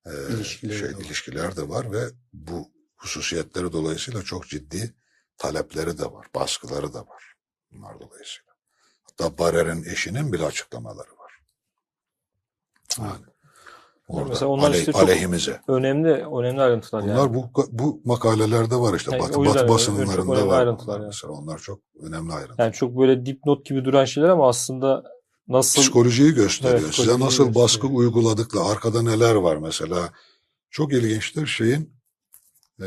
e, 0.07 0.11
İlişkileri 0.31 0.79
şey, 0.79 0.89
de 0.89 0.95
var. 0.97 1.01
ilişkiler 1.01 1.57
de 1.57 1.69
var 1.69 1.93
ve 1.93 2.05
bu 2.33 2.69
hususiyetleri 2.97 3.73
dolayısıyla 3.73 4.23
çok 4.23 4.49
ciddi 4.49 4.95
talepleri 5.39 5.99
de 5.99 6.05
var, 6.05 6.27
baskıları 6.35 6.95
da 6.95 6.99
var. 7.01 7.35
Bunlar 7.73 7.95
dolayısıyla. 8.01 8.53
Hatta 9.03 9.39
Barer'in 9.39 9.85
eşinin 9.85 10.33
bile 10.33 10.45
açıklamaları 10.47 11.11
var. 11.19 11.33
Yani 12.99 13.25
orada 14.09 14.29
Mesela 14.29 14.47
onlar 14.49 14.71
aley- 14.71 14.81
işte 14.81 14.93
çok- 14.93 15.03
aleyhimize. 15.03 15.61
Önemli 15.69 16.11
önemli 16.13 16.61
ayrıntılar 16.63 17.03
yani. 17.03 17.15
Bunlar 17.19 17.35
bu 17.35 17.51
bu 17.71 18.01
makalelerde 18.05 18.77
var 18.77 18.95
işte. 18.95 19.11
Yani 19.17 19.23
Batı, 19.23 19.39
batı 19.45 19.69
basınlarında 19.69 20.47
var. 20.47 20.59
ayrıntılar 20.59 20.97
yani. 20.97 21.07
Mesela 21.07 21.33
onlar 21.33 21.59
çok 21.59 21.81
önemli 22.03 22.33
ayrıntılar. 22.33 22.65
Yani 22.65 22.73
çok 22.75 22.99
böyle 22.99 23.27
dipnot 23.27 23.67
gibi 23.67 23.85
duran 23.85 24.05
şeyler 24.05 24.29
ama 24.29 24.49
aslında 24.49 25.03
nasıl 25.49 25.83
Psikolojiyi 25.83 26.33
gösteriyor. 26.35 26.81
Evet, 26.81 26.95
Size 26.95 27.21
nasıl 27.21 27.55
baskı 27.55 27.87
uyguladıkla 27.87 28.71
arkada 28.71 29.03
neler 29.03 29.35
var 29.35 29.57
mesela. 29.57 30.13
Çok 30.71 30.93
ilginçtir 30.93 31.47
şeyin 31.47 31.95
e, 32.83 32.87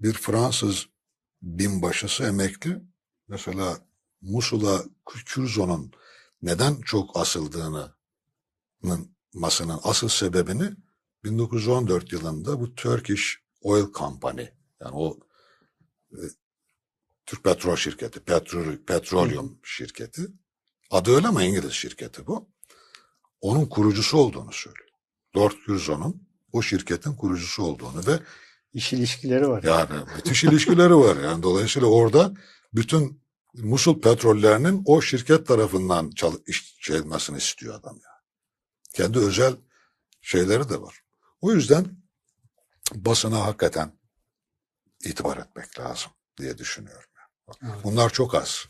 bir 0.00 0.12
Fransız 0.12 0.86
binbaşısı 1.42 2.24
emekli 2.24 2.82
mesela 3.28 3.78
Musul'a 4.22 4.84
Curzon'un 5.26 5.92
neden 6.42 6.80
çok 6.80 7.18
asıldığını 7.18 7.96
masının 9.34 9.80
asıl 9.82 10.08
sebebini 10.08 10.70
1914 11.24 12.12
yılında 12.12 12.60
bu 12.60 12.74
Turkish 12.74 13.36
Oil 13.62 13.92
Company 13.92 14.48
yani 14.80 14.94
o 14.94 15.18
e, 16.12 16.20
Türk 17.26 17.44
petrol 17.44 17.76
şirketi, 17.76 18.20
petrol, 18.20 18.76
petroleum 18.76 19.58
şirketi 19.62 20.26
adı 20.90 21.14
öyle 21.16 21.28
ama 21.28 21.42
İngiliz 21.42 21.72
şirketi 21.72 22.26
bu. 22.26 22.48
Onun 23.40 23.66
kurucusu 23.66 24.18
olduğunu 24.18 24.52
söylüyor. 24.52 24.88
Lord 25.36 25.52
Curzon'un 25.66 26.28
o 26.52 26.62
şirketin 26.62 27.14
kurucusu 27.14 27.62
olduğunu 27.62 28.06
ve 28.06 28.18
İş 28.72 28.92
ilişkileri 28.92 29.48
var. 29.48 29.62
yani 29.62 30.04
müthiş 30.16 30.44
ilişkileri 30.44 30.96
var. 30.96 31.16
Yani 31.16 31.42
dolayısıyla 31.42 31.88
orada 31.88 32.34
bütün 32.74 33.26
Musul 33.54 34.00
petrollerinin 34.00 34.82
o 34.86 35.00
şirket 35.00 35.46
tarafından 35.46 36.10
çalı- 36.10 36.42
iş 36.46 36.78
çekilmesini 36.80 37.36
istiyor 37.38 37.74
adam 37.74 37.94
yani. 37.94 38.22
Kendi 38.94 39.18
özel 39.18 39.56
şeyleri 40.22 40.68
de 40.68 40.80
var. 40.80 41.00
O 41.40 41.52
yüzden 41.52 41.86
basına 42.94 43.44
hakikaten 43.46 43.92
itibar 45.04 45.36
etmek 45.36 45.78
lazım 45.80 46.12
diye 46.38 46.58
düşünüyorum. 46.58 47.10
Evet. 47.62 47.74
Bunlar 47.84 48.10
çok 48.12 48.34
az. 48.34 48.64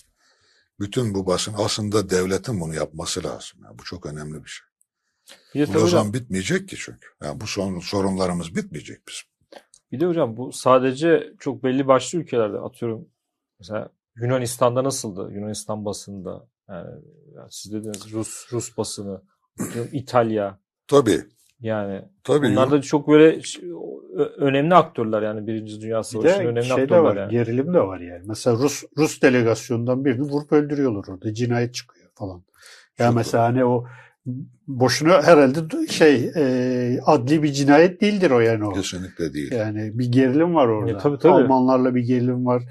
Bütün 0.81 1.15
bu 1.15 1.27
basın 1.27 1.55
aslında 1.59 2.11
devletin 2.11 2.61
bunu 2.61 2.75
yapması 2.75 3.25
lazım. 3.25 3.61
Yani 3.65 3.79
bu 3.79 3.85
çok 3.85 4.07
önemli 4.07 4.45
bir 4.45 4.49
şey. 4.49 4.67
bir 5.55 5.75
Bu 5.75 5.81
hocam, 5.81 6.13
bitmeyecek 6.13 6.69
ki 6.69 6.77
çünkü. 6.79 7.09
Yani 7.23 7.41
bu 7.41 7.47
son, 7.47 7.79
sorunlarımız 7.79 8.57
bitmeyecek 8.57 9.01
bizim. 9.09 9.27
bir 9.93 10.01
de 10.01 10.07
hocam 10.07 10.37
bu 10.37 10.53
sadece 10.53 11.33
çok 11.41 11.65
belli 11.65 11.87
başlı 11.87 12.19
ülkelerde 12.19 12.59
atıyorum 12.59 13.09
mesela 13.59 13.91
Yunanistan'da 14.17 14.85
nasıldı? 14.85 15.31
Yunanistan 15.33 15.85
basında 15.85 16.49
yani, 16.69 16.91
yani 17.35 17.49
siz 17.51 17.73
dediniz 17.73 18.13
Rus 18.13 18.53
Rus 18.53 18.77
basını, 18.77 19.23
İtalya 19.93 20.61
Tabii. 20.89 21.27
Yani 21.61 22.03
Tabii. 22.25 22.47
Bunlar 22.47 22.71
da 22.71 22.81
çok 22.81 23.09
böyle 23.09 23.41
önemli 24.37 24.75
aktörler 24.75 25.23
yani 25.23 25.47
Birinci 25.47 25.81
Dünya 25.81 25.99
Bir 25.99 26.03
Savaşı'nın 26.03 26.45
de 26.45 26.49
önemli 26.49 26.67
şey 26.67 26.77
de 26.77 26.83
aktörler 26.83 27.03
var, 27.03 27.17
yani. 27.17 27.31
gerilim 27.31 27.75
de 27.75 27.81
var 27.81 28.01
yani. 28.01 28.23
Mesela 28.27 28.57
Rus 28.57 28.85
Rus 28.99 29.23
delegasyonundan 29.23 30.05
birini 30.05 30.23
vurup 30.23 30.53
öldürüyorlar 30.53 31.05
orada. 31.09 31.35
Cinayet 31.35 31.75
çıkıyor 31.75 32.07
falan. 32.15 32.43
Ya 32.99 33.07
Çok 33.07 33.17
mesela 33.17 33.45
hani 33.45 33.65
o 33.65 33.85
boşuna 34.69 35.23
herhalde 35.23 35.87
şey 35.87 36.31
e, 36.37 37.01
adli 37.07 37.43
bir 37.43 37.53
cinayet 37.53 38.01
değildir 38.01 38.31
o 38.31 38.41
yani 38.41 38.65
o. 38.65 38.73
Kesinlikle 38.73 39.35
değil. 39.35 39.53
Yani 39.53 39.99
bir 39.99 40.13
gerilim 40.13 40.55
var 40.55 40.69
orada. 40.69 40.91
E, 40.91 40.99
tabii, 40.99 41.19
tabii. 41.19 41.33
Almanlarla 41.33 41.95
bir 41.95 42.03
gerilim 42.03 42.47
var. 42.47 42.63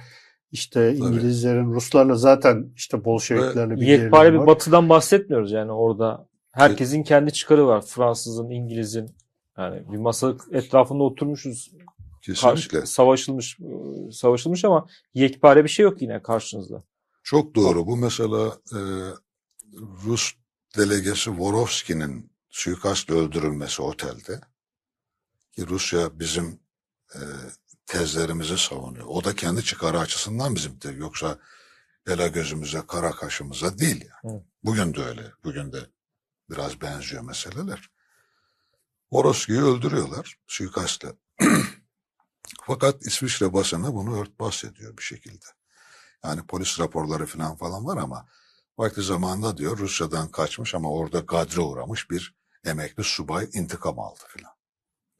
İşte 0.51 0.95
İngilizlerin, 0.95 1.73
Ruslarla 1.73 2.15
zaten 2.15 2.65
işte 2.75 3.05
Bolşeviklerle 3.05 3.75
bir 3.75 3.85
gerilim 3.85 4.03
Yekpare 4.03 4.33
bir 4.33 4.37
var. 4.37 4.47
batıdan 4.47 4.89
bahsetmiyoruz 4.89 5.51
yani 5.51 5.71
orada. 5.71 6.27
Herkesin 6.55 7.03
kendi 7.03 7.33
çıkarı 7.33 7.67
var. 7.67 7.85
Fransızın, 7.85 8.49
İngiliz'in. 8.49 9.15
Yani 9.57 9.91
bir 9.91 9.97
masa 9.97 10.35
etrafında 10.51 11.03
oturmuşuz. 11.03 11.71
Karşı, 12.41 12.41
Kesinlikle. 12.41 12.85
savaşılmış 12.85 13.59
ıı, 13.59 14.11
savaşılmış 14.11 14.65
ama 14.65 14.87
yekpare 15.13 15.63
bir 15.63 15.69
şey 15.69 15.83
yok 15.83 16.01
yine 16.01 16.21
karşınızda. 16.21 16.83
Çok 17.23 17.55
doğru. 17.55 17.87
Bu 17.87 17.97
mesela 17.97 18.57
e, 18.71 18.79
Rus 20.05 20.33
delegesi 20.77 21.31
Vorovski'nin 21.31 22.31
suikastla 22.49 23.15
öldürülmesi 23.15 23.81
otelde. 23.81 24.41
Ki 25.51 25.67
Rusya 25.67 26.19
bizim 26.19 26.59
e, 27.15 27.21
tezlerimizi 27.85 28.57
savunuyor. 28.57 29.05
O 29.07 29.23
da 29.23 29.35
kendi 29.35 29.63
çıkarı 29.63 29.99
açısından 29.99 30.55
bizim 30.55 30.81
de 30.81 30.91
yoksa 30.91 31.37
ela 32.07 32.27
gözümüze, 32.27 32.81
kara 32.87 33.11
kaşımıza 33.11 33.77
değil. 33.77 34.05
Yani. 34.23 34.43
Bugün 34.63 34.93
de 34.93 35.03
öyle. 35.03 35.31
Bugün 35.43 35.71
de 35.71 35.77
biraz 36.49 36.81
benziyor 36.81 37.23
meseleler. 37.23 37.89
Vorovski'yi 39.11 39.61
öldürüyorlar 39.61 40.39
suikastla. 40.47 41.13
Fakat 42.63 43.05
İsviçre 43.05 43.53
basını 43.53 43.93
bunu 43.93 44.19
örtbas 44.21 44.63
ediyor 44.63 44.97
bir 44.97 45.03
şekilde. 45.03 45.45
Yani 46.23 46.47
polis 46.47 46.79
raporları 46.79 47.25
falan 47.25 47.55
falan 47.55 47.85
var 47.85 47.97
ama 47.97 48.27
vakti 48.77 49.01
zamanında 49.01 49.57
diyor 49.57 49.77
Rusya'dan 49.77 50.31
kaçmış 50.31 50.75
ama 50.75 50.91
orada 50.91 51.19
gadre 51.19 51.61
uğramış 51.61 52.11
bir 52.11 52.35
emekli 52.65 53.03
subay 53.03 53.49
intikam 53.53 53.99
aldı 53.99 54.19
filan. 54.27 54.51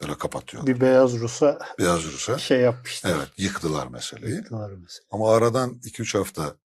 Böyle 0.02 0.18
kapatıyor. 0.18 0.68
Bir 0.68 0.82
beyaz 0.82 1.14
Rus'a 1.14 1.60
Beyaz 1.80 2.04
Rus'a. 2.04 2.38
şey 2.38 2.62
yapmışlar. 2.62 3.16
Evet 3.16 3.30
yıktılar 3.38 3.88
meseleyi. 3.88 4.36
Yıktılar 4.36 4.72
mesela. 4.72 5.06
Ama 5.12 5.36
aradan 5.36 5.70
2-3 5.84 6.18
hafta 6.18 6.56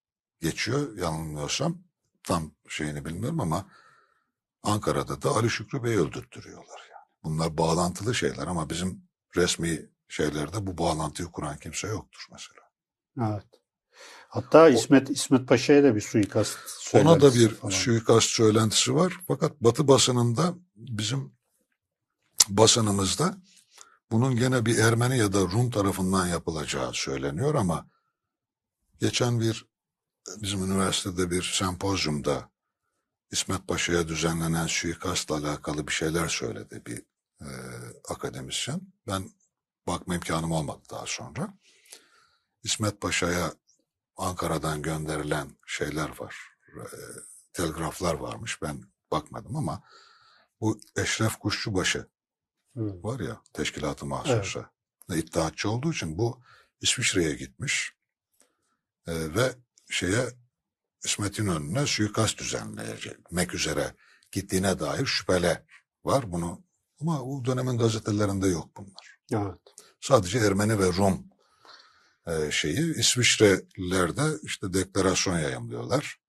geçiyor 0.40 0.96
yanılmıyorsam. 0.96 1.78
Tam 2.22 2.52
şeyini 2.68 3.04
bilmiyorum 3.04 3.40
ama 3.40 3.66
Ankara'da 4.62 5.22
da 5.22 5.30
Ali 5.30 5.50
Şükrü 5.50 5.82
Bey'i 5.82 5.98
öldürttürüyorlar. 5.98 6.80
Yani. 6.90 7.04
Bunlar 7.24 7.58
bağlantılı 7.58 8.14
şeyler 8.14 8.46
ama 8.46 8.70
bizim 8.70 9.02
resmi 9.36 9.86
şeylerde 10.08 10.66
bu 10.66 10.78
bağlantıyı 10.78 11.28
kuran 11.28 11.56
kimse 11.56 11.88
yoktur 11.88 12.26
mesela. 12.32 12.60
Evet. 13.34 13.46
Hatta 14.28 14.68
İsmet 14.68 15.10
İsmet 15.10 15.48
Paşa'ya 15.48 15.82
da 15.82 15.94
bir 15.96 16.00
suikast 16.00 16.58
Ona 16.94 17.20
da 17.20 17.30
söylentisi 17.30 17.50
bir 17.50 17.54
falan. 17.54 17.70
suikast 17.70 18.28
söylentisi 18.28 18.94
var. 18.94 19.20
Fakat 19.28 19.60
Batı 19.60 19.88
basınında 19.88 20.54
bizim 20.76 21.32
basınımızda 22.48 23.36
bunun 24.10 24.36
gene 24.36 24.66
bir 24.66 24.78
Ermeni 24.78 25.18
ya 25.18 25.32
da 25.32 25.40
Rum 25.40 25.70
tarafından 25.70 26.26
yapılacağı 26.26 26.90
söyleniyor 26.94 27.54
ama 27.54 27.90
geçen 29.00 29.40
bir 29.40 29.66
bizim 30.36 30.64
üniversitede 30.64 31.30
bir 31.30 31.42
sempozyumda 31.42 32.50
İsmet 33.30 33.68
Paşa'ya 33.68 34.08
düzenlenen 34.08 34.66
suikastla 34.66 35.36
alakalı 35.36 35.86
bir 35.86 35.92
şeyler 35.92 36.28
söyledi 36.28 36.82
bir 36.86 37.02
e, 37.40 37.48
akademisyen. 38.08 38.80
Ben 39.06 39.30
bakma 39.86 40.14
imkanım 40.14 40.52
olmadı 40.52 40.82
daha 40.90 41.06
sonra. 41.06 41.54
İsmet 42.62 43.00
Paşa'ya 43.00 43.54
Ankara'dan 44.16 44.82
gönderilen 44.82 45.56
şeyler 45.66 46.18
var. 46.18 46.36
E, 46.76 46.84
telgraflar 47.52 48.14
varmış. 48.14 48.62
Ben 48.62 48.82
bakmadım 49.10 49.56
ama 49.56 49.82
bu 50.60 50.80
Eşref 50.96 51.36
Kuşçubaşı 51.36 52.06
Hı. 52.76 53.02
var 53.02 53.20
ya 53.20 53.42
teşkilatı 53.52 54.06
mahsusu. 54.06 54.66
İttihatçı 55.14 55.70
olduğu 55.70 55.92
için 55.92 56.18
bu 56.18 56.42
İsviçre'ye 56.80 57.34
gitmiş. 57.34 57.92
E, 59.06 59.34
ve 59.34 59.54
şeye 59.90 60.28
İsmet 61.04 61.38
İnönü'ne 61.38 61.86
suikast 61.86 62.38
düzenleyecek 62.38 63.54
üzere 63.54 63.94
gittiğine 64.32 64.78
dair 64.78 65.06
şüphele 65.06 65.64
var 66.04 66.32
bunu. 66.32 66.64
Ama 67.00 67.26
bu 67.26 67.44
dönemin 67.44 67.78
gazetelerinde 67.78 68.48
yok 68.48 68.76
bunlar. 68.76 69.18
Evet. 69.32 69.58
Sadece 70.00 70.38
Ermeni 70.38 70.78
ve 70.78 70.86
Rum 70.86 71.26
e, 72.26 72.50
şeyi 72.50 72.94
İsviçreliler 72.94 74.16
de 74.16 74.22
işte 74.42 74.72
deklarasyon 74.72 75.38
yayımlıyorlar. 75.38 76.20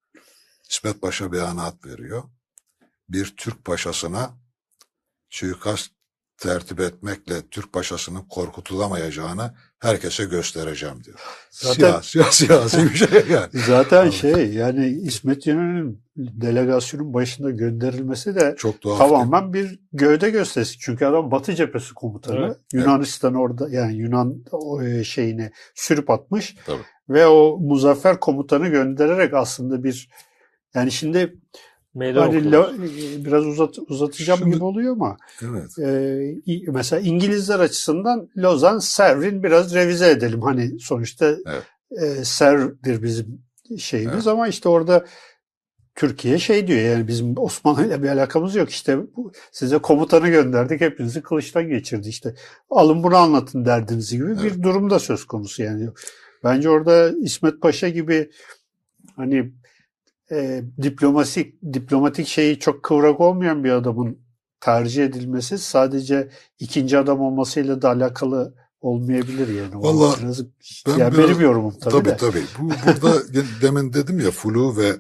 İsmet 0.70 1.02
Paşa 1.02 1.32
beyanat 1.32 1.86
veriyor. 1.86 2.24
Bir 3.10 3.36
Türk 3.38 3.66
paşasına 3.66 4.38
suikast 5.30 5.92
tertip 6.38 6.80
etmekle 6.80 7.50
Türk 7.50 7.74
paşasının 7.74 8.22
korkutulamayacağını 8.22 9.58
herkese 9.82 10.26
göstereceğim 10.26 11.04
diyor. 11.04 11.20
Zaten- 11.52 12.00
Siyasi, 12.02 12.46
siyasi 12.46 12.84
bir 12.84 12.96
şey 12.96 13.24
yani. 13.32 13.50
Zaten 13.68 14.04
Evet. 14.04 14.14
şey 14.14 14.54
yani 14.54 14.88
İsmet 14.88 15.48
İnönü'nün 15.48 16.02
delegasyonun 16.16 17.14
başında 17.14 17.50
gönderilmesi 17.52 18.36
de 18.36 18.56
Çok 18.58 18.82
tamamen 18.82 19.54
bir 19.54 19.80
gövde 19.94 20.30
gösterisi. 20.30 20.80
Çünkü 20.80 21.06
adam 21.06 21.32
Batı 21.32 21.56
cephesi 21.56 21.94
komutanı. 21.94 22.46
Evet. 22.46 22.58
Yunanistan 22.74 23.34
orada 23.36 23.70
yani 23.70 23.96
Yunan 23.96 24.44
e, 24.86 25.04
şeyini 25.04 25.52
sürüp 25.76 26.10
atmış. 26.10 26.56
Tabii. 26.66 26.82
Ve 27.10 27.28
o 27.28 27.58
muzaffer 27.60 28.20
komutanı 28.20 28.68
göndererek 28.68 29.34
aslında 29.34 29.84
bir 29.84 30.10
yani 30.74 30.92
şimdi 30.92 31.36
Meydan 31.96 32.22
hani 32.22 32.52
la- 32.52 32.72
e, 32.76 33.26
biraz 33.26 33.46
uzat, 33.46 33.76
uzatacağım 33.88 34.40
Şimdi- 34.40 34.52
gibi 34.56 34.64
oluyor 34.64 34.94
ama 34.94 35.18
Evet. 35.42 35.80
e, 35.80 36.72
mesela 36.72 37.00
İngilizler 37.00 37.60
açısından 37.60 38.30
Lozan 38.38 38.80
Sevrin 38.80 39.44
biraz 39.44 39.76
revize 39.76 40.10
edelim. 40.10 40.42
Hani 40.42 40.80
sonuçta 40.80 41.26
Evet. 41.46 41.64
e, 42.20 42.26
serdir 42.26 43.04
bizim 43.04 43.42
şeyimiz 43.78 44.28
ama 44.28 44.48
işte 44.48 44.70
orada 44.70 45.06
Türkiye 45.96 46.40
şey 46.40 46.68
diyor 46.68 46.80
yani 46.80 47.08
bizim 47.08 47.38
Osmanlı 47.38 47.88
ile 47.88 48.04
bir 48.04 48.10
alakamız 48.10 48.56
yok 48.56 48.70
işte 48.70 48.98
bu, 49.16 49.32
size 49.52 49.78
komutanı 49.78 50.30
gönderdik 50.30 50.82
hepinizi 50.82 51.22
kılıçtan 51.22 51.70
geçirdi 51.70 52.10
işte 52.10 52.36
alın 52.70 53.04
bunu 53.04 53.16
anlatın 53.16 53.66
derdiniz 53.66 54.12
gibi 54.12 54.26
Evet. 54.26 54.44
bir 54.44 54.64
durum 54.64 54.90
da 54.90 55.00
söz 55.00 55.26
konusu 55.26 55.64
yani. 55.64 55.90
Bence 56.44 56.70
orada 56.70 57.10
İsmet 57.10 57.62
Paşa 57.62 57.90
gibi 57.90 58.30
hani 59.16 59.52
e, 60.32 60.64
diplomatik 60.82 61.56
diplomatik 61.74 62.28
şeyi 62.28 62.60
çok 62.60 62.84
kıvrak 62.84 63.20
olmayan 63.22 63.64
bir 63.64 63.72
adamın 63.72 64.18
tercih 64.60 65.06
edilmesi 65.06 65.58
sadece 65.58 66.30
ikinci 66.60 66.98
adam 66.98 67.22
olmasıyla 67.22 67.82
da 67.82 67.90
alakalı 67.90 68.56
olmayabilir 68.82 69.48
yani. 69.48 69.84
Biraz, 69.84 70.44
ben 70.88 70.98
yani 70.98 71.14
biraz- 71.14 71.30
benim 71.30 71.42
yorumum 71.42 71.80
tabii, 71.80 71.92
Tabii 71.94 72.10
de. 72.10 72.18
tabii. 72.18 72.44
Bu, 72.60 72.70
burada 72.70 73.24
demin 73.62 73.94
dedim 73.94 74.20
ya 74.20 74.32
flu 74.32 74.78
ve 74.78 74.96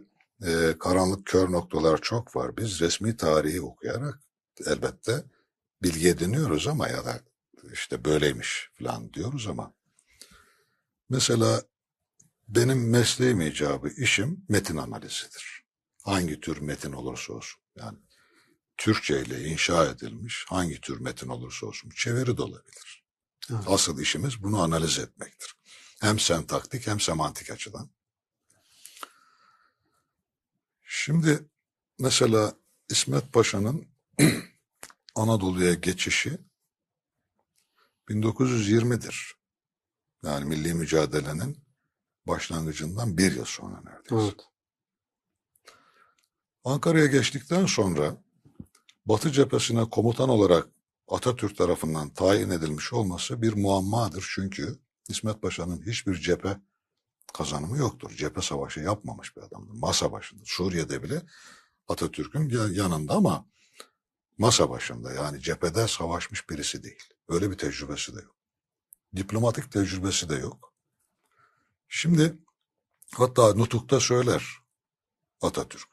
e, 0.47 0.77
karanlık 0.79 1.25
kör 1.25 1.51
noktalar 1.51 1.97
çok 2.01 2.35
var. 2.35 2.57
Biz 2.57 2.81
resmi 2.81 3.17
tarihi 3.17 3.61
okuyarak 3.61 4.19
elbette 4.67 5.23
bilgi 5.83 6.07
ediniyoruz 6.09 6.67
ama 6.67 6.87
ya 6.87 7.05
da 7.05 7.19
işte 7.73 8.05
böyleymiş 8.05 8.69
falan 8.79 9.13
diyoruz 9.13 9.47
ama 9.47 9.73
mesela 11.09 11.61
benim 12.55 12.89
mesleğim 12.89 13.41
icabı 13.41 13.89
işim 13.89 14.45
metin 14.49 14.77
analizidir. 14.77 15.63
Hangi 16.03 16.39
tür 16.39 16.57
metin 16.57 16.91
olursa 16.91 17.33
olsun. 17.33 17.61
Yani 17.75 17.97
Türkçe 18.77 19.21
ile 19.21 19.43
inşa 19.43 19.85
edilmiş 19.85 20.45
hangi 20.49 20.81
tür 20.81 20.99
metin 20.99 21.27
olursa 21.27 21.65
olsun 21.65 21.89
çeviri 21.89 22.37
de 22.37 22.41
olabilir. 22.41 23.03
Evet. 23.51 23.63
Asıl 23.67 23.99
işimiz 23.99 24.43
bunu 24.43 24.61
analiz 24.61 24.99
etmektir. 24.99 25.55
Hem 26.01 26.19
sentaktik 26.19 26.87
hem 26.87 26.99
semantik 26.99 27.51
açıdan. 27.51 27.89
Şimdi 30.83 31.49
mesela 31.99 32.55
İsmet 32.89 33.33
Paşa'nın 33.33 33.87
Anadolu'ya 35.15 35.73
geçişi 35.73 36.37
1920'dir. 38.09 39.35
Yani 40.23 40.45
milli 40.45 40.73
mücadelenin 40.73 41.60
başlangıcından 42.27 43.17
bir 43.17 43.35
yıl 43.35 43.45
sonra 43.45 43.81
neredeyse. 43.81 44.25
Evet. 44.25 44.39
Ankara'ya 46.63 47.05
geçtikten 47.05 47.65
sonra 47.65 48.17
Batı 49.05 49.31
cephesine 49.31 49.89
komutan 49.89 50.29
olarak 50.29 50.67
Atatürk 51.07 51.57
tarafından 51.57 52.09
tayin 52.13 52.49
edilmiş 52.49 52.93
olması 52.93 53.41
bir 53.41 53.53
muammadır. 53.53 54.31
Çünkü 54.35 54.79
İsmet 55.09 55.41
Paşa'nın 55.41 55.81
hiçbir 55.85 56.15
cephe 56.15 56.57
kazanımı 57.33 57.77
yoktur. 57.77 58.11
Cephe 58.17 58.41
savaşı 58.41 58.79
yapmamış 58.79 59.37
bir 59.37 59.41
adamdır. 59.41 59.73
Masa 59.73 60.11
başında. 60.11 60.41
Suriye'de 60.45 61.03
bile 61.03 61.21
Atatürk'ün 61.87 62.49
ya- 62.49 62.83
yanında 62.83 63.13
ama 63.13 63.45
masa 64.37 64.69
başında 64.69 65.13
yani 65.13 65.41
cephede 65.41 65.87
savaşmış 65.87 66.49
birisi 66.49 66.83
değil. 66.83 67.03
Öyle 67.29 67.51
bir 67.51 67.57
tecrübesi 67.57 68.15
de 68.15 68.21
yok. 68.21 68.35
Diplomatik 69.15 69.71
tecrübesi 69.71 70.29
de 70.29 70.35
yok. 70.35 70.70
Şimdi 71.93 72.37
hatta 73.15 73.53
nutukta 73.53 73.99
söyler 73.99 74.57
Atatürk. 75.41 75.89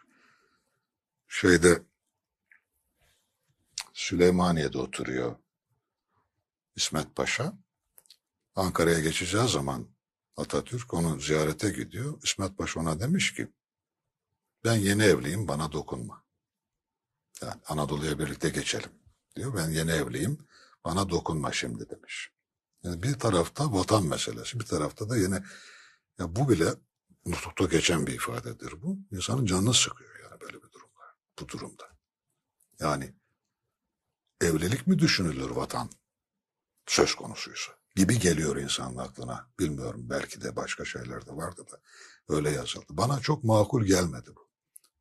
Şeyde 1.29 1.83
Süleymaniye'de 3.93 4.79
oturuyor 4.79 5.37
İsmet 6.77 7.17
Paşa. 7.17 7.59
Ankara'ya 8.55 9.01
geçeceği 9.01 9.49
zaman 9.49 9.89
Atatürk 10.37 10.95
onu 10.95 11.21
ziyarete 11.21 11.71
gidiyor. 11.71 12.23
İsmet 12.23 12.59
Paşa 12.59 12.81
ona 12.81 13.01
demiş 13.01 13.35
ki 13.35 13.53
ben 14.65 14.77
yeni 14.77 15.03
evliyim 15.03 15.49
bana 15.49 15.73
dokunma. 15.73 16.25
Yani 17.43 17.61
Anadolu'ya 17.69 18.19
birlikte 18.19 18.49
geçelim 18.49 18.91
diyor. 19.37 19.55
Ben 19.55 19.71
yeni 19.71 19.91
evliyim 19.91 20.39
bana 20.85 21.09
dokunma 21.11 21.53
şimdi 21.53 21.91
demiş. 21.91 22.31
Yani 22.83 23.03
bir 23.03 23.19
tarafta 23.19 23.73
vatan 23.73 24.07
meselesi 24.07 24.61
bir 24.61 24.67
tarafta 24.67 25.09
da 25.09 25.17
yine 25.17 25.43
ya 26.19 26.37
bu 26.37 26.49
bile 26.49 26.75
nutukta 27.27 27.65
geçen 27.65 28.07
bir 28.07 28.13
ifadedir 28.15 28.83
bu. 28.83 28.99
İnsanın 29.11 29.47
canını 29.47 29.75
sıkıyor 29.75 30.21
yani 30.23 30.41
böyle 30.41 30.57
bir 30.57 30.73
durumda. 30.73 31.17
Bu 31.41 31.49
durumda. 31.49 31.99
Yani 32.81 33.15
evlilik 34.41 34.87
mi 34.87 34.99
düşünülür 34.99 35.51
vatan 35.51 35.91
söz 36.87 37.15
konusuysa 37.15 37.73
gibi 37.97 38.19
geliyor 38.19 38.57
insanın 38.57 38.97
aklına. 38.97 39.51
Bilmiyorum 39.59 40.11
belki 40.11 40.41
de 40.41 40.57
başka 40.57 40.85
şeyler 40.85 41.27
de 41.27 41.37
vardı 41.37 41.65
da 41.73 41.81
öyle 42.29 42.51
yazıldı. 42.51 42.87
Bana 42.91 43.21
çok 43.21 43.45
makul 43.45 43.85
gelmedi 43.85 44.31
bu. 44.37 44.49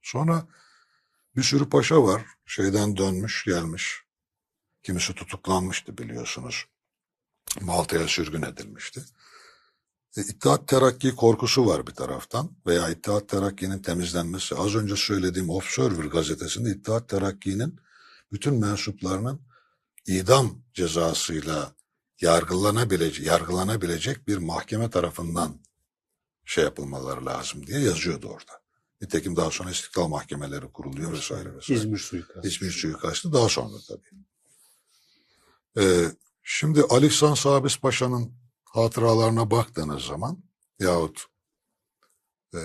Sonra 0.01 0.47
bir 1.35 1.43
sürü 1.43 1.69
paşa 1.69 2.03
var 2.03 2.25
şeyden 2.45 2.97
dönmüş 2.97 3.43
gelmiş. 3.45 4.03
Kimisi 4.83 5.15
tutuklanmıştı 5.15 5.97
biliyorsunuz. 5.97 6.65
Malta'ya 7.61 8.07
sürgün 8.07 8.41
edilmişti. 8.41 9.05
E, 10.17 10.21
İttihat 10.21 10.67
Terakki 10.67 11.15
korkusu 11.15 11.65
var 11.65 11.87
bir 11.87 11.91
taraftan 11.91 12.51
veya 12.67 12.89
İttihat 12.89 13.29
Terakki'nin 13.29 13.81
temizlenmesi. 13.81 14.55
Az 14.55 14.75
önce 14.75 14.95
söylediğim 14.95 15.49
Observer 15.49 16.05
gazetesinde 16.05 16.69
İttihat 16.69 17.09
Terakki'nin 17.09 17.79
bütün 18.31 18.53
mensuplarının 18.53 19.41
idam 20.07 20.63
cezasıyla 20.73 21.75
yargılanabilecek, 22.21 23.25
yargılanabilecek 23.25 24.27
bir 24.27 24.37
mahkeme 24.37 24.89
tarafından 24.89 25.59
şey 26.45 26.63
yapılmaları 26.63 27.25
lazım 27.25 27.67
diye 27.67 27.79
yazıyordu 27.79 28.27
orada. 28.27 28.61
Nitekim 29.01 29.35
daha 29.35 29.51
sonra 29.51 29.71
istiklal 29.71 30.07
mahkemeleri 30.07 30.71
kuruluyor 30.71 31.11
vesaire 31.13 31.55
vesaire. 31.55 31.79
İzmir 31.79 31.97
suikastı. 31.97 32.47
İzmir 32.47 32.71
suikastı 32.71 33.33
daha 33.33 33.49
sonra 33.49 33.75
tabii. 33.87 34.23
Ee, 35.79 36.11
şimdi 36.43 36.81
Ali 36.89 37.05
İhsan 37.05 37.33
Sabis 37.33 37.77
Paşa'nın 37.77 38.33
hatıralarına 38.77 39.51
baktığınız 39.51 40.03
zaman 40.03 40.43
yahut 40.79 41.25
e, 42.53 42.59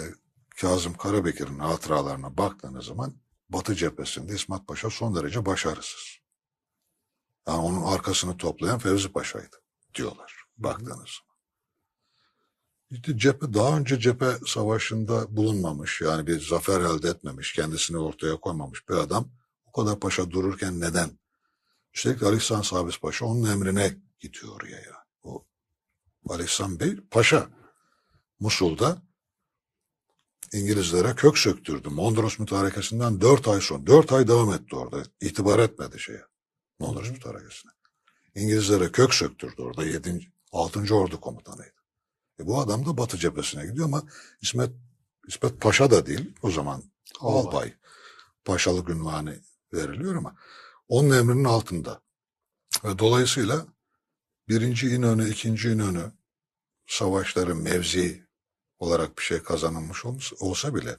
Kazım 0.60 0.94
Karabekir'in 0.94 1.58
hatıralarına 1.58 2.36
baktığınız 2.36 2.84
zaman 2.84 3.14
Batı 3.48 3.74
cephesinde 3.74 4.34
İsmet 4.34 4.66
Paşa 4.66 4.90
son 4.90 5.16
derece 5.16 5.46
başarısız. 5.46 6.18
Yani 7.48 7.58
onun 7.58 7.82
arkasını 7.82 8.36
toplayan 8.36 8.78
Fevzi 8.78 9.12
Paşa'ydı 9.12 9.56
diyorlar 9.94 10.44
baktığınız 10.56 10.88
zaman. 10.88 11.32
İşte 12.90 13.18
cephe, 13.18 13.54
daha 13.54 13.78
önce 13.78 14.00
cephe 14.00 14.38
savaşında 14.46 15.36
bulunmamış 15.36 16.00
yani 16.00 16.26
bir 16.26 16.40
zafer 16.40 16.80
elde 16.80 17.08
etmemiş, 17.08 17.52
kendisini 17.52 17.98
ortaya 17.98 18.36
koymamış 18.36 18.88
bir 18.88 18.94
adam 18.94 19.28
o 19.66 19.72
kadar 19.72 20.00
paşa 20.00 20.30
dururken 20.30 20.80
neden? 20.80 21.18
Üstelik 21.94 22.22
Ali 22.22 22.36
İhsan 22.36 22.62
Sabis 22.62 23.00
Paşa 23.00 23.26
onun 23.26 23.50
emrine 23.50 23.96
gidiyor 24.20 24.68
ya. 24.68 24.78
O 24.78 25.01
İhsan 26.44 26.80
Bey 26.80 26.96
paşa 27.10 27.48
Musul'da 28.40 29.02
İngilizlere 30.52 31.14
kök 31.14 31.38
söktürdü. 31.38 31.88
Mondros 31.88 32.38
mütarekesinden 32.38 33.20
dört 33.20 33.48
ay 33.48 33.60
sonra. 33.60 33.86
Dört 33.86 34.12
ay 34.12 34.28
devam 34.28 34.52
etti 34.52 34.76
orada. 34.76 35.02
İtibar 35.20 35.58
etmedi 35.58 36.00
şeye. 36.00 36.22
Mondros 36.78 37.10
mütarekesine. 37.10 37.72
İngilizlere 38.34 38.92
kök 38.92 39.14
söktürdü 39.14 39.62
orada. 39.62 39.84
Yedinci, 39.84 40.32
altıncı 40.52 40.94
ordu 40.94 41.20
komutanıydı. 41.20 41.82
E 42.40 42.46
bu 42.46 42.60
adam 42.60 42.86
da 42.86 42.96
Batı 42.96 43.18
cephesine 43.18 43.66
gidiyor 43.66 43.86
ama 43.86 44.02
İsmet, 44.40 44.70
İsmet 45.28 45.60
Paşa 45.60 45.90
da 45.90 46.06
değil. 46.06 46.34
O 46.42 46.50
zaman 46.50 46.82
Albay. 47.20 47.40
albay. 47.40 47.74
Paşalık 48.44 48.88
ünvanı 48.88 49.40
veriliyor 49.72 50.16
ama 50.16 50.36
onun 50.88 51.10
emrinin 51.10 51.44
altında. 51.44 52.02
Ve 52.84 52.98
dolayısıyla 52.98 53.66
birinci 54.48 54.88
İnönü, 54.88 55.28
ikinci 55.30 55.70
İnönü 55.70 56.12
savaşları 56.86 57.54
mevzi 57.56 58.22
olarak 58.78 59.18
bir 59.18 59.22
şey 59.22 59.38
kazanılmış 59.42 60.04
olsa 60.40 60.74
bile 60.74 60.96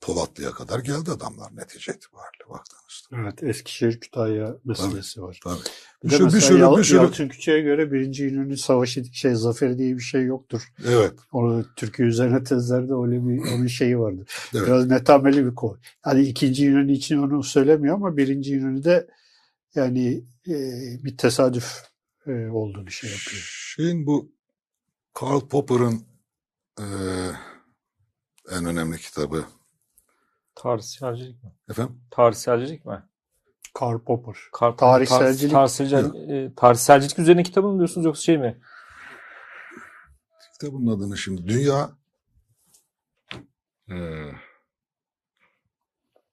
Polatlı'ya 0.00 0.50
kadar 0.50 0.78
geldi 0.78 1.10
adamlar 1.10 1.56
netice 1.56 1.92
itibariyle 1.92 2.44
baktığınızda. 2.50 3.16
Evet 3.30 3.42
Eskişehir 3.42 4.00
Kütahya 4.00 4.56
meselesi 4.64 5.22
var. 5.22 5.40
Tabii. 5.44 5.58
Bir, 6.04 6.08
Bir 6.08 6.12
de 6.12 6.16
sürü- 6.16 6.26
bir 6.34 6.40
sürü- 6.40 6.60
Yal- 6.60 6.78
bir 6.78 6.84
sürü- 6.84 6.96
Yalçın 6.96 7.28
Küçük'e 7.28 7.60
göre 7.60 7.92
birinci 7.92 8.26
İnönü 8.28 8.56
Savaşı 8.56 9.04
şey 9.12 9.34
zaferi 9.34 9.78
diye 9.78 9.94
bir 9.96 10.00
şey 10.02 10.24
yoktur. 10.24 10.62
Evet. 10.86 11.12
O 11.32 11.62
Türkiye 11.76 12.08
üzerine 12.08 12.44
tezlerde 12.44 12.92
öyle 12.92 13.26
bir 13.28 13.38
onun 13.54 13.66
şeyi 13.66 13.98
vardı. 13.98 14.24
Evet. 14.54 14.66
Biraz 14.66 14.86
netameli 14.86 15.46
bir 15.46 15.54
konu. 15.54 15.78
Yani 16.06 16.22
ikinci 16.22 16.66
İnönü 16.66 16.92
için 16.92 17.18
onu 17.18 17.42
söylemiyor 17.42 17.94
ama 17.94 18.16
birinci 18.16 18.52
İnönü'de 18.54 19.06
yani 19.74 20.24
e, 20.48 20.54
bir 21.04 21.16
tesadüf 21.16 21.82
e, 22.26 22.32
olduğunu 22.50 22.90
şey 22.90 23.10
yapıyor. 23.10 23.42
Şeyin 23.76 24.06
bu 24.06 24.32
Karl 25.14 25.40
Popper'ın 25.48 26.06
e, 26.80 26.84
en 28.50 28.64
önemli 28.64 28.98
kitabı. 28.98 29.44
Tarihselcilik 30.54 31.44
mi? 31.44 31.52
Efendim? 31.70 32.00
Tarihselcilik 32.10 32.84
mi? 32.86 33.02
Karl 33.74 33.98
Popper. 33.98 34.36
Kar, 34.52 34.72
Tarihselcilik- 34.72 35.50
Tar, 35.52 35.66
tarihsel- 35.68 36.32
e, 36.46 36.54
tarihselcilik 36.54 37.18
üzerine 37.18 37.42
kitabı 37.42 37.68
mı 37.68 37.78
diyorsunuz 37.78 38.04
yoksa 38.04 38.22
şey 38.22 38.38
mi? 38.38 38.60
kitabın 40.52 40.86
adını 40.86 41.16
şimdi 41.18 41.48
Dünya 41.48 41.90
eee, 43.88 44.34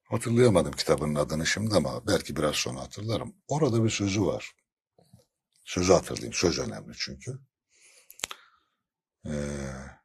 hatırlayamadım 0.09 0.71
kitabın 0.71 1.15
adını 1.15 1.45
şimdi 1.45 1.75
ama 1.75 2.07
belki 2.07 2.35
biraz 2.35 2.55
sonra 2.55 2.79
hatırlarım. 2.79 3.33
Orada 3.47 3.83
bir 3.83 3.89
sözü 3.89 4.25
var. 4.25 4.51
Sözü 5.69 5.93
hatırlayayım. 5.93 6.33
Söz 6.33 6.59
önemli 6.59 6.93
çünkü. 6.97 7.39
Eee, 9.25 9.99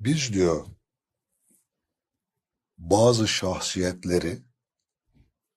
biz 0.00 0.32
diyor 0.32 0.66
bazı 2.78 3.28
şahsiyetleri 3.28 4.42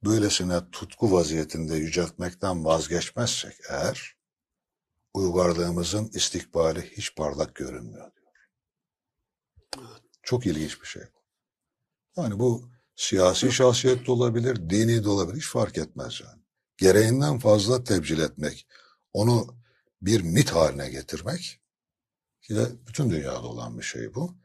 böylesine 0.03 0.71
tutku 0.71 1.11
vaziyetinde 1.11 1.75
yüceltmekten 1.75 2.65
vazgeçmezsek 2.65 3.57
eğer 3.69 4.17
uygarlığımızın 5.13 6.09
istikbali 6.13 6.91
hiç 6.97 7.15
parlak 7.15 7.55
görünmüyor 7.55 8.11
diyor. 8.15 8.33
Çok 10.23 10.45
ilginç 10.45 10.81
bir 10.81 10.87
şey. 10.87 11.03
Yani 12.17 12.39
bu 12.39 12.71
siyasi 12.95 13.51
şahsiyet 13.51 14.07
de 14.07 14.11
olabilir, 14.11 14.69
dini 14.69 15.03
de 15.03 15.09
olabilir, 15.09 15.37
hiç 15.37 15.47
fark 15.47 15.77
etmez 15.77 16.21
yani. 16.21 16.42
Gereğinden 16.83 17.39
fazla 17.39 17.83
tebcil 17.83 18.19
etmek, 18.19 18.67
onu 19.13 19.55
bir 20.01 20.21
mit 20.21 20.49
haline 20.49 20.89
getirmek 20.89 21.59
ki 22.41 22.55
de 22.55 22.67
bütün 22.87 23.09
dünyada 23.09 23.47
olan 23.47 23.77
bir 23.77 23.83
şey 23.83 24.15
bu. 24.15 24.35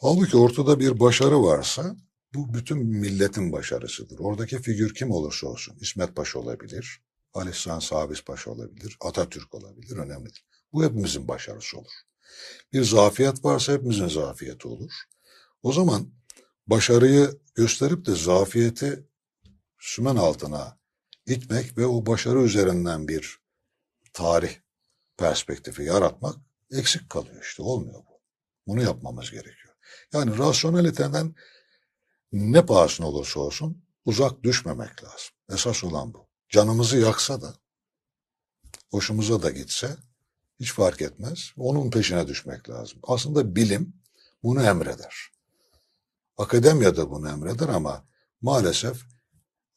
Halbuki 0.00 0.36
ortada 0.36 0.80
bir 0.80 1.00
başarı 1.00 1.42
varsa 1.42 1.96
bu 2.34 2.54
bütün 2.54 2.78
milletin 2.78 3.52
başarısıdır. 3.52 4.18
Oradaki 4.18 4.62
figür 4.62 4.94
kim 4.94 5.10
olursa 5.10 5.46
olsun, 5.46 5.76
İsmet 5.80 6.16
Paşa 6.16 6.38
olabilir, 6.38 7.02
Ali 7.34 7.50
İhsan 7.50 7.78
Sabis 7.78 8.24
Paşa 8.24 8.50
olabilir, 8.50 8.96
Atatürk 9.00 9.54
olabilir, 9.54 9.96
önemlidir. 9.96 10.44
Bu 10.72 10.84
hepimizin 10.84 11.28
başarısı 11.28 11.78
olur. 11.78 11.92
Bir 12.72 12.84
zafiyet 12.84 13.44
varsa 13.44 13.72
hepimizin 13.72 14.08
zafiyeti 14.08 14.68
olur. 14.68 14.92
O 15.62 15.72
zaman 15.72 16.12
başarıyı 16.66 17.38
gösterip 17.54 18.06
de 18.06 18.14
zafiyeti 18.14 19.06
sümen 19.78 20.16
altına 20.16 20.78
itmek 21.28 21.78
ve 21.78 21.86
o 21.86 22.06
başarı 22.06 22.42
üzerinden 22.42 23.08
bir 23.08 23.38
tarih 24.12 24.56
perspektifi 25.16 25.82
yaratmak 25.82 26.36
eksik 26.70 27.10
kalıyor 27.10 27.42
işte 27.42 27.62
olmuyor 27.62 28.00
bu. 28.00 28.20
Bunu 28.66 28.82
yapmamız 28.82 29.30
gerekiyor. 29.30 29.74
Yani 30.12 30.38
rasyonaliteden 30.38 31.34
ne 32.32 32.66
pahasına 32.66 33.06
olursa 33.06 33.40
olsun 33.40 33.84
uzak 34.04 34.42
düşmemek 34.42 35.04
lazım. 35.04 35.30
Esas 35.52 35.84
olan 35.84 36.14
bu. 36.14 36.28
Canımızı 36.48 36.98
yaksa 36.98 37.42
da, 37.42 37.54
hoşumuza 38.90 39.42
da 39.42 39.50
gitse 39.50 39.96
hiç 40.60 40.72
fark 40.72 41.02
etmez. 41.02 41.52
Onun 41.56 41.90
peşine 41.90 42.28
düşmek 42.28 42.70
lazım. 42.70 42.98
Aslında 43.02 43.56
bilim 43.56 43.92
bunu 44.42 44.62
emreder. 44.62 45.30
Akademiya 46.36 46.96
da 46.96 47.10
bunu 47.10 47.28
emreder 47.28 47.68
ama 47.68 48.08
maalesef 48.40 49.02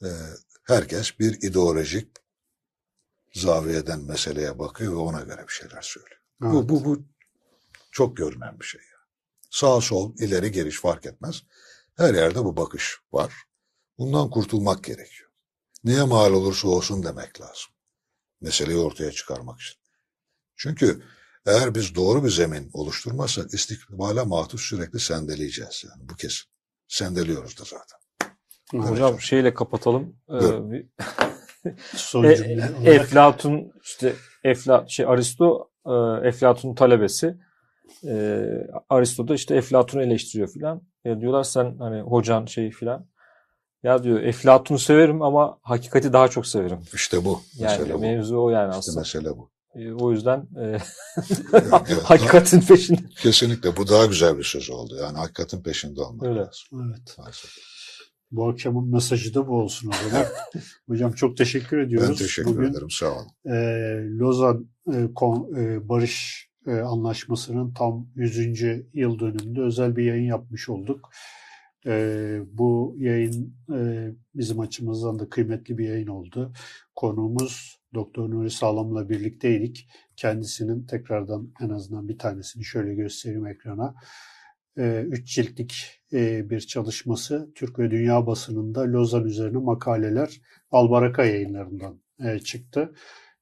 e, 0.04 0.08
herkes 0.72 1.20
bir 1.20 1.42
ideolojik 1.42 2.08
zaviyeden 3.34 4.00
meseleye 4.00 4.60
bakıyor 4.60 4.92
ve 4.92 4.98
ona 4.98 5.22
göre 5.22 5.48
bir 5.48 5.54
şeyler 5.54 5.82
söylüyor. 5.82 6.22
Evet. 6.44 6.54
Bu, 6.54 6.70
bu, 6.70 6.86
bu 6.86 7.04
çok 7.92 8.18
görünen 8.18 8.60
bir 8.60 8.66
şey. 8.66 8.82
Yani. 8.82 9.08
Sağ 9.50 9.82
sol, 9.82 10.16
ileri 10.18 10.52
geliş 10.52 10.80
fark 10.80 11.06
etmez. 11.06 11.44
Her 11.98 12.14
yerde 12.14 12.46
bu 12.46 12.58
bakış 12.58 12.98
var. 13.12 13.34
Bundan 13.98 14.30
kurtulmak 14.30 14.84
gerekiyor. 14.84 15.30
Neye 15.84 16.04
mal 16.04 16.34
olursa 16.34 16.68
olsun 16.68 17.04
demek 17.04 17.42
lazım. 17.42 17.72
Meseleyi 18.42 18.78
ortaya 18.78 19.12
çıkarmak 19.12 19.62
için. 19.62 19.82
Çünkü 20.56 21.04
eğer 21.46 21.76
biz 21.76 21.96
doğru 21.96 22.24
bir 22.24 22.30
zemin 22.30 22.70
oluşturmazsak 22.74 23.54
istikbale 23.54 24.24
mahtus 24.24 24.62
sürekli 24.62 25.00
sendeleyeceğiz. 25.00 25.84
Yani 25.90 26.10
bu 26.10 26.16
kesin. 26.16 26.52
Sendeliyoruz 26.88 27.60
da 27.60 27.64
zaten. 27.64 28.01
Evet. 28.74 28.90
Hocam 28.90 29.22
şeyle 29.22 29.54
kapatalım. 29.54 30.16
Ee, 30.30 30.86
Son 31.96 32.24
E- 32.24 32.36
cümle 32.36 32.64
olarak. 32.64 32.88
Eflatun 32.88 33.72
işte 33.84 34.14
Efla 34.44 34.86
şey 34.88 35.06
Aristo 35.06 35.70
e, 35.86 36.28
Eflatun'un 36.28 36.76
talebesi. 36.76 37.38
E, 38.08 38.44
Aristo 38.90 39.28
da 39.28 39.34
işte 39.36 39.56
Eflatun'u 39.56 40.02
eleştiriyor 40.04 40.50
filan. 40.50 40.82
E, 41.06 41.20
diyorlar 41.20 41.44
sen 41.44 41.76
hani 41.80 42.02
hocan 42.02 42.46
şey 42.46 42.72
filan. 42.72 43.06
Ya 43.84 44.04
diyor 44.04 44.22
Eflatun'u 44.22 44.80
severim 44.80 45.22
ama 45.22 45.60
hakikati 45.62 46.14
daha 46.14 46.28
çok 46.28 46.48
severim. 46.48 46.80
İşte 46.94 47.26
bu. 47.26 47.42
Yani 47.56 47.72
mesele 47.78 47.94
bu. 47.94 48.00
mevzu 48.00 48.38
o 48.44 48.50
yani 48.50 48.70
İşte 48.70 48.78
aslında. 48.80 49.00
mesele 49.00 49.30
bu. 49.38 49.52
E, 49.76 49.94
o 49.94 50.12
yüzden 50.12 50.48
e, 50.58 50.62
Yani 50.62 50.82
evet, 51.88 52.04
hakikatin 52.04 52.62
peşinde. 52.62 53.00
Kesinlikle 53.22 53.78
bu 53.78 53.88
daha 53.88 54.06
güzel 54.06 54.38
bir 54.38 54.44
söz 54.44 54.70
oldu. 54.70 54.96
Yani 55.02 55.18
hakikatin 55.18 55.64
peşinde 55.64 56.02
olmak 56.02 56.28
Öyle. 56.28 56.40
lazım. 56.40 56.92
Evet. 56.92 57.16
Maalesef. 57.18 57.52
Bu 58.32 58.50
akşamın 58.50 58.92
mesajı 58.92 59.34
da 59.34 59.48
bu 59.48 59.52
olsun 59.62 59.90
o 59.90 60.10
zaman. 60.10 60.26
Hocam 60.88 61.12
çok 61.12 61.38
teşekkür 61.38 61.78
ediyoruz. 61.78 62.10
Ben 62.10 62.16
teşekkür 62.16 62.50
Bugün 62.50 62.64
ederim. 62.72 62.90
Sağ 62.92 63.12
olun. 63.12 63.28
e, 63.46 63.56
Lozan 64.18 64.70
e, 64.94 65.14
kon- 65.16 65.56
e, 65.58 65.90
Barış 65.90 66.48
e, 66.68 66.72
Anlaşması'nın 66.72 67.74
tam 67.74 68.08
100. 68.16 68.64
yıl 68.94 69.20
dönümünde 69.20 69.62
özel 69.62 69.96
bir 69.96 70.04
yayın 70.04 70.24
yapmış 70.26 70.70
olduk. 70.70 71.10
E, 71.86 72.40
bu 72.52 72.96
yayın 73.00 73.56
e, 73.76 74.10
bizim 74.36 74.60
açımızdan 74.60 75.20
da 75.20 75.30
kıymetli 75.30 75.78
bir 75.78 75.88
yayın 75.90 76.08
oldu. 76.08 76.54
Konuğumuz 76.96 77.80
Doktor 77.94 78.30
Nuri 78.30 78.52
Sağlam'la 78.52 79.10
birlikteydik. 79.10 79.90
Kendisinin 80.16 80.86
tekrardan 80.86 81.54
en 81.62 81.70
azından 81.70 82.10
bir 82.10 82.18
tanesini 82.18 82.64
şöyle 82.64 82.96
göstereyim 82.96 83.48
ekrana. 83.48 83.96
E, 84.78 85.02
üç 85.08 85.36
ciltlik 85.36 86.01
e, 86.14 86.50
bir 86.50 86.60
çalışması 86.60 87.50
Türk 87.56 87.80
ve 87.80 87.92
Dünya 87.92 88.28
basınında 88.28 88.82
Lozan 88.82 89.26
üzerine 89.26 89.58
makaleler 89.58 90.42
Albaraka 90.72 91.26
yayınlarından 91.26 92.00
e, 92.26 92.40
çıktı. 92.40 92.94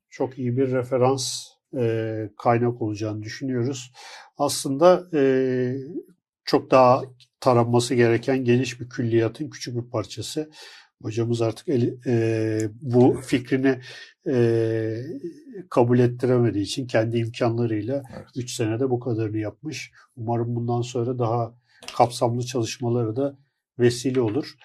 Çok 0.09 0.39
iyi 0.39 0.57
bir 0.57 0.72
referans 0.72 1.43
e, 1.78 2.30
kaynak 2.38 2.82
olacağını 2.82 3.24
düşünüyoruz. 3.24 3.91
Aslında 4.38 5.07
e, 5.13 5.22
çok 6.45 6.72
daha 6.72 7.03
taranması 7.39 7.95
gereken 7.95 8.43
geniş 8.43 8.82
bir 8.82 8.89
külliyatın 8.89 9.49
küçük 9.49 9.76
bir 9.76 9.89
parçası. 9.89 10.49
Hocamız 11.01 11.41
artık 11.41 11.67
eli- 11.67 11.97
e, 12.07 12.70
bu 12.82 13.17
fikrini 13.26 13.80
e, 14.28 15.03
kabul 15.70 15.99
ettiremediği 15.99 16.63
için 16.63 16.88
kendi 16.88 17.17
imkanlarıyla 17.17 18.03
Evet. 18.17 18.28
3 18.36 18.51
senede 18.51 18.89
bu 18.89 18.99
kadarını 18.99 19.38
yapmış. 19.38 19.91
Umarım 20.15 20.55
bundan 20.55 20.82
sonra 20.82 21.20
daha 21.20 21.53
kapsamlı 21.97 22.45
çalışmaları 22.45 23.15
da 23.15 23.38
vesile 23.80 24.21
olur. 24.21 24.55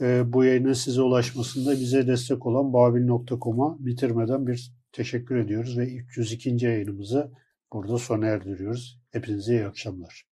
E, 0.00 0.32
bu 0.32 0.44
yayının 0.44 0.72
size 0.72 1.02
ulaşmasında 1.02 1.72
bize 1.72 2.06
destek 2.06 2.46
olan 2.46 2.72
babil.com'a 2.72 3.76
bitirmeden 3.78 4.46
bir 4.46 4.72
teşekkür 4.92 5.36
ediyoruz 5.36 5.78
ve 5.78 5.94
302. 5.94 6.64
yayınımızı 6.64 7.32
burada 7.72 7.98
sona 7.98 8.26
erdiriyoruz. 8.26 9.00
Hepinize 9.10 9.52
iyi 9.52 9.66
akşamlar. 9.66 10.31